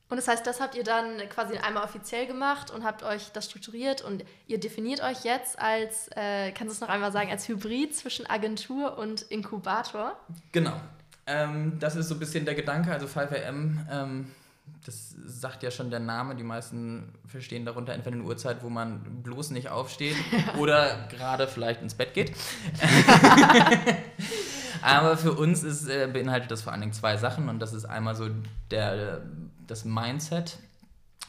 Und 0.08 0.18
das 0.18 0.28
heißt, 0.28 0.46
das 0.46 0.60
habt 0.60 0.76
ihr 0.76 0.84
dann 0.84 1.18
quasi 1.28 1.56
einmal 1.56 1.82
offiziell 1.82 2.26
gemacht 2.26 2.70
und 2.70 2.84
habt 2.84 3.02
euch 3.02 3.32
das 3.32 3.46
strukturiert 3.46 4.02
und 4.02 4.24
ihr 4.46 4.60
definiert 4.60 5.02
euch 5.02 5.24
jetzt 5.24 5.58
als, 5.58 6.08
äh, 6.14 6.52
kannst 6.52 6.72
du 6.72 6.74
es 6.74 6.80
noch 6.80 6.88
einmal 6.88 7.10
sagen, 7.10 7.30
als 7.30 7.48
Hybrid 7.48 7.96
zwischen 7.96 8.26
Agentur 8.26 8.96
und 8.96 9.22
Inkubator? 9.22 10.16
Genau. 10.52 10.80
Ähm, 11.26 11.78
das 11.80 11.96
ist 11.96 12.08
so 12.08 12.14
ein 12.14 12.20
bisschen 12.20 12.44
der 12.44 12.54
Gedanke, 12.54 12.92
also 12.92 13.06
5am 13.06 13.86
ähm, 13.90 14.30
das 14.84 15.14
sagt 15.26 15.62
ja 15.62 15.70
schon 15.70 15.90
der 15.90 16.00
Name, 16.00 16.36
die 16.36 16.42
meisten 16.42 17.12
verstehen 17.26 17.64
darunter 17.64 17.94
entweder 17.94 18.16
eine 18.16 18.24
Uhrzeit, 18.24 18.62
wo 18.62 18.68
man 18.68 19.22
bloß 19.22 19.50
nicht 19.50 19.68
aufsteht 19.68 20.16
oder 20.58 21.08
gerade 21.08 21.48
vielleicht 21.48 21.82
ins 21.82 21.94
Bett 21.94 22.14
geht. 22.14 22.32
Aber 24.82 25.16
für 25.16 25.32
uns 25.32 25.62
ist, 25.62 25.88
äh, 25.88 26.08
beinhaltet 26.12 26.50
das 26.50 26.60
vor 26.60 26.72
allen 26.72 26.82
Dingen 26.82 26.92
zwei 26.92 27.16
Sachen 27.16 27.48
und 27.48 27.58
das 27.58 27.72
ist 27.72 27.86
einmal 27.86 28.14
so 28.14 28.28
der, 28.70 29.22
das 29.66 29.86
Mindset. 29.86 30.58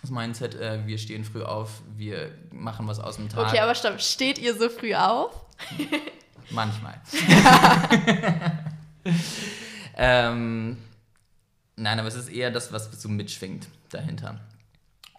Das 0.01 0.11
Mindset, 0.11 0.55
äh, 0.55 0.85
wir 0.85 0.97
stehen 0.97 1.23
früh 1.23 1.41
auf, 1.41 1.81
wir 1.95 2.31
machen 2.51 2.87
was 2.87 2.99
aus 2.99 3.15
dem 3.15 3.29
Tag. 3.29 3.47
Okay, 3.47 3.59
aber 3.59 3.73
stopp, 3.73 4.01
steht 4.01 4.37
ihr 4.37 4.55
so 4.55 4.67
früh 4.67 4.93
auf? 4.93 5.45
Manchmal. 6.49 6.99
ähm, 9.95 10.77
Nein, 11.77 11.99
aber 11.99 12.07
es 12.07 12.15
ist 12.15 12.29
eher 12.29 12.51
das, 12.51 12.71
was 12.71 12.89
so 13.01 13.09
mitschwingt 13.09 13.67
dahinter. 13.89 14.39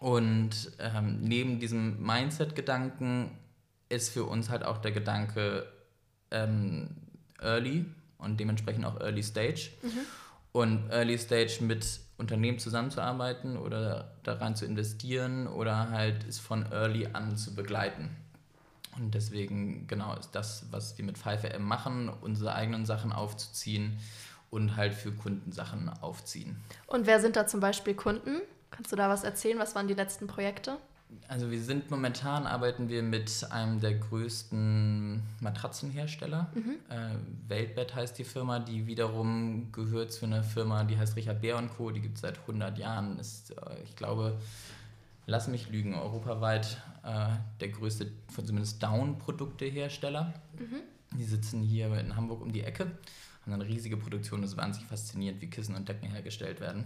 Und 0.01 0.73
ähm, 0.79 1.21
neben 1.21 1.61
diesem 1.61 2.03
Mindset-Gedanken 2.03 3.31
ist 3.89 4.11
für 4.11 4.25
uns 4.25 4.51
halt 4.51 4.65
auch 4.65 4.79
der 4.79 4.93
Gedanke 4.93 5.67
ähm, 6.31 6.89
early, 7.41 7.87
und 8.19 8.41
dementsprechend 8.41 8.85
auch 8.85 9.01
Early 9.01 9.23
Stage. 9.23 9.71
Mhm. 9.83 9.99
Und 10.53 10.91
Early 10.91 11.19
Stage 11.19 11.59
mit 11.61 12.01
Unternehmen 12.17 12.59
zusammenzuarbeiten 12.59 13.57
oder 13.57 14.13
daran 14.23 14.57
zu 14.57 14.65
investieren 14.65 15.47
oder 15.47 15.91
halt 15.91 16.27
es 16.27 16.39
von 16.39 16.71
Early 16.73 17.09
an 17.13 17.37
zu 17.37 17.55
begleiten. 17.55 18.17
Und 18.97 19.15
deswegen, 19.15 19.87
genau, 19.87 20.15
ist 20.15 20.31
das, 20.31 20.65
was 20.71 20.97
wir 20.97 21.05
mit 21.05 21.19
5M 21.19 21.59
machen, 21.59 22.09
unsere 22.09 22.55
eigenen 22.55 22.87
Sachen 22.87 23.13
aufzuziehen 23.13 23.99
und 24.57 24.77
halt 24.77 24.95
für 24.95 25.13
Kunden 25.13 25.53
Sachen 25.53 25.89
aufziehen. 25.89 26.57
Und 26.87 27.07
wer 27.07 27.21
sind 27.21 27.37
da 27.37 27.47
zum 27.47 27.61
Beispiel 27.61 27.95
Kunden? 27.95 28.41
Kannst 28.71 28.91
du 28.91 28.97
da 28.97 29.09
was 29.09 29.23
erzählen? 29.23 29.59
Was 29.59 29.75
waren 29.75 29.87
die 29.87 29.95
letzten 29.95 30.27
Projekte? 30.27 30.79
Also 31.29 31.51
wir 31.51 31.61
sind 31.61 31.91
momentan 31.91 32.47
arbeiten 32.47 32.89
wir 32.89 33.03
mit 33.03 33.47
einem 33.51 33.81
der 33.81 33.95
größten 33.95 35.23
Matratzenhersteller. 35.41 36.51
Mhm. 36.55 36.77
Äh, 36.89 37.49
Weltbett 37.49 37.95
heißt 37.95 38.19
die 38.19 38.25
Firma, 38.25 38.59
die 38.59 38.87
wiederum 38.87 39.71
gehört 39.73 40.13
zu 40.13 40.27
einer 40.27 40.43
Firma, 40.43 40.83
die 40.85 40.99
heißt 40.99 41.15
Richard 41.17 41.41
Bär 41.41 41.63
Co. 41.77 41.91
Die 41.91 42.01
gibt 42.01 42.17
es 42.17 42.23
seit 42.23 42.39
100 42.41 42.79
Jahren. 42.79 43.19
Ist, 43.19 43.51
äh, 43.51 43.83
ich 43.85 43.95
glaube, 43.95 44.39
lass 45.27 45.47
mich 45.47 45.69
lügen, 45.69 45.95
europaweit 45.95 46.83
äh, 47.05 47.29
der 47.61 47.69
größte, 47.69 48.11
von 48.33 48.45
zumindest 48.45 48.83
Down-Produktehersteller. 48.83 50.35
Mhm. 50.59 51.17
Die 51.17 51.25
sitzen 51.25 51.63
hier 51.63 51.93
in 51.99 52.17
Hamburg 52.17 52.43
um 52.43 52.53
die 52.53 52.63
Ecke, 52.63 52.91
haben 53.47 53.61
eine 53.61 53.71
riesige 53.71 53.97
Produktion. 53.97 54.43
Es 54.43 54.51
ist 54.51 54.57
wahnsinnig 54.57 54.89
faszinierend, 54.89 55.41
wie 55.41 55.51
Kissen 55.51 55.75
und 55.75 55.89
Decken 55.89 56.11
hergestellt 56.11 56.61
werden. 56.61 56.85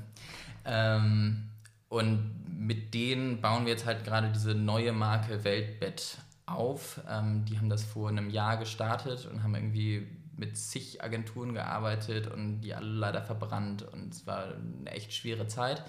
Ähm, 0.65 1.51
und 1.89 2.45
mit 2.47 2.95
denen 2.95 3.41
bauen 3.41 3.65
wir 3.65 3.73
jetzt 3.73 3.87
halt 3.87 4.05
gerade 4.05 4.31
diese 4.31 4.55
neue 4.55 4.93
Marke 4.93 5.43
Weltbett 5.45 6.19
auf. 6.47 7.01
Ähm, 7.09 7.45
die 7.45 7.59
haben 7.59 7.69
das 7.69 7.83
vor 7.83 8.09
einem 8.09 8.31
Jahr 8.31 8.57
gestartet 8.59 9.27
und 9.27 9.43
haben 9.43 9.55
irgendwie 9.55 10.07
mit 10.37 10.57
zig 10.57 11.03
Agenturen 11.03 11.53
gearbeitet 11.55 12.27
und 12.27 12.61
die 12.61 12.75
alle 12.75 12.87
leider 12.87 13.23
verbrannt. 13.23 13.83
Und 13.83 14.15
es 14.15 14.27
war 14.27 14.55
eine 14.55 14.91
echt 14.91 15.13
schwere 15.13 15.47
Zeit. 15.47 15.83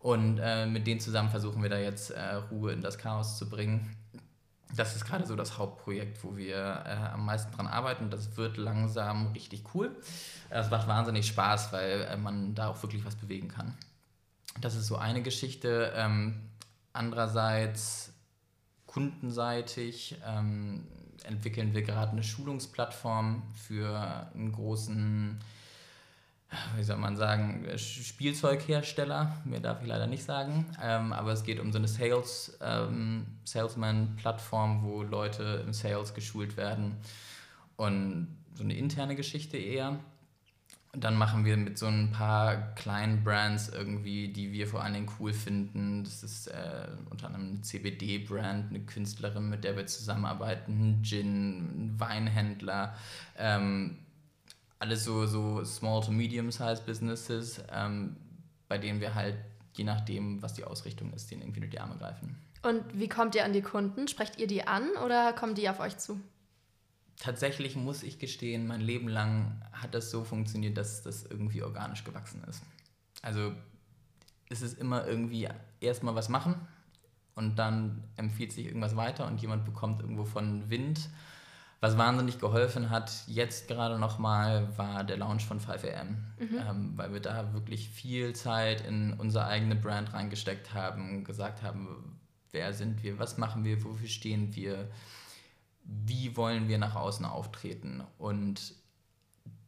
Und 0.00 0.38
äh, 0.38 0.66
mit 0.66 0.86
denen 0.86 1.00
zusammen 1.00 1.30
versuchen 1.30 1.62
wir 1.62 1.70
da 1.70 1.78
jetzt 1.78 2.10
äh, 2.10 2.34
Ruhe 2.50 2.72
in 2.72 2.80
das 2.80 2.98
Chaos 2.98 3.38
zu 3.38 3.48
bringen. 3.48 3.96
Das 4.76 4.94
ist 4.94 5.04
gerade 5.04 5.26
so 5.26 5.36
das 5.36 5.58
Hauptprojekt, 5.58 6.22
wo 6.22 6.36
wir 6.36 6.56
äh, 6.56 7.12
am 7.12 7.24
meisten 7.24 7.52
dran 7.52 7.66
arbeiten. 7.66 8.10
Das 8.10 8.36
wird 8.36 8.56
langsam 8.56 9.28
richtig 9.32 9.74
cool. 9.74 9.96
Es 10.48 10.70
macht 10.70 10.86
wahnsinnig 10.86 11.26
Spaß, 11.26 11.72
weil 11.72 12.02
äh, 12.02 12.16
man 12.16 12.54
da 12.54 12.68
auch 12.68 12.82
wirklich 12.82 13.04
was 13.04 13.16
bewegen 13.16 13.48
kann. 13.48 13.76
Das 14.60 14.74
ist 14.74 14.86
so 14.86 14.96
eine 14.96 15.22
Geschichte. 15.22 15.92
Ähm, 15.96 16.40
andererseits 16.92 18.12
kundenseitig 18.86 20.16
ähm, 20.26 20.86
entwickeln 21.24 21.74
wir 21.74 21.82
gerade 21.82 22.12
eine 22.12 22.22
Schulungsplattform 22.22 23.42
für 23.54 24.28
einen 24.34 24.52
großen, 24.52 25.38
wie 26.76 26.82
soll 26.82 26.96
man 26.96 27.16
sagen, 27.16 27.66
Spielzeughersteller. 27.76 29.36
Mehr 29.44 29.60
darf 29.60 29.82
ich 29.82 29.88
leider 29.88 30.06
nicht 30.06 30.24
sagen. 30.24 30.66
Ähm, 30.82 31.12
aber 31.12 31.32
es 31.32 31.44
geht 31.44 31.60
um 31.60 31.72
so 31.72 31.78
eine 31.78 31.88
Sales, 31.88 32.58
ähm, 32.60 33.26
Salesman-Plattform, 33.44 34.82
wo 34.82 35.02
Leute 35.02 35.62
im 35.64 35.72
Sales 35.72 36.14
geschult 36.14 36.56
werden. 36.56 36.96
Und 37.76 38.36
so 38.54 38.64
eine 38.64 38.74
interne 38.74 39.14
Geschichte 39.14 39.56
eher. 39.56 40.00
Und 40.92 41.04
dann 41.04 41.14
machen 41.14 41.44
wir 41.44 41.56
mit 41.56 41.78
so 41.78 41.86
ein 41.86 42.10
paar 42.10 42.74
kleinen 42.74 43.22
Brands 43.22 43.68
irgendwie, 43.68 44.32
die 44.32 44.50
wir 44.50 44.66
vor 44.66 44.82
allen 44.82 44.94
Dingen 44.94 45.10
cool 45.20 45.32
finden. 45.32 46.02
Das 46.02 46.24
ist 46.24 46.48
äh, 46.48 46.88
unter 47.10 47.26
anderem 47.26 47.48
eine 47.48 47.60
CBD-Brand, 47.60 48.70
eine 48.70 48.80
Künstlerin, 48.80 49.48
mit 49.48 49.62
der 49.62 49.76
wir 49.76 49.86
zusammenarbeiten, 49.86 50.98
ein 50.98 51.04
Gin, 51.04 51.58
ein 51.92 52.00
Weinhändler. 52.00 52.96
Ähm, 53.38 53.98
alles 54.80 55.04
so, 55.04 55.26
so 55.26 55.64
small 55.64 56.02
to 56.02 56.10
medium-sized 56.10 56.84
Businesses, 56.84 57.62
ähm, 57.70 58.16
bei 58.68 58.78
denen 58.78 59.00
wir 59.00 59.14
halt, 59.14 59.36
je 59.74 59.84
nachdem, 59.84 60.42
was 60.42 60.54
die 60.54 60.64
Ausrichtung 60.64 61.12
ist, 61.12 61.30
denen 61.30 61.42
irgendwie 61.42 61.60
nur 61.60 61.70
die 61.70 61.78
Arme 61.78 61.96
greifen. 61.96 62.36
Und 62.62 62.82
wie 62.92 63.08
kommt 63.08 63.36
ihr 63.36 63.44
an 63.44 63.52
die 63.52 63.62
Kunden? 63.62 64.08
Sprecht 64.08 64.38
ihr 64.38 64.48
die 64.48 64.66
an 64.66 64.88
oder 65.04 65.32
kommen 65.32 65.54
die 65.54 65.68
auf 65.68 65.78
euch 65.78 65.96
zu? 65.96 66.20
tatsächlich 67.20 67.76
muss 67.76 68.02
ich 68.02 68.18
gestehen, 68.18 68.66
mein 68.66 68.80
Leben 68.80 69.06
lang 69.06 69.62
hat 69.72 69.94
das 69.94 70.10
so 70.10 70.24
funktioniert, 70.24 70.76
dass 70.76 71.02
das 71.02 71.22
irgendwie 71.24 71.62
organisch 71.62 72.02
gewachsen 72.02 72.42
ist. 72.48 72.62
Also 73.22 73.52
es 74.48 74.62
ist 74.62 74.78
immer 74.78 75.06
irgendwie 75.06 75.46
erstmal 75.80 76.14
was 76.14 76.28
machen 76.28 76.56
und 77.34 77.56
dann 77.56 78.02
empfiehlt 78.16 78.52
sich 78.52 78.66
irgendwas 78.66 78.96
weiter 78.96 79.26
und 79.26 79.40
jemand 79.40 79.64
bekommt 79.64 80.00
irgendwo 80.00 80.24
von 80.24 80.68
Wind. 80.70 81.10
Was 81.82 81.96
wahnsinnig 81.96 82.38
geholfen 82.38 82.90
hat, 82.90 83.10
jetzt 83.26 83.66
gerade 83.66 83.98
nochmal, 83.98 84.76
war 84.76 85.02
der 85.02 85.16
Launch 85.16 85.46
von 85.46 85.58
5am, 85.60 86.04
mhm. 86.38 86.58
ähm, 86.68 86.92
weil 86.96 87.14
wir 87.14 87.20
da 87.20 87.54
wirklich 87.54 87.88
viel 87.88 88.34
Zeit 88.34 88.82
in 88.82 89.14
unsere 89.14 89.46
eigene 89.46 89.76
Brand 89.76 90.12
reingesteckt 90.12 90.74
haben, 90.74 91.24
gesagt 91.24 91.62
haben, 91.62 92.20
wer 92.52 92.74
sind 92.74 93.02
wir, 93.02 93.18
was 93.18 93.38
machen 93.38 93.64
wir, 93.64 93.82
wofür 93.82 94.08
stehen 94.08 94.54
wir, 94.54 94.90
wie 95.84 96.36
wollen 96.36 96.68
wir 96.68 96.76
nach 96.76 96.96
außen 96.96 97.24
auftreten. 97.24 98.02
Und 98.18 98.74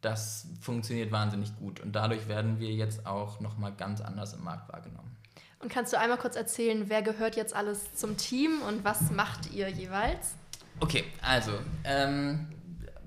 das 0.02 0.48
funktioniert 0.60 1.12
wahnsinnig 1.12 1.56
gut. 1.56 1.80
Und 1.80 1.92
dadurch 1.92 2.28
werden 2.28 2.58
wir 2.58 2.72
jetzt 2.72 3.06
auch 3.06 3.40
nochmal 3.40 3.72
ganz 3.72 4.02
anders 4.02 4.34
im 4.34 4.44
Markt 4.44 4.70
wahrgenommen. 4.70 5.16
Und 5.60 5.70
kannst 5.70 5.92
du 5.92 5.98
einmal 5.98 6.18
kurz 6.18 6.36
erzählen, 6.36 6.88
wer 6.88 7.02
gehört 7.02 7.36
jetzt 7.36 7.54
alles 7.54 7.94
zum 7.94 8.16
Team 8.16 8.60
und 8.68 8.84
was 8.84 9.10
macht 9.12 9.52
ihr 9.52 9.68
jeweils? 9.68 10.34
Okay, 10.80 11.04
also 11.20 11.52
ähm, 11.84 12.48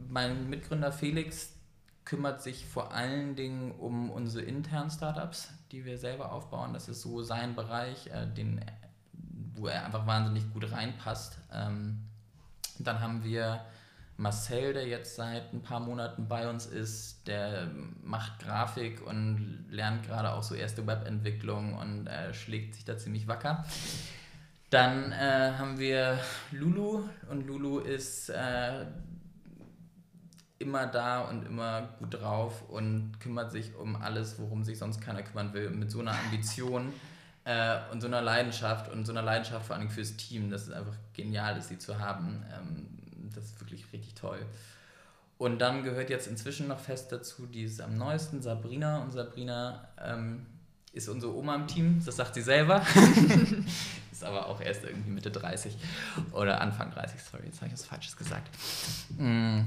mein 0.09 0.49
Mitgründer 0.49 0.91
Felix 0.91 1.53
kümmert 2.05 2.41
sich 2.41 2.65
vor 2.65 2.93
allen 2.93 3.35
Dingen 3.35 3.71
um 3.71 4.09
unsere 4.11 4.45
internen 4.45 4.91
Startups, 4.91 5.49
die 5.71 5.85
wir 5.85 5.97
selber 5.97 6.31
aufbauen. 6.31 6.73
Das 6.73 6.87
ist 6.87 7.01
so 7.01 7.23
sein 7.23 7.55
Bereich, 7.55 8.07
äh, 8.07 8.27
den, 8.27 8.61
wo 9.55 9.67
er 9.67 9.85
einfach 9.85 10.05
wahnsinnig 10.07 10.51
gut 10.53 10.71
reinpasst. 10.71 11.39
Ähm, 11.51 12.03
dann 12.79 12.99
haben 12.99 13.23
wir 13.23 13.65
Marcel, 14.17 14.73
der 14.73 14.87
jetzt 14.87 15.15
seit 15.15 15.51
ein 15.51 15.61
paar 15.61 15.81
Monaten 15.81 16.27
bei 16.27 16.49
uns 16.49 16.65
ist, 16.65 17.27
der 17.27 17.69
macht 18.01 18.39
Grafik 18.39 19.05
und 19.05 19.65
lernt 19.69 20.05
gerade 20.05 20.33
auch 20.33 20.43
so 20.43 20.55
erste 20.55 20.87
Webentwicklung 20.87 21.73
und 21.73 22.07
äh, 22.07 22.33
schlägt 22.33 22.75
sich 22.75 22.85
da 22.85 22.97
ziemlich 22.97 23.27
wacker. 23.27 23.65
Dann 24.75 25.13
äh, 25.13 25.53
haben 25.57 25.79
wir 25.79 26.19
Lulu 26.51 27.07
und 27.29 27.47
Lulu 27.47 27.79
ist 27.79 28.27
äh, 28.27 28.85
immer 30.59 30.85
da 30.85 31.21
und 31.21 31.45
immer 31.45 31.83
gut 31.97 32.15
drauf 32.15 32.61
und 32.67 33.17
kümmert 33.21 33.53
sich 33.53 33.73
um 33.73 33.95
alles, 33.95 34.37
worum 34.37 34.65
sich 34.65 34.77
sonst 34.77 34.99
keiner 34.99 35.23
kümmern 35.23 35.53
will, 35.53 35.69
mit 35.69 35.89
so 35.91 36.01
einer 36.01 36.11
Ambition 36.11 36.91
äh, 37.45 37.77
und 37.93 38.01
so 38.01 38.07
einer 38.07 38.21
Leidenschaft 38.21 38.91
und 38.91 39.05
so 39.05 39.13
einer 39.13 39.21
Leidenschaft 39.21 39.65
vor 39.65 39.77
allem 39.77 39.89
fürs 39.89 40.17
Team. 40.17 40.51
Das 40.51 40.63
ist 40.63 40.73
einfach 40.73 40.97
genial, 41.13 41.61
sie 41.61 41.77
zu 41.77 41.97
haben. 41.97 42.43
Ähm, 42.53 43.29
das 43.33 43.45
ist 43.45 43.61
wirklich 43.61 43.85
richtig 43.93 44.15
toll. 44.15 44.45
Und 45.37 45.59
dann 45.59 45.85
gehört 45.85 46.09
jetzt 46.09 46.27
inzwischen 46.27 46.67
noch 46.67 46.79
fest 46.79 47.13
dazu, 47.13 47.45
die 47.45 47.63
ist 47.63 47.79
am 47.79 47.97
neuesten, 47.97 48.41
Sabrina. 48.41 49.03
Und 49.03 49.13
Sabrina 49.13 49.87
ähm, 50.03 50.45
ist 50.95 51.09
unsere 51.09 51.35
Oma 51.35 51.55
im 51.55 51.67
Team, 51.67 52.01
das 52.03 52.15
sagt 52.15 52.35
sie 52.35 52.41
selber. 52.41 52.81
ist 54.11 54.23
aber 54.23 54.47
auch 54.47 54.61
erst 54.61 54.83
irgendwie 54.85 55.11
Mitte 55.11 55.29
30 55.29 55.77
oder 56.31 56.61
Anfang 56.61 56.91
30, 56.91 57.21
sorry, 57.21 57.43
jetzt 57.45 57.57
habe 57.57 57.67
ich 57.67 57.73
was 57.73 57.85
Falsches 57.85 58.15
gesagt. 58.15 58.49
Mm. 59.17 59.61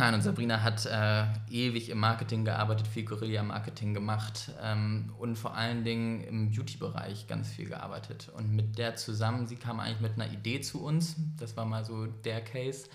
Nein, 0.00 0.14
und 0.14 0.22
Sabrina 0.22 0.62
hat 0.62 0.86
äh, 0.86 1.24
ewig 1.50 1.90
im 1.90 1.98
Marketing 1.98 2.44
gearbeitet, 2.44 2.86
viel 2.86 3.04
Guerilla-Marketing 3.04 3.94
gemacht 3.94 4.52
ähm, 4.62 5.12
und 5.18 5.34
vor 5.34 5.56
allen 5.56 5.82
Dingen 5.82 6.20
im 6.20 6.52
Beauty-Bereich 6.52 7.26
ganz 7.26 7.48
viel 7.48 7.68
gearbeitet. 7.68 8.30
Und 8.36 8.54
mit 8.54 8.78
der 8.78 8.94
zusammen, 8.94 9.48
sie 9.48 9.56
kam 9.56 9.80
eigentlich 9.80 10.00
mit 10.00 10.12
einer 10.12 10.32
Idee 10.32 10.60
zu 10.60 10.84
uns, 10.84 11.16
das 11.36 11.56
war 11.56 11.64
mal 11.64 11.84
so 11.84 12.06
der 12.06 12.40
Case, 12.42 12.88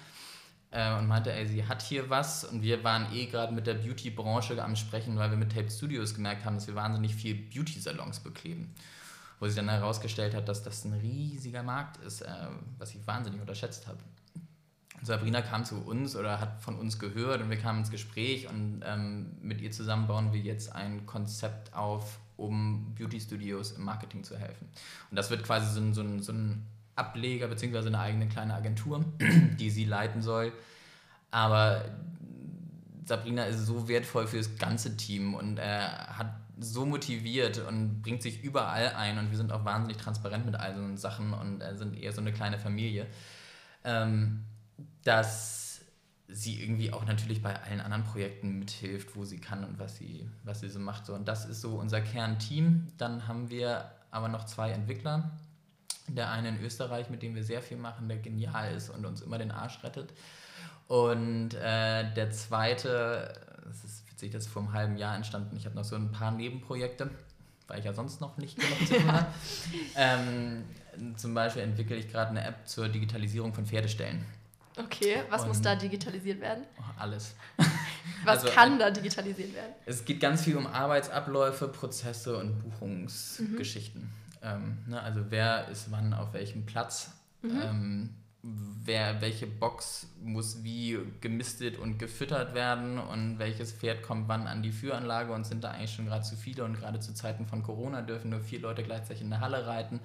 äh, 0.73 0.97
und 0.97 1.07
meinte, 1.07 1.31
ey, 1.31 1.47
sie 1.47 1.65
hat 1.65 1.81
hier 1.81 2.09
was. 2.09 2.43
Und 2.43 2.63
wir 2.63 2.83
waren 2.83 3.13
eh 3.13 3.27
gerade 3.27 3.53
mit 3.53 3.67
der 3.67 3.75
Beauty-Branche 3.75 4.62
am 4.62 4.75
Sprechen, 4.75 5.17
weil 5.17 5.29
wir 5.29 5.38
mit 5.38 5.53
Tape 5.53 5.69
Studios 5.69 6.15
gemerkt 6.15 6.45
haben, 6.45 6.55
dass 6.55 6.67
wir 6.67 6.75
wahnsinnig 6.75 7.15
viel 7.15 7.36
Beauty-Salons 7.36 8.21
bekleben. 8.21 8.73
Wo 9.39 9.45
sich 9.45 9.55
dann 9.55 9.69
herausgestellt 9.69 10.33
hat, 10.33 10.47
dass 10.47 10.63
das 10.63 10.83
ein 10.86 10.93
riesiger 10.93 11.63
Markt 11.63 11.97
ist, 12.03 12.21
äh, 12.21 12.27
was 12.77 12.93
ich 12.95 13.05
wahnsinnig 13.05 13.39
unterschätzt 13.39 13.88
habe. 13.88 13.99
Sabrina 15.01 15.41
kam 15.41 15.65
zu 15.65 15.76
uns 15.76 16.15
oder 16.15 16.39
hat 16.39 16.61
von 16.61 16.80
uns 16.80 16.97
gehört 16.97 17.41
und 17.41 17.49
wir 17.49 17.57
kamen 17.57 17.80
ins 17.80 17.91
Gespräch 17.91 18.47
und 18.47 18.82
ähm, 18.86 19.36
mit 19.41 19.59
ihr 19.59 19.71
zusammen 19.71 20.07
bauen 20.07 20.32
wir 20.32 20.39
jetzt 20.39 20.74
ein 20.74 21.05
Konzept 21.05 21.74
auf, 21.74 22.19
um 22.38 22.95
Beauty 22.95 23.19
Studios 23.19 23.74
im 23.74 23.84
Marketing 23.84 24.24
zu 24.24 24.38
helfen. 24.38 24.69
Und 25.11 25.17
das 25.17 25.30
wird 25.30 25.43
quasi 25.43 25.74
so 25.74 25.82
ein, 25.82 25.93
so 25.93 26.01
ein, 26.01 26.21
so 26.21 26.32
ein 26.32 26.65
Ableger 26.95 27.47
bzw. 27.47 27.87
eine 27.87 27.99
eigene 27.99 28.27
kleine 28.27 28.53
Agentur, 28.53 29.03
die 29.59 29.69
sie 29.69 29.85
leiten 29.85 30.21
soll. 30.21 30.51
Aber 31.31 31.85
Sabrina 33.05 33.45
ist 33.45 33.65
so 33.65 33.87
wertvoll 33.87 34.27
für 34.27 34.37
das 34.37 34.57
ganze 34.57 34.95
Team 34.97 35.33
und 35.33 35.57
er 35.57 36.17
hat 36.17 36.33
so 36.59 36.85
motiviert 36.85 37.59
und 37.59 38.01
bringt 38.01 38.21
sich 38.21 38.43
überall 38.43 38.93
ein 38.95 39.17
und 39.17 39.31
wir 39.31 39.37
sind 39.37 39.51
auch 39.51 39.65
wahnsinnig 39.65 39.97
transparent 39.97 40.45
mit 40.45 40.55
all 40.55 40.75
so 40.75 40.95
Sachen 40.95 41.33
und 41.33 41.61
äh, 41.61 41.75
sind 41.75 41.97
eher 41.97 42.13
so 42.13 42.21
eine 42.21 42.31
kleine 42.31 42.59
Familie. 42.59 43.07
Ähm, 43.83 44.43
dass 45.03 45.81
sie 46.27 46.61
irgendwie 46.61 46.91
auch 46.91 47.05
natürlich 47.05 47.41
bei 47.41 47.61
allen 47.61 47.81
anderen 47.81 48.03
Projekten 48.03 48.59
mithilft, 48.59 49.15
wo 49.15 49.25
sie 49.25 49.39
kann 49.39 49.63
und 49.63 49.79
was 49.79 49.97
sie, 49.97 50.29
was 50.43 50.61
sie 50.61 50.69
so 50.69 50.79
macht. 50.79 51.05
So. 51.05 51.13
Und 51.13 51.27
das 51.27 51.45
ist 51.45 51.61
so 51.61 51.75
unser 51.75 52.01
Kernteam. 52.01 52.87
Dann 52.97 53.27
haben 53.27 53.49
wir 53.49 53.91
aber 54.09 54.29
noch 54.29 54.45
zwei 54.45 54.71
Entwickler. 54.71 55.31
Der 56.08 56.32
eine 56.32 56.49
in 56.49 56.62
Österreich, 56.62 57.10
mit 57.10 57.22
dem 57.22 57.36
wir 57.36 57.43
sehr 57.43 57.62
viel 57.62 57.78
machen, 57.78 58.08
der 58.08 58.18
genial 58.18 58.76
ist 58.76 58.89
und 58.89 59.06
uns 59.06 59.22
immer 59.22 59.38
den 59.38 59.51
Arsch 59.51 59.84
rettet. 59.84 60.14
Und 60.88 61.54
äh, 61.54 62.14
der 62.14 62.32
zweite, 62.32 63.34
das 63.66 63.84
ist 63.84 64.12
witzig, 64.12 64.32
das 64.32 64.45
ist 64.45 64.51
vor 64.51 64.64
einem 64.64 64.74
halben 64.74 64.97
Jahr 64.97 65.16
entstanden. 65.16 65.56
Ich 65.56 65.66
habe 65.66 65.76
noch 65.76 65.86
so 65.86 65.95
ein 65.95 66.12
paar 66.12 66.32
Nebenprojekte, 66.32 67.10
weil 67.68 67.80
ich 67.80 67.86
ja 67.86 67.93
sonst 67.93 68.22
noch 68.22 68.38
nicht 68.38 68.60
genug 68.60 68.88
zu 68.88 68.95
tun 68.95 69.12
habe. 69.12 69.28
Ähm, 69.95 70.66
zum 71.16 71.34
Beispiel 71.34 71.64
entwickle 71.64 71.95
ich 71.95 72.08
gerade 72.08 72.30
eine 72.32 72.43
App 72.43 72.68
zur 72.68 72.88
Digitalisierung 72.88 73.54
von 73.54 73.66
Pferdestellen. 73.66 74.24
Okay, 74.78 75.24
was 75.30 75.43
und 75.43 75.49
muss 75.49 75.62
da 75.62 75.76
digitalisiert 75.76 76.41
werden? 76.41 76.66
Alles. 76.97 77.36
was 78.26 78.43
also, 78.43 78.54
kann 78.54 78.80
da 78.80 78.89
digitalisiert 78.89 79.54
werden? 79.54 79.74
Es 79.86 80.04
geht 80.04 80.20
ganz 80.20 80.43
viel 80.43 80.58
um 80.58 80.66
Arbeitsabläufe, 80.66 81.68
Prozesse 81.68 82.38
und 82.38 82.60
Buchungsgeschichten. 82.60 84.01
Mhm. 84.01 84.22
Ähm, 84.43 84.77
ne, 84.87 85.01
also 85.01 85.21
wer 85.29 85.67
ist 85.69 85.91
wann 85.91 86.13
auf 86.13 86.33
welchem 86.33 86.65
Platz? 86.65 87.11
Mhm. 87.41 87.61
Ähm, 87.61 88.09
wer, 88.43 89.21
welche 89.21 89.47
Box 89.47 90.07
muss 90.21 90.63
wie 90.63 90.99
gemistet 91.21 91.77
und 91.77 91.97
gefüttert 91.97 92.53
werden 92.53 92.99
und 92.99 93.39
welches 93.39 93.71
Pferd 93.71 94.03
kommt 94.03 94.27
wann 94.27 94.47
an 94.47 94.61
die 94.61 94.73
Führanlage 94.73 95.31
und 95.31 95.45
sind 95.45 95.63
da 95.63 95.71
eigentlich 95.71 95.93
schon 95.93 96.07
gerade 96.07 96.25
zu 96.25 96.35
viele 96.35 96.65
und 96.65 96.73
gerade 96.73 96.99
zu 96.99 97.13
Zeiten 97.13 97.45
von 97.45 97.63
Corona 97.63 98.01
dürfen 98.01 98.31
nur 98.31 98.41
vier 98.41 98.59
Leute 98.59 98.83
gleichzeitig 98.83 99.21
in 99.21 99.29
der 99.29 99.39
Halle 99.39 99.65
reiten 99.65 100.01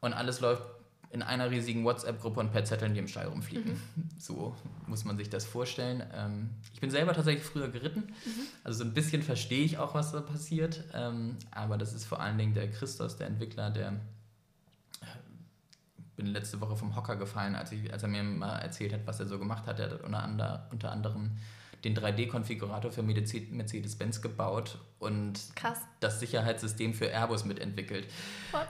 und 0.00 0.12
alles 0.12 0.40
läuft 0.40 0.62
in 1.10 1.22
einer 1.22 1.50
riesigen 1.50 1.84
WhatsApp-Gruppe 1.84 2.40
und 2.40 2.52
per 2.52 2.64
Zetteln, 2.64 2.94
die 2.94 3.00
im 3.00 3.08
Stall 3.08 3.26
rumfliegen. 3.26 3.72
Mhm. 3.72 4.08
So 4.18 4.56
muss 4.86 5.04
man 5.04 5.16
sich 5.16 5.30
das 5.30 5.44
vorstellen. 5.44 6.02
Ähm, 6.12 6.50
ich 6.72 6.80
bin 6.80 6.90
selber 6.90 7.12
tatsächlich 7.12 7.44
früher 7.44 7.68
geritten, 7.68 8.00
mhm. 8.00 8.46
also 8.64 8.78
so 8.78 8.84
ein 8.84 8.94
bisschen 8.94 9.22
verstehe 9.22 9.64
ich 9.64 9.78
auch, 9.78 9.94
was 9.94 10.10
da 10.12 10.20
passiert. 10.20 10.84
Ähm, 10.94 11.36
aber 11.50 11.78
das 11.78 11.92
ist 11.92 12.06
vor 12.06 12.20
allen 12.20 12.36
Dingen 12.38 12.54
der 12.54 12.70
Christos, 12.70 13.16
der 13.16 13.28
Entwickler, 13.28 13.70
der 13.70 13.92
äh, 13.92 15.06
bin 16.16 16.26
letzte 16.26 16.60
Woche 16.60 16.76
vom 16.76 16.96
Hocker 16.96 17.16
gefallen, 17.16 17.54
als, 17.54 17.72
ich, 17.72 17.92
als 17.92 18.02
er 18.02 18.08
mir 18.08 18.22
mal 18.24 18.58
erzählt 18.58 18.92
hat, 18.92 19.06
was 19.06 19.20
er 19.20 19.26
so 19.26 19.38
gemacht 19.38 19.66
hat. 19.66 19.78
Er 19.78 19.90
hat 19.90 20.02
unter, 20.02 20.22
ander, 20.22 20.68
unter 20.72 20.90
anderem 20.90 21.36
den 21.84 21.96
3D-Konfigurator 21.96 22.90
für 22.90 23.02
Mercedes-Benz 23.02 24.22
gebaut 24.22 24.78
und 24.98 25.38
Krass. 25.54 25.78
das 26.00 26.18
Sicherheitssystem 26.20 26.94
für 26.94 27.06
Airbus 27.06 27.44
mitentwickelt. 27.44 28.06
What? 28.50 28.66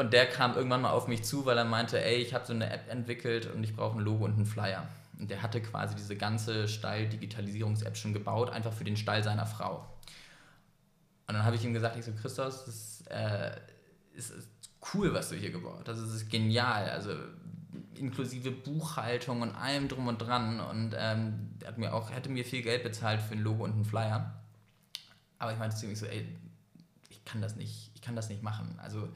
Und 0.00 0.14
der 0.14 0.24
kam 0.24 0.54
irgendwann 0.54 0.80
mal 0.80 0.92
auf 0.92 1.08
mich 1.08 1.24
zu, 1.24 1.44
weil 1.44 1.58
er 1.58 1.66
meinte, 1.66 2.02
ey, 2.02 2.16
ich 2.16 2.32
habe 2.32 2.46
so 2.46 2.54
eine 2.54 2.70
App 2.70 2.88
entwickelt 2.88 3.52
und 3.54 3.62
ich 3.62 3.76
brauche 3.76 3.98
ein 3.98 4.02
Logo 4.02 4.24
und 4.24 4.32
einen 4.32 4.46
Flyer. 4.46 4.88
Und 5.18 5.30
der 5.30 5.42
hatte 5.42 5.60
quasi 5.60 5.94
diese 5.94 6.16
ganze 6.16 6.68
Stall-Digitalisierungs-App 6.68 7.98
schon 7.98 8.14
gebaut, 8.14 8.48
einfach 8.48 8.72
für 8.72 8.84
den 8.84 8.96
Stall 8.96 9.22
seiner 9.22 9.44
Frau. 9.44 9.86
Und 11.26 11.34
dann 11.34 11.44
habe 11.44 11.56
ich 11.56 11.64
ihm 11.66 11.74
gesagt, 11.74 11.98
ich 11.98 12.06
so, 12.06 12.12
Christos, 12.12 12.64
das 12.64 13.04
äh, 13.10 13.50
ist, 14.14 14.30
ist, 14.30 14.48
cool, 14.94 15.12
was 15.12 15.28
du 15.28 15.36
hier 15.36 15.50
gebaut 15.50 15.86
hast. 15.86 16.00
Das 16.00 16.14
ist 16.14 16.30
genial. 16.30 16.88
Also 16.88 17.10
inklusive 17.94 18.52
Buchhaltung 18.52 19.42
und 19.42 19.54
allem 19.54 19.88
drum 19.88 20.08
und 20.08 20.16
dran. 20.16 20.60
Und 20.60 20.94
ähm, 20.96 21.50
er 21.60 21.68
hat 21.68 21.76
mir 21.76 21.92
auch, 21.92 22.10
hätte 22.10 22.30
mir 22.30 22.46
viel 22.46 22.62
Geld 22.62 22.84
bezahlt 22.84 23.20
für 23.20 23.34
ein 23.34 23.42
Logo 23.42 23.64
und 23.64 23.72
einen 23.72 23.84
Flyer. 23.84 24.32
Aber 25.38 25.52
ich 25.52 25.58
meinte 25.58 25.84
ihm 25.84 25.94
so, 25.94 26.06
ey, 26.06 26.26
ich 27.10 27.22
kann 27.26 27.42
das 27.42 27.56
nicht, 27.56 27.90
ich 27.94 28.00
kann 28.00 28.16
das 28.16 28.30
nicht 28.30 28.42
machen. 28.42 28.78
Also 28.82 29.10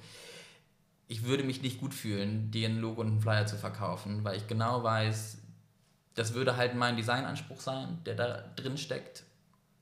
ich 1.07 1.25
würde 1.25 1.45
mich 1.45 1.63
nicht 1.63 1.81
gut 1.81 1.95
fühlen, 1.95 2.51
dir 2.51 2.69
ein 2.69 2.79
Logo 2.79 3.01
und 3.01 3.09
einen 3.09 3.21
Flyer 3.21 3.47
zu 3.47 3.57
verkaufen, 3.57 4.25
weil 4.25 4.37
ich 4.37 4.47
genau 4.47 4.83
weiß, 4.83 5.39
das 6.15 6.35
würde 6.35 6.57
halt 6.57 6.75
mein 6.75 6.97
Designanspruch 6.97 7.61
sein, 7.61 7.99
der 8.07 8.15
da 8.15 8.45
drin 8.57 8.79
steckt. 8.79 9.25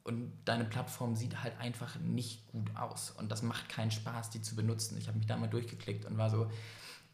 Und 0.04 0.32
deine 0.44 0.64
Plattform 0.64 1.14
sieht 1.14 1.44
halt 1.44 1.56
einfach 1.60 1.96
nicht 2.00 2.48
gut 2.48 2.74
aus. 2.74 3.12
Und 3.12 3.30
das 3.30 3.42
macht 3.42 3.68
keinen 3.68 3.92
Spaß, 3.92 4.30
die 4.30 4.42
zu 4.42 4.56
benutzen. 4.56 4.98
Ich 4.98 5.06
habe 5.06 5.16
mich 5.16 5.28
da 5.28 5.36
mal 5.36 5.46
durchgeklickt 5.46 6.04
und 6.06 6.18
war 6.18 6.28
so, 6.28 6.50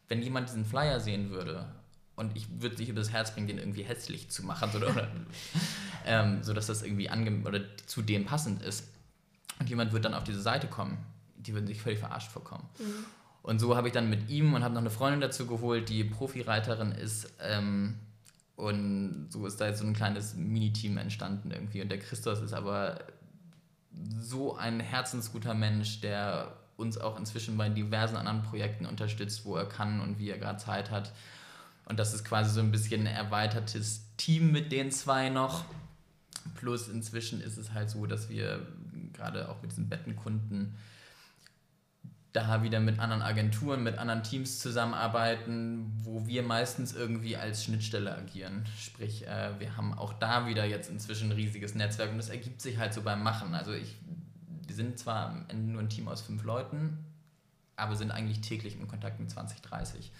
wenn 0.07 0.23
jemand 0.23 0.49
diesen 0.49 0.65
Flyer 0.65 0.99
sehen 0.99 1.29
würde 1.29 1.67
und 2.15 2.35
ich 2.35 2.47
würde 2.61 2.75
sich 2.75 2.89
über 2.89 2.99
das 2.99 3.11
Herz 3.11 3.33
bringen, 3.33 3.47
den 3.47 3.59
irgendwie 3.59 3.83
hässlich 3.83 4.31
zu 4.31 4.43
machen, 4.43 4.71
oder, 4.75 4.89
oder 4.89 5.07
ähm, 6.05 6.41
sodass 6.41 6.65
das 6.65 6.81
irgendwie 6.81 7.09
ange 7.09 7.47
oder 7.47 7.61
zu 7.85 8.01
dem 8.01 8.25
passend 8.25 8.63
ist. 8.63 8.89
Und 9.59 9.69
jemand 9.69 9.91
würde 9.91 10.03
dann 10.03 10.15
auf 10.15 10.23
diese 10.23 10.41
Seite 10.41 10.67
kommen, 10.67 10.97
die 11.37 11.53
würden 11.53 11.67
sich 11.67 11.81
völlig 11.81 11.99
verarscht 11.99 12.31
vorkommen. 12.31 12.67
Mhm. 12.79 13.05
Und 13.41 13.59
so 13.59 13.75
habe 13.75 13.87
ich 13.87 13.93
dann 13.93 14.09
mit 14.09 14.29
ihm 14.29 14.53
und 14.53 14.63
habe 14.63 14.73
noch 14.73 14.81
eine 14.81 14.89
Freundin 14.89 15.21
dazu 15.21 15.47
geholt, 15.47 15.89
die 15.89 16.03
Profireiterin 16.03 16.91
ist. 16.91 17.33
Ähm, 17.41 17.95
und 18.55 19.27
so 19.29 19.45
ist 19.45 19.61
da 19.61 19.67
jetzt 19.67 19.79
so 19.79 19.87
ein 19.87 19.93
kleines 19.93 20.35
Miniteam 20.35 20.97
entstanden 20.97 21.51
irgendwie. 21.51 21.81
Und 21.81 21.89
der 21.89 21.99
Christos 21.99 22.41
ist 22.41 22.53
aber 22.53 22.99
so 24.19 24.57
ein 24.57 24.79
herzensguter 24.79 25.53
Mensch, 25.53 26.01
der 26.01 26.53
uns 26.75 26.97
auch 26.97 27.17
inzwischen 27.17 27.57
bei 27.57 27.69
diversen 27.69 28.15
anderen 28.15 28.43
Projekten 28.43 28.85
unterstützt, 28.85 29.45
wo 29.45 29.55
er 29.55 29.65
kann 29.65 30.01
und 30.01 30.19
wie 30.19 30.29
er 30.29 30.37
gerade 30.37 30.59
Zeit 30.59 30.91
hat. 30.91 31.13
Und 31.85 31.99
das 31.99 32.13
ist 32.13 32.23
quasi 32.23 32.51
so 32.51 32.59
ein 32.59 32.71
bisschen 32.71 33.07
ein 33.07 33.13
erweitertes 33.13 34.03
Team 34.17 34.51
mit 34.51 34.71
den 34.71 34.91
zwei 34.91 35.29
noch. 35.29 35.65
Plus 36.55 36.87
inzwischen 36.87 37.41
ist 37.41 37.57
es 37.57 37.73
halt 37.73 37.89
so, 37.89 38.05
dass 38.05 38.29
wir 38.29 38.65
gerade 39.13 39.49
auch 39.49 39.61
mit 39.61 39.71
diesen 39.71 39.89
Bettenkunden 39.89 40.75
da 42.31 42.61
wieder 42.61 42.79
mit 42.79 42.99
anderen 42.99 43.21
Agenturen, 43.23 43.83
mit 43.83 43.97
anderen 43.97 44.21
Teams 44.21 44.59
zusammenarbeiten, 44.59 45.91
wo 46.03 46.27
wir 46.27 46.43
meistens 46.43 46.93
irgendwie 46.93 47.35
als 47.37 47.63
Schnittstelle 47.63 48.15
agieren. 48.15 48.65
Sprich, 48.77 49.25
äh, 49.27 49.59
wir 49.59 49.75
haben 49.75 49.93
auch 49.93 50.13
da 50.13 50.45
wieder 50.47 50.65
jetzt 50.65 50.89
inzwischen 50.89 51.29
ein 51.29 51.35
riesiges 51.35 51.73
Netzwerk 51.73 52.11
und 52.11 52.17
das 52.17 52.29
ergibt 52.29 52.61
sich 52.61 52.77
halt 52.77 52.93
so 52.93 53.01
beim 53.01 53.23
Machen. 53.23 53.55
Also 53.55 53.73
ich, 53.73 53.95
wir 54.67 54.75
sind 54.75 54.99
zwar 54.99 55.29
am 55.29 55.45
Ende 55.47 55.71
nur 55.71 55.81
ein 55.81 55.89
Team 55.89 56.07
aus 56.07 56.21
fünf 56.21 56.43
Leuten, 56.43 56.99
aber 57.75 57.95
sind 57.95 58.11
eigentlich 58.11 58.41
täglich 58.41 58.79
in 58.79 58.87
Kontakt 58.87 59.19
mit 59.19 59.31
20, 59.31 59.61
30. 59.61 60.11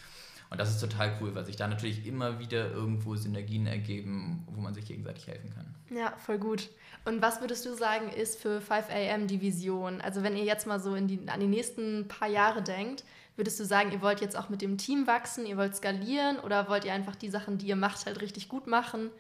Und 0.50 0.60
das 0.60 0.70
ist 0.70 0.80
total 0.80 1.14
cool, 1.22 1.36
weil 1.36 1.45
sich 1.45 1.58
da 1.58 1.68
natürlich 1.68 2.08
immer 2.08 2.39
wieder 2.39 2.72
irgendwo 2.72 3.16
Synergien 3.16 3.68
ergeben, 3.68 4.47
wo 4.50 4.62
man 4.62 4.74
sich 4.74 4.86
gegenseitig 4.86 5.28
helfen 5.28 5.54
kann. 5.54 5.76
Ja, 5.95 6.14
voll 6.18 6.39
gut. 6.39 6.70
Und 7.06 7.22
was 7.22 7.39
würdest 7.39 7.66
du 7.66 7.76
sagen, 7.76 8.10
ist 8.10 8.39
für 8.39 8.60
5am 8.60 9.28
die 9.28 9.41
Vision? 9.41 10.02
Also 10.02 10.24
wenn 10.24 10.36
ihr 10.36 10.43
jetzt 10.43 10.66
mal 10.66 10.80
so 10.80 10.95
in 10.95 11.08
die, 11.08 11.20
an 11.28 11.39
die 11.39 11.47
nächsten 11.47 12.08
paar 12.08 12.28
Jahre 12.28 12.64
denkt, 12.64 13.04
würdest 13.36 13.60
du 13.60 13.66
sagen, 13.66 13.91
ihr 13.91 14.02
wollt 14.02 14.22
jetzt 14.22 14.36
auch 14.36 14.50
mit 14.50 14.62
dem 14.62 14.78
Team 14.78 15.06
wachsen, 15.06 15.45
ihr 15.45 15.56
wollt 15.56 15.76
skalieren 15.76 16.39
oder 16.39 16.68
wollt 16.68 16.84
ihr 16.84 16.93
einfach 16.93 17.16
die 17.16 17.30
Sachen, 17.30 17.58
die 17.58 17.68
ihr 17.68 17.76
macht, 17.76 18.06
halt 18.06 18.20
richtig 18.22 18.50
gut 18.50 18.66
machen? 18.66 19.12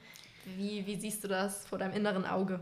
Wie, 0.57 0.85
wie 0.87 0.99
siehst 0.99 1.23
du 1.23 1.27
das 1.27 1.65
vor 1.67 1.77
deinem 1.77 1.93
inneren 1.93 2.25
Auge? 2.25 2.59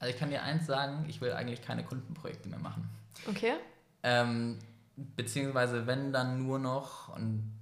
Also 0.00 0.12
ich 0.12 0.18
kann 0.18 0.30
dir 0.30 0.42
eins 0.42 0.66
sagen, 0.66 1.04
ich 1.08 1.20
will 1.20 1.32
eigentlich 1.32 1.62
keine 1.62 1.84
Kundenprojekte 1.84 2.48
mehr 2.48 2.58
machen. 2.58 2.88
Okay. 3.28 3.54
Ähm, 4.02 4.58
beziehungsweise 5.16 5.86
wenn 5.86 6.12
dann 6.12 6.44
nur 6.46 6.58
noch, 6.58 7.14
und 7.14 7.57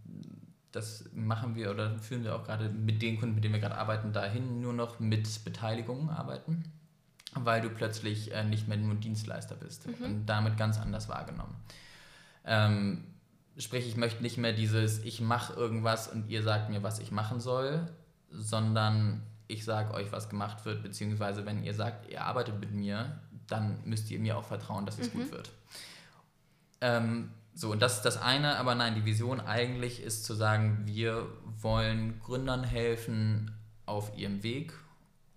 das 0.76 1.08
machen 1.14 1.54
wir 1.54 1.70
oder 1.70 1.98
führen 1.98 2.22
wir 2.22 2.36
auch 2.36 2.44
gerade 2.44 2.68
mit 2.68 3.00
den 3.00 3.18
Kunden, 3.18 3.34
mit 3.34 3.42
denen 3.42 3.54
wir 3.54 3.60
gerade 3.60 3.78
arbeiten, 3.78 4.12
dahin 4.12 4.60
nur 4.60 4.74
noch 4.74 5.00
mit 5.00 5.42
Beteiligung 5.42 6.10
arbeiten, 6.10 6.64
weil 7.34 7.62
du 7.62 7.70
plötzlich 7.70 8.32
äh, 8.32 8.44
nicht 8.44 8.68
mehr 8.68 8.76
nur 8.76 8.94
Dienstleister 8.94 9.54
bist 9.54 9.86
mhm. 9.86 10.04
und 10.04 10.26
damit 10.26 10.58
ganz 10.58 10.78
anders 10.78 11.08
wahrgenommen. 11.08 11.56
Ähm, 12.44 13.04
sprich, 13.56 13.88
ich 13.88 13.96
möchte 13.96 14.22
nicht 14.22 14.36
mehr 14.36 14.52
dieses, 14.52 14.98
ich 14.98 15.22
mache 15.22 15.54
irgendwas 15.54 16.08
und 16.08 16.28
ihr 16.28 16.42
sagt 16.42 16.68
mir, 16.68 16.82
was 16.82 16.98
ich 16.98 17.10
machen 17.10 17.40
soll, 17.40 17.88
sondern 18.30 19.22
ich 19.48 19.64
sage 19.64 19.94
euch, 19.94 20.12
was 20.12 20.28
gemacht 20.28 20.66
wird, 20.66 20.82
beziehungsweise 20.82 21.46
wenn 21.46 21.64
ihr 21.64 21.72
sagt, 21.72 22.10
ihr 22.10 22.22
arbeitet 22.22 22.60
mit 22.60 22.72
mir, 22.72 23.18
dann 23.46 23.78
müsst 23.84 24.10
ihr 24.10 24.18
mir 24.18 24.36
auch 24.36 24.44
vertrauen, 24.44 24.84
dass 24.84 24.98
es 24.98 25.12
mhm. 25.14 25.18
gut 25.18 25.32
wird. 25.32 25.50
Ähm, 26.82 27.30
so, 27.58 27.72
und 27.72 27.80
das 27.80 27.96
ist 27.96 28.02
das 28.02 28.20
eine, 28.20 28.58
aber 28.58 28.74
nein, 28.74 28.94
die 28.94 29.06
Vision 29.06 29.40
eigentlich 29.40 30.02
ist 30.02 30.26
zu 30.26 30.34
sagen, 30.34 30.82
wir 30.84 31.26
wollen 31.62 32.20
Gründern 32.20 32.64
helfen 32.64 33.50
auf 33.86 34.14
ihrem 34.14 34.42
Weg. 34.42 34.74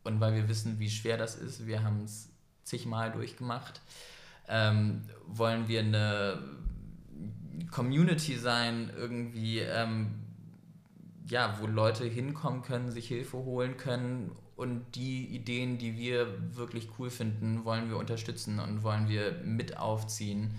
Und 0.04 0.20
weil 0.20 0.36
wir 0.36 0.50
wissen, 0.50 0.80
wie 0.80 0.90
schwer 0.90 1.18
das 1.18 1.36
ist, 1.36 1.66
wir 1.66 1.82
haben 1.82 2.04
es 2.04 2.28
zigmal 2.66 3.10
durchgemacht, 3.14 3.80
ähm, 4.50 5.04
wollen 5.28 5.70
wir 5.70 5.80
eine 5.80 6.44
Community 7.72 8.36
sein, 8.36 8.92
irgendwie, 8.98 9.60
ähm, 9.60 10.16
ja, 11.26 11.58
wo 11.62 11.68
Leute 11.68 12.04
hinkommen 12.04 12.64
können, 12.64 12.92
sich 12.92 13.08
Hilfe 13.08 13.38
holen 13.38 13.78
können 13.78 14.36
und 14.58 14.94
die 14.96 15.26
Ideen, 15.28 15.78
die 15.78 15.98
wir 15.98 16.58
wirklich 16.58 16.90
cool 17.00 17.10
finden, 17.10 17.64
wollen 17.64 17.90
wir 17.90 17.96
unterstützen 17.96 18.60
und 18.60 18.84
wollen 18.84 19.08
wir 19.08 19.40
mit 19.46 19.78
aufziehen 19.78 20.56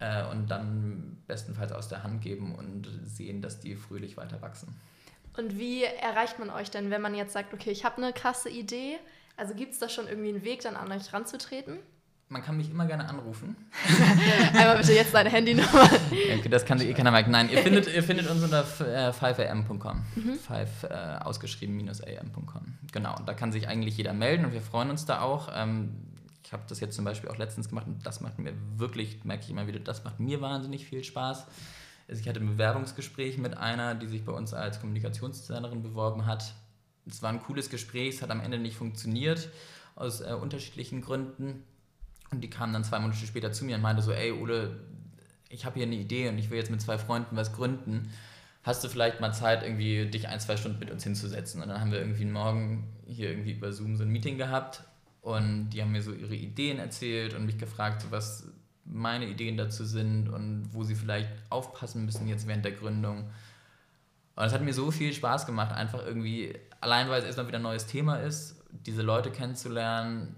äh, 0.00 0.24
und 0.26 0.50
dann 0.50 1.18
bestenfalls 1.26 1.72
aus 1.72 1.88
der 1.88 2.02
Hand 2.02 2.22
geben 2.22 2.54
und 2.54 2.88
sehen, 3.04 3.42
dass 3.42 3.60
die 3.60 3.74
fröhlich 3.76 4.16
weiter 4.16 4.40
wachsen. 4.42 4.74
Und 5.36 5.58
wie 5.58 5.84
erreicht 5.84 6.38
man 6.38 6.50
euch 6.50 6.70
denn, 6.70 6.90
wenn 6.90 7.02
man 7.02 7.14
jetzt 7.14 7.32
sagt, 7.32 7.54
okay, 7.54 7.70
ich 7.70 7.84
habe 7.84 7.98
eine 7.98 8.12
krasse 8.12 8.48
Idee? 8.48 8.96
Also 9.36 9.54
gibt 9.54 9.72
es 9.72 9.78
da 9.78 9.88
schon 9.88 10.08
irgendwie 10.08 10.30
einen 10.30 10.44
Weg, 10.44 10.62
dann 10.62 10.74
an 10.74 10.90
euch 10.90 11.12
ranzutreten? 11.12 11.78
man 12.28 12.42
kann 12.42 12.56
mich 12.56 12.70
immer 12.70 12.86
gerne 12.86 13.08
anrufen. 13.08 13.56
Einmal 14.52 14.76
bitte 14.76 14.92
jetzt 14.92 15.14
deine 15.14 15.30
Handynummer. 15.30 15.88
Okay, 16.10 16.48
das 16.50 16.64
kann 16.64 16.80
ihr 16.80 16.92
keiner 16.94 17.10
merken. 17.10 17.30
Nein, 17.30 17.48
ihr 17.50 17.58
findet, 17.58 17.92
ihr 17.92 18.02
findet 18.02 18.28
uns 18.28 18.42
unter 18.42 18.64
5am.com. 18.64 20.02
Mhm. 20.14 20.34
5 20.34 20.82
äh, 20.84 20.94
ausgeschrieben 21.24 21.88
am.com. 21.88 22.78
Genau, 22.92 23.16
und 23.16 23.28
da 23.28 23.34
kann 23.34 23.52
sich 23.52 23.68
eigentlich 23.68 23.96
jeder 23.96 24.12
melden 24.12 24.44
und 24.44 24.52
wir 24.52 24.60
freuen 24.60 24.90
uns 24.90 25.06
da 25.06 25.20
auch. 25.22 25.48
Ähm, 25.54 25.94
ich 26.48 26.54
habe 26.54 26.62
das 26.66 26.80
jetzt 26.80 26.96
zum 26.96 27.04
Beispiel 27.04 27.28
auch 27.28 27.36
letztens 27.36 27.68
gemacht 27.68 27.86
und 27.86 28.06
das 28.06 28.22
macht 28.22 28.38
mir 28.38 28.54
wirklich, 28.78 29.22
merke 29.22 29.44
ich 29.44 29.50
immer 29.50 29.66
wieder, 29.66 29.80
das 29.80 30.04
macht 30.04 30.18
mir 30.18 30.40
wahnsinnig 30.40 30.86
viel 30.86 31.04
Spaß. 31.04 31.44
Also 32.08 32.22
ich 32.22 32.26
hatte 32.26 32.40
ein 32.40 32.46
Bewerbungsgespräch 32.46 33.36
mit 33.36 33.58
einer, 33.58 33.94
die 33.94 34.06
sich 34.06 34.24
bei 34.24 34.32
uns 34.32 34.54
als 34.54 34.80
Kommunikationsdesignerin 34.80 35.82
beworben 35.82 36.24
hat. 36.24 36.54
Es 37.06 37.22
war 37.22 37.28
ein 37.28 37.42
cooles 37.42 37.68
Gespräch, 37.68 38.14
es 38.14 38.22
hat 38.22 38.30
am 38.30 38.40
Ende 38.40 38.58
nicht 38.58 38.76
funktioniert, 38.76 39.50
aus 39.94 40.22
äh, 40.22 40.32
unterschiedlichen 40.40 41.02
Gründen. 41.02 41.64
Und 42.30 42.40
die 42.40 42.48
kam 42.48 42.72
dann 42.72 42.82
zwei 42.82 42.98
Monate 42.98 43.26
später 43.26 43.52
zu 43.52 43.66
mir 43.66 43.76
und 43.76 43.82
meinte 43.82 44.00
so, 44.00 44.12
ey 44.12 44.32
Ole, 44.32 44.80
ich 45.50 45.66
habe 45.66 45.74
hier 45.74 45.84
eine 45.84 45.96
Idee 45.96 46.30
und 46.30 46.38
ich 46.38 46.48
will 46.48 46.56
jetzt 46.56 46.70
mit 46.70 46.80
zwei 46.80 46.96
Freunden 46.96 47.36
was 47.36 47.52
gründen. 47.52 48.10
Hast 48.62 48.82
du 48.82 48.88
vielleicht 48.88 49.20
mal 49.20 49.34
Zeit, 49.34 49.62
irgendwie 49.64 50.06
dich 50.06 50.28
ein, 50.28 50.40
zwei 50.40 50.56
Stunden 50.56 50.78
mit 50.78 50.90
uns 50.90 51.04
hinzusetzen? 51.04 51.60
Und 51.60 51.68
dann 51.68 51.78
haben 51.78 51.92
wir 51.92 51.98
irgendwie 51.98 52.24
morgen 52.24 52.88
hier 53.06 53.28
irgendwie 53.28 53.52
über 53.52 53.70
Zoom 53.70 53.98
so 53.98 54.04
ein 54.04 54.08
Meeting 54.08 54.38
gehabt 54.38 54.87
und 55.28 55.70
die 55.70 55.82
haben 55.82 55.92
mir 55.92 56.00
so 56.00 56.12
ihre 56.12 56.34
Ideen 56.34 56.78
erzählt 56.78 57.34
und 57.34 57.44
mich 57.44 57.58
gefragt, 57.58 58.06
was 58.08 58.48
meine 58.86 59.26
Ideen 59.26 59.58
dazu 59.58 59.84
sind 59.84 60.30
und 60.30 60.70
wo 60.72 60.84
sie 60.84 60.94
vielleicht 60.94 61.28
aufpassen 61.50 62.06
müssen 62.06 62.26
jetzt 62.28 62.46
während 62.46 62.64
der 62.64 62.72
Gründung. 62.72 63.30
Und 64.36 64.44
es 64.44 64.52
hat 64.54 64.62
mir 64.62 64.72
so 64.72 64.90
viel 64.90 65.12
Spaß 65.12 65.44
gemacht, 65.44 65.72
einfach 65.72 66.04
irgendwie, 66.04 66.54
allein 66.80 67.10
weil 67.10 67.20
es 67.20 67.26
erstmal 67.26 67.46
wieder 67.46 67.58
ein 67.58 67.62
neues 67.62 67.84
Thema 67.84 68.16
ist, 68.16 68.56
diese 68.86 69.02
Leute 69.02 69.30
kennenzulernen 69.30 70.34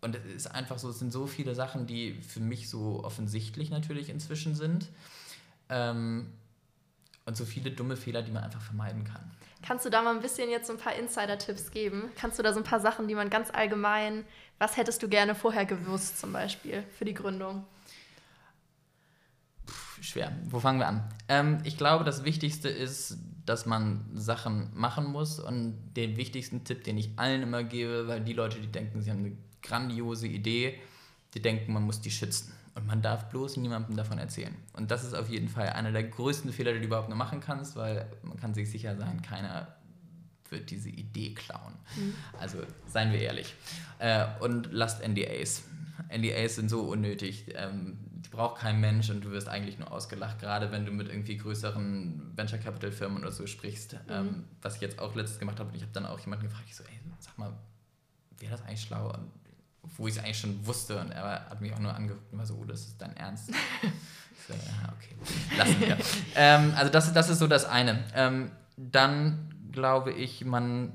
und 0.00 0.14
es 0.14 0.24
ist 0.24 0.46
einfach 0.46 0.78
so, 0.78 0.90
es 0.90 1.00
sind 1.00 1.12
so 1.12 1.26
viele 1.26 1.56
Sachen, 1.56 1.86
die 1.86 2.12
für 2.14 2.40
mich 2.40 2.68
so 2.68 3.02
offensichtlich 3.02 3.70
natürlich 3.70 4.10
inzwischen 4.10 4.54
sind. 4.54 4.90
Ähm, 5.68 6.30
und 7.26 7.36
so 7.36 7.44
viele 7.44 7.70
dumme 7.70 7.96
Fehler, 7.96 8.22
die 8.22 8.32
man 8.32 8.44
einfach 8.44 8.60
vermeiden 8.60 9.04
kann. 9.04 9.30
Kannst 9.62 9.86
du 9.86 9.90
da 9.90 10.02
mal 10.02 10.14
ein 10.14 10.20
bisschen 10.20 10.50
jetzt 10.50 10.66
so 10.66 10.74
ein 10.74 10.78
paar 10.78 10.94
Insider-Tipps 10.94 11.70
geben? 11.70 12.10
Kannst 12.16 12.38
du 12.38 12.42
da 12.42 12.52
so 12.52 12.60
ein 12.60 12.64
paar 12.64 12.80
Sachen, 12.80 13.08
die 13.08 13.14
man 13.14 13.30
ganz 13.30 13.50
allgemein, 13.50 14.24
was 14.58 14.76
hättest 14.76 15.02
du 15.02 15.08
gerne 15.08 15.34
vorher 15.34 15.64
gewusst 15.64 16.20
zum 16.20 16.32
Beispiel 16.32 16.84
für 16.98 17.06
die 17.06 17.14
Gründung? 17.14 17.64
Puh, 19.64 20.02
schwer. 20.02 20.32
Wo 20.50 20.60
fangen 20.60 20.80
wir 20.80 20.88
an? 20.88 21.08
Ähm, 21.28 21.58
ich 21.64 21.78
glaube, 21.78 22.04
das 22.04 22.24
Wichtigste 22.24 22.68
ist, 22.68 23.16
dass 23.46 23.64
man 23.64 24.04
Sachen 24.14 24.70
machen 24.74 25.06
muss. 25.06 25.40
Und 25.40 25.94
den 25.94 26.18
wichtigsten 26.18 26.64
Tipp, 26.64 26.84
den 26.84 26.98
ich 26.98 27.10
allen 27.16 27.42
immer 27.42 27.64
gebe, 27.64 28.06
weil 28.06 28.20
die 28.20 28.34
Leute, 28.34 28.60
die 28.60 28.70
denken, 28.70 29.00
sie 29.00 29.10
haben 29.10 29.20
eine 29.20 29.36
grandiose 29.62 30.26
Idee, 30.26 30.78
die 31.32 31.40
denken, 31.40 31.72
man 31.72 31.84
muss 31.84 32.02
die 32.02 32.10
schützen. 32.10 32.52
Und 32.74 32.86
man 32.86 33.02
darf 33.02 33.28
bloß 33.30 33.56
niemandem 33.58 33.96
davon 33.96 34.18
erzählen. 34.18 34.54
Und 34.72 34.90
das 34.90 35.04
ist 35.04 35.14
auf 35.14 35.28
jeden 35.28 35.48
Fall 35.48 35.68
einer 35.70 35.92
der 35.92 36.04
größten 36.04 36.52
Fehler, 36.52 36.72
die 36.72 36.80
du 36.80 36.86
überhaupt 36.86 37.08
nur 37.08 37.16
machen 37.16 37.40
kannst, 37.40 37.76
weil 37.76 38.10
man 38.22 38.36
kann 38.36 38.52
sich 38.52 38.70
sicher 38.70 38.96
sein, 38.96 39.22
keiner 39.22 39.68
wird 40.50 40.70
diese 40.70 40.90
Idee 40.90 41.34
klauen. 41.34 41.74
Mhm. 41.96 42.14
Also 42.38 42.58
seien 42.86 43.12
wir 43.12 43.20
ehrlich. 43.20 43.54
Äh, 43.98 44.26
und 44.40 44.72
lasst 44.72 45.06
NDAs. 45.06 45.64
NDAs 46.14 46.56
sind 46.56 46.68
so 46.68 46.82
unnötig. 46.82 47.46
Ähm, 47.54 47.98
die 48.12 48.28
braucht 48.28 48.60
kein 48.60 48.80
Mensch 48.80 49.10
und 49.10 49.24
du 49.24 49.30
wirst 49.30 49.48
eigentlich 49.48 49.78
nur 49.78 49.92
ausgelacht, 49.92 50.40
gerade 50.40 50.72
wenn 50.72 50.84
du 50.84 50.92
mit 50.92 51.08
irgendwie 51.08 51.36
größeren 51.36 52.32
Venture 52.36 52.58
Capital 52.58 52.90
Firmen 52.90 53.18
oder 53.18 53.32
so 53.32 53.46
sprichst. 53.46 53.94
Mhm. 53.94 53.98
Ähm, 54.08 54.44
was 54.62 54.76
ich 54.76 54.80
jetzt 54.80 54.98
auch 54.98 55.14
letztens 55.14 55.38
gemacht 55.38 55.60
habe, 55.60 55.74
ich 55.76 55.82
habe 55.82 55.92
dann 55.92 56.06
auch 56.06 56.18
jemanden 56.20 56.46
gefragt, 56.46 56.64
ich 56.66 56.74
so, 56.74 56.84
ey, 56.84 57.00
sag 57.20 57.38
mal, 57.38 57.52
wäre 58.38 58.52
das 58.52 58.62
eigentlich 58.62 58.82
schlau? 58.82 59.12
Und 59.12 59.30
wo 59.96 60.06
ich 60.06 60.16
es 60.16 60.22
eigentlich 60.22 60.38
schon 60.38 60.66
wusste 60.66 61.00
und 61.00 61.10
er 61.10 61.48
hat 61.48 61.60
mich 61.60 61.72
auch 61.72 61.78
nur 61.78 61.94
angeguckt 61.94 62.32
und 62.32 62.38
war 62.38 62.46
so, 62.46 62.58
oh, 62.60 62.64
das 62.64 62.80
ist 62.80 63.00
dein 63.00 63.16
Ernst. 63.16 63.48
so, 64.48 64.52
ja, 64.52 64.92
okay, 64.92 65.56
lassen 65.56 65.80
wir. 65.80 65.96
ähm, 66.36 66.72
also 66.76 66.90
das, 66.90 67.12
das 67.12 67.28
ist 67.28 67.38
so 67.38 67.46
das 67.46 67.64
eine. 67.64 68.02
Ähm, 68.14 68.50
dann 68.76 69.54
glaube 69.72 70.12
ich, 70.12 70.44
man, 70.44 70.92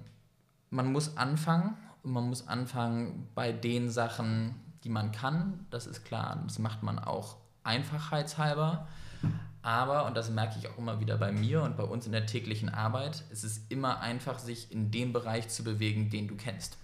man 0.70 0.92
muss 0.92 1.18
anfangen 1.18 1.76
und 2.04 2.12
man 2.12 2.28
muss 2.28 2.48
anfangen 2.48 3.28
bei 3.36 3.52
den 3.52 3.90
Sachen, 3.90 4.56
die 4.84 4.90
man 4.90 5.12
kann, 5.12 5.66
das 5.70 5.88
ist 5.88 6.06
klar, 6.06 6.42
das 6.46 6.60
macht 6.60 6.84
man 6.84 7.00
auch 7.00 7.38
einfachheitshalber. 7.64 8.88
Aber, 9.62 10.06
und 10.06 10.16
das 10.16 10.30
merke 10.30 10.58
ich 10.58 10.70
auch 10.70 10.78
immer 10.78 11.02
wieder 11.02 11.18
bei 11.18 11.34
mir 11.34 11.62
und 11.64 11.76
bei 11.76 11.84
uns 11.84 12.06
in 12.06 12.14
der 12.14 12.26
täglichen 12.26 12.70
Arbeit, 12.70 13.26
es 13.30 13.44
ist 13.44 13.70
immer 13.70 14.00
einfach, 14.00 14.40
sich 14.40 14.72
in 14.72 14.90
dem 14.90 15.12
Bereich 15.12 15.50
zu 15.50 15.64
bewegen, 15.64 16.10
den 16.10 16.30
du 16.30 16.36
kennst. 16.36 16.78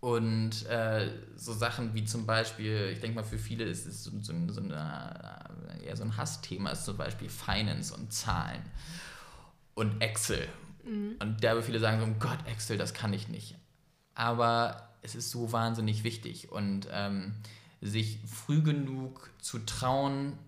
Und 0.00 0.64
äh, 0.66 1.10
so 1.36 1.52
Sachen 1.52 1.92
wie 1.94 2.04
zum 2.04 2.24
Beispiel, 2.24 2.90
ich 2.92 3.00
denke 3.00 3.16
mal, 3.16 3.24
für 3.24 3.38
viele 3.38 3.64
ist 3.64 3.86
es 3.86 4.04
so, 4.04 4.12
so, 4.20 4.32
so, 4.48 4.60
eine, 4.60 5.44
eher 5.84 5.96
so 5.96 6.04
ein 6.04 6.16
Hassthema, 6.16 6.70
ist 6.70 6.84
zum 6.84 6.96
Beispiel 6.96 7.28
Finance 7.28 7.92
und 7.94 8.12
Zahlen 8.12 8.62
und 9.74 10.00
Excel. 10.00 10.46
Mhm. 10.84 11.16
Und 11.18 11.42
da 11.42 11.60
viele 11.62 11.80
sagen 11.80 12.00
so, 12.00 12.06
oh 12.06 12.14
Gott, 12.20 12.38
Excel, 12.46 12.78
das 12.78 12.94
kann 12.94 13.12
ich 13.12 13.28
nicht. 13.28 13.56
Aber 14.14 14.88
es 15.02 15.16
ist 15.16 15.30
so 15.30 15.52
wahnsinnig 15.52 16.04
wichtig 16.04 16.52
und 16.52 16.86
ähm, 16.92 17.34
sich 17.80 18.20
früh 18.26 18.62
genug 18.62 19.30
zu 19.40 19.58
trauen, 19.60 20.38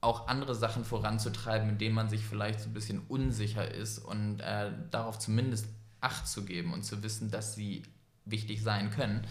auch 0.00 0.28
andere 0.28 0.54
Sachen 0.54 0.84
voranzutreiben, 0.84 1.70
in 1.70 1.78
denen 1.78 1.94
man 1.94 2.08
sich 2.08 2.24
vielleicht 2.24 2.60
so 2.60 2.68
ein 2.68 2.74
bisschen 2.74 3.00
unsicher 3.08 3.72
ist 3.72 3.98
und 3.98 4.40
äh, 4.40 4.70
darauf 4.90 5.18
zumindest 5.18 5.66
Acht 6.00 6.28
zu 6.28 6.44
geben 6.44 6.74
und 6.74 6.84
zu 6.84 7.02
wissen, 7.02 7.30
dass 7.30 7.54
sie 7.54 7.82
wichtig 8.24 8.62
sein 8.62 8.90
können, 8.90 9.26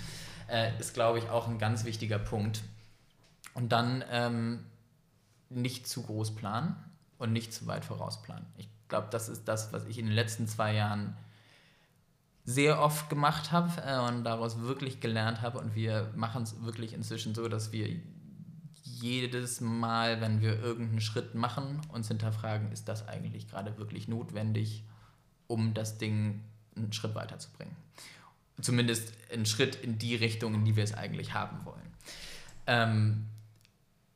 äh, 0.50 0.78
ist, 0.80 0.94
glaube 0.94 1.20
ich, 1.20 1.30
auch 1.30 1.48
ein 1.48 1.58
ganz 1.58 1.86
wichtiger 1.86 2.20
Punkt. 2.20 2.64
Und 3.54 3.72
dann 3.72 4.04
ähm, 4.10 4.66
nicht 5.50 5.88
zu 5.88 6.04
groß 6.04 6.36
planen 6.36 6.76
und 7.18 7.34
nicht 7.34 7.54
zu 7.54 7.68
weit 7.68 7.86
vorausplanen. 7.86 8.46
Ich 8.58 8.70
glaube, 8.88 9.08
das 9.12 9.30
ist 9.30 9.48
das, 9.48 9.74
was 9.74 9.86
ich 9.86 9.98
in 10.00 10.06
den 10.06 10.16
letzten 10.16 10.48
zwei 10.48 10.74
Jahren 10.74 11.16
sehr 12.46 12.82
oft 12.82 13.10
gemacht 13.10 13.52
habe 13.52 13.82
äh, 13.82 14.00
und 14.08 14.24
daraus 14.24 14.62
wirklich 14.62 15.00
gelernt 15.00 15.41
habe. 15.41 15.60
Und 15.60 15.76
wir 15.76 16.12
machen 16.16 16.44
es 16.44 16.62
wirklich 16.64 16.94
inzwischen 16.94 17.36
so, 17.36 17.48
dass 17.48 17.72
wir 17.72 17.89
jedes 18.84 19.62
Mal, 19.62 20.22
wenn 20.22 20.41
wir 20.41 20.60
irgendeinen 20.60 21.02
Schritt 21.02 21.36
machen, 21.36 21.82
uns 21.89 22.08
hinterfragen, 22.08 22.72
ist 22.72 22.88
das 22.88 23.08
eigentlich 23.08 23.50
gerade 23.50 23.78
wirklich 23.78 24.08
notwendig, 24.08 24.84
um 25.48 25.74
das 25.74 25.98
Ding 25.98 26.41
einen 26.76 26.91
Schritt 26.94 27.16
weiterzubringen 27.16 27.76
zumindest 28.62 29.14
einen 29.32 29.45
Schritt 29.45 29.76
in 29.76 29.97
die 29.97 30.16
Richtung, 30.16 30.54
in 30.54 30.66
die 30.66 30.76
wir 30.76 30.84
es 30.84 30.93
eigentlich 30.93 31.34
haben 31.34 31.66
wollen. 31.66 31.93
Ähm, 32.68 33.26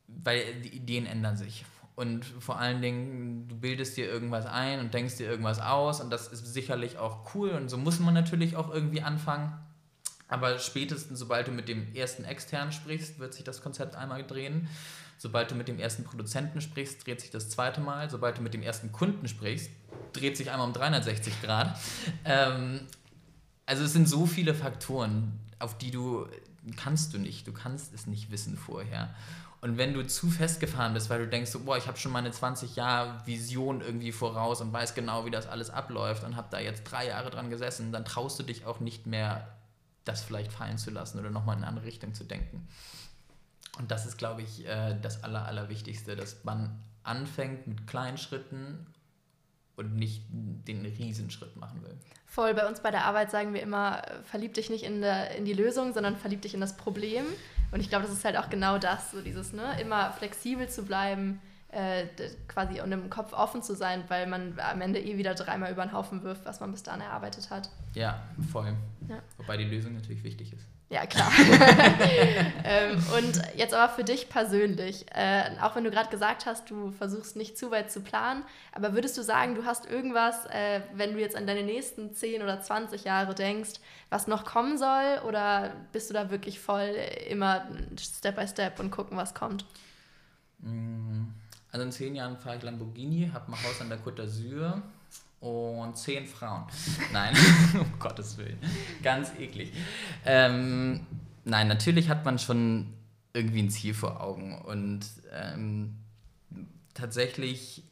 weil 0.06 0.60
die 0.62 0.74
Ideen 0.74 1.06
ändern 1.06 1.36
sich. 1.36 1.64
Und 1.94 2.24
vor 2.24 2.58
allen 2.58 2.80
Dingen, 2.80 3.48
du 3.48 3.56
bildest 3.56 3.96
dir 3.96 4.06
irgendwas 4.06 4.46
ein 4.46 4.78
und 4.78 4.94
denkst 4.94 5.16
dir 5.16 5.28
irgendwas 5.28 5.60
aus 5.60 6.00
und 6.00 6.10
das 6.10 6.28
ist 6.28 6.46
sicherlich 6.46 6.96
auch 6.96 7.34
cool 7.34 7.50
und 7.50 7.68
so 7.68 7.76
muss 7.76 7.98
man 7.98 8.14
natürlich 8.14 8.54
auch 8.54 8.72
irgendwie 8.72 9.02
anfangen. 9.02 9.52
Aber 10.28 10.58
spätestens, 10.58 11.18
sobald 11.18 11.48
du 11.48 11.52
mit 11.52 11.68
dem 11.68 11.92
ersten 11.94 12.24
Externen 12.24 12.70
sprichst, 12.70 13.18
wird 13.18 13.34
sich 13.34 13.44
das 13.44 13.62
Konzept 13.62 13.96
einmal 13.96 14.22
drehen. 14.22 14.68
Sobald 15.16 15.50
du 15.50 15.56
mit 15.56 15.66
dem 15.66 15.80
ersten 15.80 16.04
Produzenten 16.04 16.60
sprichst, 16.60 17.04
dreht 17.04 17.20
sich 17.20 17.30
das 17.30 17.48
zweite 17.50 17.80
Mal. 17.80 18.08
Sobald 18.08 18.38
du 18.38 18.42
mit 18.42 18.54
dem 18.54 18.62
ersten 18.62 18.92
Kunden 18.92 19.26
sprichst, 19.26 19.70
dreht 20.12 20.36
sich 20.36 20.50
einmal 20.52 20.68
um 20.68 20.74
360 20.74 21.42
Grad. 21.42 21.76
Ähm, 22.24 22.86
also 23.68 23.84
es 23.84 23.92
sind 23.92 24.08
so 24.08 24.24
viele 24.24 24.54
Faktoren, 24.54 25.38
auf 25.58 25.76
die 25.76 25.90
du 25.90 26.26
kannst 26.76 27.12
du 27.12 27.18
nicht, 27.18 27.46
du 27.46 27.52
kannst 27.52 27.92
es 27.92 28.06
nicht 28.06 28.30
wissen 28.30 28.56
vorher. 28.56 29.14
Und 29.60 29.76
wenn 29.76 29.92
du 29.92 30.06
zu 30.06 30.30
festgefahren 30.30 30.94
bist, 30.94 31.10
weil 31.10 31.18
du 31.18 31.28
denkst, 31.28 31.50
so, 31.50 31.60
boah, 31.60 31.76
ich 31.76 31.86
habe 31.86 31.98
schon 31.98 32.12
meine 32.12 32.30
20 32.30 32.76
Jahre 32.76 33.26
Vision 33.26 33.82
irgendwie 33.82 34.12
voraus 34.12 34.62
und 34.62 34.72
weiß 34.72 34.94
genau, 34.94 35.26
wie 35.26 35.30
das 35.30 35.46
alles 35.46 35.68
abläuft 35.68 36.24
und 36.24 36.34
habe 36.34 36.48
da 36.50 36.60
jetzt 36.60 36.84
drei 36.84 37.08
Jahre 37.08 37.28
dran 37.28 37.50
gesessen, 37.50 37.92
dann 37.92 38.06
traust 38.06 38.38
du 38.38 38.42
dich 38.42 38.64
auch 38.64 38.80
nicht 38.80 39.06
mehr, 39.06 39.48
das 40.04 40.22
vielleicht 40.22 40.52
fallen 40.52 40.78
zu 40.78 40.90
lassen 40.90 41.18
oder 41.18 41.30
nochmal 41.30 41.56
in 41.56 41.64
eine 41.64 41.68
andere 41.68 41.84
Richtung 41.84 42.14
zu 42.14 42.24
denken. 42.24 42.66
Und 43.78 43.90
das 43.90 44.06
ist, 44.06 44.16
glaube 44.16 44.42
ich, 44.42 44.66
äh, 44.66 44.96
das 45.02 45.24
Aller, 45.24 45.44
Allerwichtigste, 45.44 46.16
dass 46.16 46.42
man 46.44 46.80
anfängt 47.02 47.66
mit 47.66 47.86
kleinen 47.86 48.16
Schritten 48.16 48.86
und 49.78 49.96
nicht 49.96 50.22
den 50.30 50.84
Riesenschritt 50.84 51.56
machen 51.56 51.82
will. 51.82 51.96
Voll, 52.26 52.52
bei 52.54 52.68
uns 52.68 52.80
bei 52.80 52.90
der 52.90 53.04
Arbeit 53.04 53.30
sagen 53.30 53.54
wir 53.54 53.62
immer, 53.62 54.02
verlieb 54.24 54.54
dich 54.54 54.70
nicht 54.70 54.84
in, 54.84 55.00
der, 55.00 55.36
in 55.36 55.44
die 55.44 55.54
Lösung, 55.54 55.94
sondern 55.94 56.16
verlieb 56.16 56.42
dich 56.42 56.54
in 56.54 56.60
das 56.60 56.76
Problem. 56.76 57.24
Und 57.70 57.80
ich 57.80 57.88
glaube, 57.88 58.04
das 58.04 58.12
ist 58.12 58.24
halt 58.24 58.36
auch 58.36 58.50
genau 58.50 58.78
das, 58.78 59.12
so 59.12 59.20
dieses, 59.20 59.52
ne, 59.52 59.80
immer 59.80 60.12
flexibel 60.12 60.68
zu 60.68 60.84
bleiben, 60.84 61.40
äh, 61.70 62.06
quasi 62.48 62.80
und 62.80 62.90
im 62.92 63.10
Kopf 63.10 63.32
offen 63.32 63.62
zu 63.62 63.74
sein, 63.74 64.04
weil 64.08 64.26
man 64.26 64.58
am 64.58 64.80
Ende 64.80 65.00
eh 65.00 65.18
wieder 65.18 65.34
dreimal 65.34 65.70
über 65.70 65.84
den 65.84 65.92
Haufen 65.92 66.22
wirft, 66.22 66.44
was 66.44 66.60
man 66.60 66.70
bis 66.72 66.82
dahin 66.82 67.02
erarbeitet 67.02 67.50
hat. 67.50 67.70
Ja, 67.94 68.22
voll. 68.50 68.74
Ja. 69.08 69.22
Wobei 69.36 69.56
die 69.56 69.64
Lösung 69.64 69.94
natürlich 69.94 70.24
wichtig 70.24 70.52
ist. 70.52 70.66
Ja, 70.90 71.04
klar. 71.04 71.30
ähm, 72.64 72.96
und 73.18 73.42
jetzt 73.54 73.74
aber 73.74 73.92
für 73.92 74.04
dich 74.04 74.30
persönlich, 74.30 75.04
äh, 75.14 75.50
auch 75.60 75.76
wenn 75.76 75.84
du 75.84 75.90
gerade 75.90 76.08
gesagt 76.08 76.46
hast, 76.46 76.70
du 76.70 76.92
versuchst 76.92 77.36
nicht 77.36 77.58
zu 77.58 77.70
weit 77.70 77.92
zu 77.92 78.00
planen, 78.00 78.42
aber 78.72 78.94
würdest 78.94 79.18
du 79.18 79.22
sagen, 79.22 79.54
du 79.54 79.66
hast 79.66 79.84
irgendwas, 79.84 80.46
äh, 80.46 80.80
wenn 80.94 81.12
du 81.12 81.20
jetzt 81.20 81.36
an 81.36 81.46
deine 81.46 81.62
nächsten 81.62 82.14
10 82.14 82.42
oder 82.42 82.62
20 82.62 83.04
Jahre 83.04 83.34
denkst, 83.34 83.80
was 84.08 84.28
noch 84.28 84.46
kommen 84.46 84.78
soll? 84.78 85.20
Oder 85.26 85.72
bist 85.92 86.08
du 86.08 86.14
da 86.14 86.30
wirklich 86.30 86.58
voll 86.58 86.94
immer 87.28 87.68
Step 88.00 88.36
by 88.36 88.48
Step 88.48 88.80
und 88.80 88.90
gucken, 88.90 89.18
was 89.18 89.34
kommt? 89.34 89.66
Mm, 90.60 91.24
also 91.70 91.84
in 91.84 91.92
10 91.92 92.14
Jahren 92.14 92.38
fahre 92.38 92.56
ich 92.56 92.62
Lamborghini, 92.62 93.30
habe 93.34 93.52
ein 93.52 93.62
Haus 93.62 93.82
an 93.82 93.90
der 93.90 93.98
Côte 93.98 94.22
d'Azur 94.22 94.80
und 95.40 95.96
zehn 95.96 96.26
Frauen. 96.26 96.64
Nein, 97.12 97.34
um 97.74 97.98
Gottes 97.98 98.36
Willen. 98.38 98.58
Ganz 99.02 99.32
eklig. 99.38 99.72
Ähm, 100.24 101.06
nein, 101.44 101.68
natürlich 101.68 102.08
hat 102.08 102.24
man 102.24 102.38
schon 102.38 102.92
irgendwie 103.32 103.62
ein 103.62 103.70
Ziel 103.70 103.94
vor 103.94 104.20
Augen 104.20 104.60
und 104.62 105.00
ähm, 105.32 105.96
tatsächlich 106.94 107.84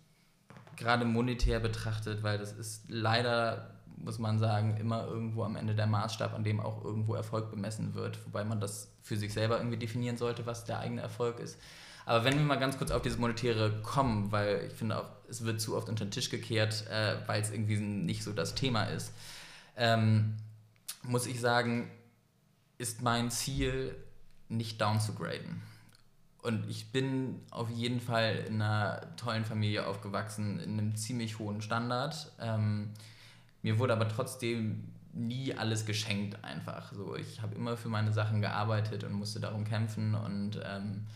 gerade 0.76 1.04
monetär 1.04 1.60
betrachtet, 1.60 2.22
weil 2.22 2.38
das 2.38 2.52
ist 2.52 2.84
leider, 2.88 3.70
muss 3.96 4.18
man 4.18 4.38
sagen, 4.38 4.76
immer 4.76 5.06
irgendwo 5.06 5.44
am 5.44 5.56
Ende 5.56 5.74
der 5.74 5.86
Maßstab, 5.86 6.34
an 6.34 6.44
dem 6.44 6.60
auch 6.60 6.84
irgendwo 6.84 7.14
Erfolg 7.14 7.50
bemessen 7.50 7.94
wird, 7.94 8.24
wobei 8.26 8.44
man 8.44 8.60
das 8.60 8.92
für 9.02 9.16
sich 9.16 9.32
selber 9.32 9.58
irgendwie 9.58 9.78
definieren 9.78 10.16
sollte, 10.16 10.46
was 10.46 10.64
der 10.64 10.80
eigene 10.80 11.00
Erfolg 11.00 11.38
ist. 11.38 11.58
Aber 12.06 12.24
wenn 12.24 12.38
wir 12.38 12.44
mal 12.44 12.56
ganz 12.56 12.78
kurz 12.78 12.92
auf 12.92 13.02
dieses 13.02 13.18
Monetäre 13.18 13.82
kommen, 13.82 14.30
weil 14.30 14.64
ich 14.68 14.72
finde 14.72 14.98
auch, 14.98 15.10
es 15.28 15.44
wird 15.44 15.60
zu 15.60 15.76
oft 15.76 15.88
unter 15.88 16.04
den 16.04 16.12
Tisch 16.12 16.30
gekehrt, 16.30 16.86
äh, 16.88 17.16
weil 17.26 17.42
es 17.42 17.50
irgendwie 17.50 17.76
nicht 17.76 18.22
so 18.22 18.32
das 18.32 18.54
Thema 18.54 18.84
ist, 18.84 19.12
ähm, 19.76 20.36
muss 21.02 21.26
ich 21.26 21.40
sagen, 21.40 21.90
ist 22.78 23.02
mein 23.02 23.30
Ziel, 23.30 23.96
nicht 24.48 24.80
down 24.80 25.00
zu 25.00 25.14
graden. 25.14 25.62
Und 26.42 26.70
ich 26.70 26.92
bin 26.92 27.40
auf 27.50 27.68
jeden 27.70 28.00
Fall 28.00 28.44
in 28.46 28.62
einer 28.62 29.16
tollen 29.16 29.44
Familie 29.44 29.84
aufgewachsen, 29.84 30.60
in 30.60 30.78
einem 30.78 30.94
ziemlich 30.94 31.40
hohen 31.40 31.60
Standard. 31.60 32.30
Ähm, 32.40 32.90
mir 33.62 33.80
wurde 33.80 33.94
aber 33.94 34.08
trotzdem 34.08 34.92
nie 35.12 35.54
alles 35.54 35.86
geschenkt 35.86 36.44
einfach. 36.44 36.92
So, 36.92 37.16
ich 37.16 37.42
habe 37.42 37.56
immer 37.56 37.76
für 37.76 37.88
meine 37.88 38.12
Sachen 38.12 38.42
gearbeitet 38.42 39.02
und 39.02 39.14
musste 39.14 39.40
darum 39.40 39.64
kämpfen 39.64 40.14
und 40.14 40.60
ähm, 40.64 41.06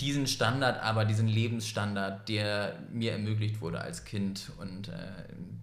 diesen 0.00 0.26
Standard, 0.26 0.82
aber 0.82 1.04
diesen 1.04 1.26
Lebensstandard, 1.26 2.28
der 2.28 2.78
mir 2.92 3.12
ermöglicht 3.12 3.60
wurde 3.60 3.80
als 3.80 4.04
Kind 4.04 4.52
und 4.58 4.88
äh, 4.88 4.92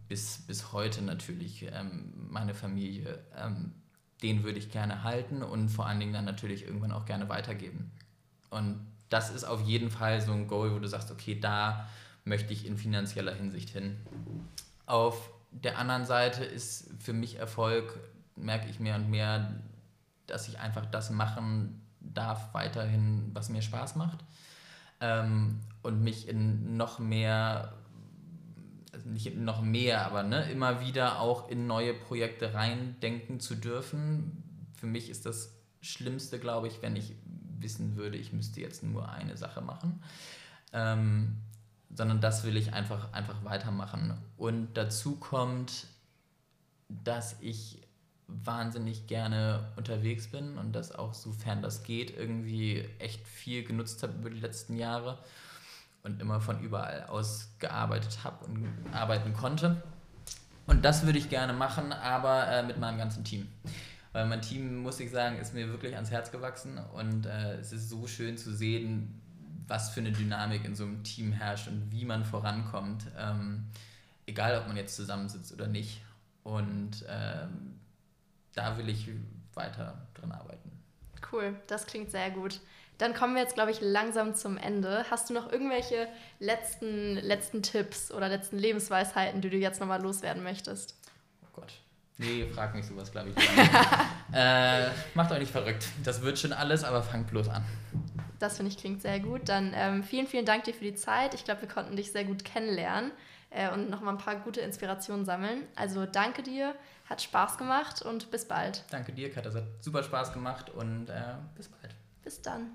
bis, 0.07 0.39
bis 0.47 0.73
heute 0.73 1.01
natürlich 1.01 1.65
ähm, 1.71 2.13
meine 2.29 2.53
Familie, 2.53 3.19
ähm, 3.37 3.73
den 4.21 4.43
würde 4.43 4.59
ich 4.59 4.69
gerne 4.69 5.03
halten 5.03 5.41
und 5.41 5.69
vor 5.69 5.87
allen 5.87 5.99
Dingen 5.99 6.13
dann 6.13 6.25
natürlich 6.25 6.65
irgendwann 6.65 6.91
auch 6.91 7.05
gerne 7.05 7.29
weitergeben. 7.29 7.91
Und 8.49 8.85
das 9.09 9.31
ist 9.31 9.45
auf 9.45 9.61
jeden 9.61 9.89
Fall 9.89 10.21
so 10.21 10.33
ein 10.33 10.47
Goal, 10.47 10.73
wo 10.73 10.79
du 10.79 10.87
sagst, 10.87 11.11
okay, 11.11 11.39
da 11.39 11.87
möchte 12.25 12.53
ich 12.53 12.65
in 12.65 12.77
finanzieller 12.77 13.33
Hinsicht 13.33 13.69
hin. 13.69 13.97
Auf 14.85 15.31
der 15.51 15.77
anderen 15.77 16.05
Seite 16.05 16.43
ist 16.43 16.89
für 16.99 17.13
mich 17.13 17.39
Erfolg, 17.39 17.99
merke 18.35 18.69
ich 18.69 18.79
mehr 18.79 18.95
und 18.95 19.09
mehr, 19.09 19.61
dass 20.27 20.47
ich 20.47 20.59
einfach 20.59 20.85
das 20.85 21.09
machen 21.09 21.80
darf 22.01 22.53
weiterhin, 22.53 23.29
was 23.33 23.49
mir 23.49 23.61
Spaß 23.61 23.95
macht. 23.95 24.19
Ähm, 24.99 25.59
und 25.81 26.03
mich 26.03 26.27
in 26.27 26.77
noch 26.77 26.99
mehr, 26.99 27.73
also 28.91 29.09
nicht 29.09 29.35
noch 29.35 29.61
mehr, 29.61 30.05
aber 30.05 30.23
ne, 30.23 30.49
immer 30.51 30.81
wieder 30.81 31.19
auch 31.19 31.49
in 31.49 31.65
neue 31.65 31.93
Projekte 31.93 32.53
reindenken 32.53 33.39
zu 33.39 33.55
dürfen. 33.55 34.43
Für 34.75 34.87
mich 34.87 35.09
ist 35.09 35.25
das 35.25 35.55
Schlimmste, 35.81 36.39
glaube 36.39 36.67
ich, 36.67 36.81
wenn 36.81 36.95
ich 36.95 37.15
wissen 37.59 37.95
würde, 37.95 38.17
ich 38.17 38.33
müsste 38.33 38.61
jetzt 38.61 38.83
nur 38.83 39.09
eine 39.09 39.37
Sache 39.37 39.61
machen. 39.61 40.03
Ähm, 40.73 41.37
sondern 41.93 42.21
das 42.21 42.43
will 42.43 42.57
ich 42.57 42.73
einfach, 42.73 43.11
einfach 43.13 43.43
weitermachen. 43.43 44.17
Und 44.37 44.75
dazu 44.75 45.15
kommt, 45.17 45.87
dass 46.87 47.35
ich 47.41 47.81
wahnsinnig 48.43 49.07
gerne 49.07 49.71
unterwegs 49.75 50.27
bin 50.27 50.57
und 50.57 50.73
das 50.73 50.91
auch, 50.91 51.13
sofern 51.13 51.61
das 51.61 51.83
geht, 51.83 52.15
irgendwie 52.15 52.85
echt 52.99 53.27
viel 53.27 53.63
genutzt 53.63 54.03
habe 54.03 54.13
über 54.13 54.29
die 54.29 54.39
letzten 54.39 54.75
Jahre 54.75 55.19
und 56.03 56.21
immer 56.21 56.41
von 56.41 56.59
überall 56.61 57.05
aus 57.05 57.49
gearbeitet 57.59 58.23
habe 58.23 58.45
und 58.45 58.67
arbeiten 58.91 59.33
konnte. 59.33 59.81
Und 60.67 60.85
das 60.85 61.05
würde 61.05 61.19
ich 61.19 61.29
gerne 61.29 61.53
machen, 61.53 61.91
aber 61.91 62.47
äh, 62.47 62.63
mit 62.63 62.79
meinem 62.79 62.97
ganzen 62.97 63.23
Team. 63.23 63.47
Weil 64.13 64.25
mein 64.25 64.41
Team, 64.41 64.83
muss 64.83 64.99
ich 64.99 65.09
sagen, 65.09 65.37
ist 65.37 65.53
mir 65.53 65.67
wirklich 65.69 65.95
ans 65.95 66.11
Herz 66.11 66.31
gewachsen 66.31 66.77
und 66.93 67.25
äh, 67.25 67.55
es 67.55 67.71
ist 67.71 67.89
so 67.89 68.07
schön 68.07 68.37
zu 68.37 68.53
sehen, 68.53 69.21
was 69.67 69.91
für 69.91 70.01
eine 70.01 70.11
Dynamik 70.11 70.65
in 70.65 70.75
so 70.75 70.83
einem 70.83 71.03
Team 71.03 71.31
herrscht 71.31 71.67
und 71.67 71.91
wie 71.91 72.03
man 72.03 72.25
vorankommt. 72.25 73.05
Ähm, 73.17 73.67
egal, 74.25 74.57
ob 74.59 74.67
man 74.67 74.75
jetzt 74.75 74.95
zusammensitzt 74.95 75.53
oder 75.53 75.67
nicht. 75.67 76.01
Und 76.43 77.05
ähm, 77.07 77.79
da 78.55 78.77
will 78.77 78.89
ich 78.89 79.09
weiter 79.53 80.07
dran 80.13 80.31
arbeiten. 80.31 80.71
Cool, 81.31 81.55
das 81.67 81.85
klingt 81.85 82.11
sehr 82.11 82.31
gut. 82.31 82.59
Dann 82.97 83.15
kommen 83.15 83.33
wir 83.33 83.41
jetzt, 83.41 83.55
glaube 83.55 83.71
ich, 83.71 83.81
langsam 83.81 84.35
zum 84.35 84.57
Ende. 84.57 85.05
Hast 85.09 85.29
du 85.29 85.33
noch 85.33 85.51
irgendwelche 85.51 86.07
letzten, 86.39 87.15
letzten 87.15 87.63
Tipps 87.63 88.11
oder 88.11 88.29
letzten 88.29 88.59
Lebensweisheiten, 88.59 89.41
die 89.41 89.49
du 89.49 89.57
jetzt 89.57 89.79
nochmal 89.79 90.01
loswerden 90.01 90.43
möchtest? 90.43 90.95
Oh 91.41 91.47
Gott. 91.53 91.73
Nee, 92.19 92.45
frag 92.53 92.75
mich 92.75 92.85
sowas, 92.85 93.11
glaube 93.11 93.29
ich. 93.29 93.35
äh, 94.33 94.89
macht 95.15 95.31
euch 95.31 95.39
nicht 95.39 95.51
verrückt. 95.51 95.85
Das 96.03 96.21
wird 96.21 96.37
schon 96.37 96.53
alles, 96.53 96.83
aber 96.83 97.01
fangt 97.01 97.27
bloß 97.31 97.49
an. 97.49 97.65
Das 98.37 98.57
finde 98.57 98.71
ich 98.71 98.77
klingt 98.77 99.01
sehr 99.01 99.19
gut. 99.19 99.49
Dann 99.49 99.71
ähm, 99.75 100.03
vielen, 100.03 100.27
vielen 100.27 100.45
Dank 100.45 100.65
dir 100.65 100.73
für 100.75 100.83
die 100.83 100.93
Zeit. 100.93 101.33
Ich 101.33 101.43
glaube, 101.43 101.61
wir 101.61 101.69
konnten 101.69 101.95
dich 101.95 102.11
sehr 102.11 102.23
gut 102.23 102.45
kennenlernen 102.45 103.11
äh, 103.49 103.71
und 103.71 103.89
nochmal 103.89 104.13
ein 104.13 104.19
paar 104.19 104.35
gute 104.35 104.61
Inspirationen 104.61 105.25
sammeln. 105.25 105.63
Also 105.75 106.05
danke 106.05 106.43
dir, 106.43 106.75
hat 107.11 107.21
Spaß 107.21 107.57
gemacht 107.57 108.01
und 108.01 108.31
bis 108.31 108.47
bald. 108.47 108.85
Danke 108.89 109.11
dir, 109.11 109.31
Katja. 109.31 109.49
Es 109.49 109.57
hat 109.57 109.83
super 109.83 110.01
Spaß 110.01 110.31
gemacht 110.31 110.69
und 110.69 111.09
äh, 111.09 111.35
bis 111.55 111.67
bald. 111.67 111.93
Bis 112.23 112.41
dann. 112.41 112.71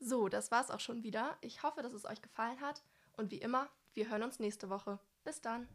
So, 0.00 0.28
das 0.28 0.50
war's 0.50 0.70
auch 0.70 0.80
schon 0.80 1.02
wieder. 1.02 1.36
Ich 1.42 1.62
hoffe, 1.62 1.82
dass 1.82 1.92
es 1.92 2.06
euch 2.06 2.22
gefallen 2.22 2.60
hat. 2.60 2.82
Und 3.16 3.30
wie 3.30 3.38
immer, 3.38 3.68
wir 3.92 4.10
hören 4.10 4.22
uns 4.22 4.40
nächste 4.40 4.70
Woche. 4.70 4.98
Bis 5.24 5.40
dann. 5.42 5.68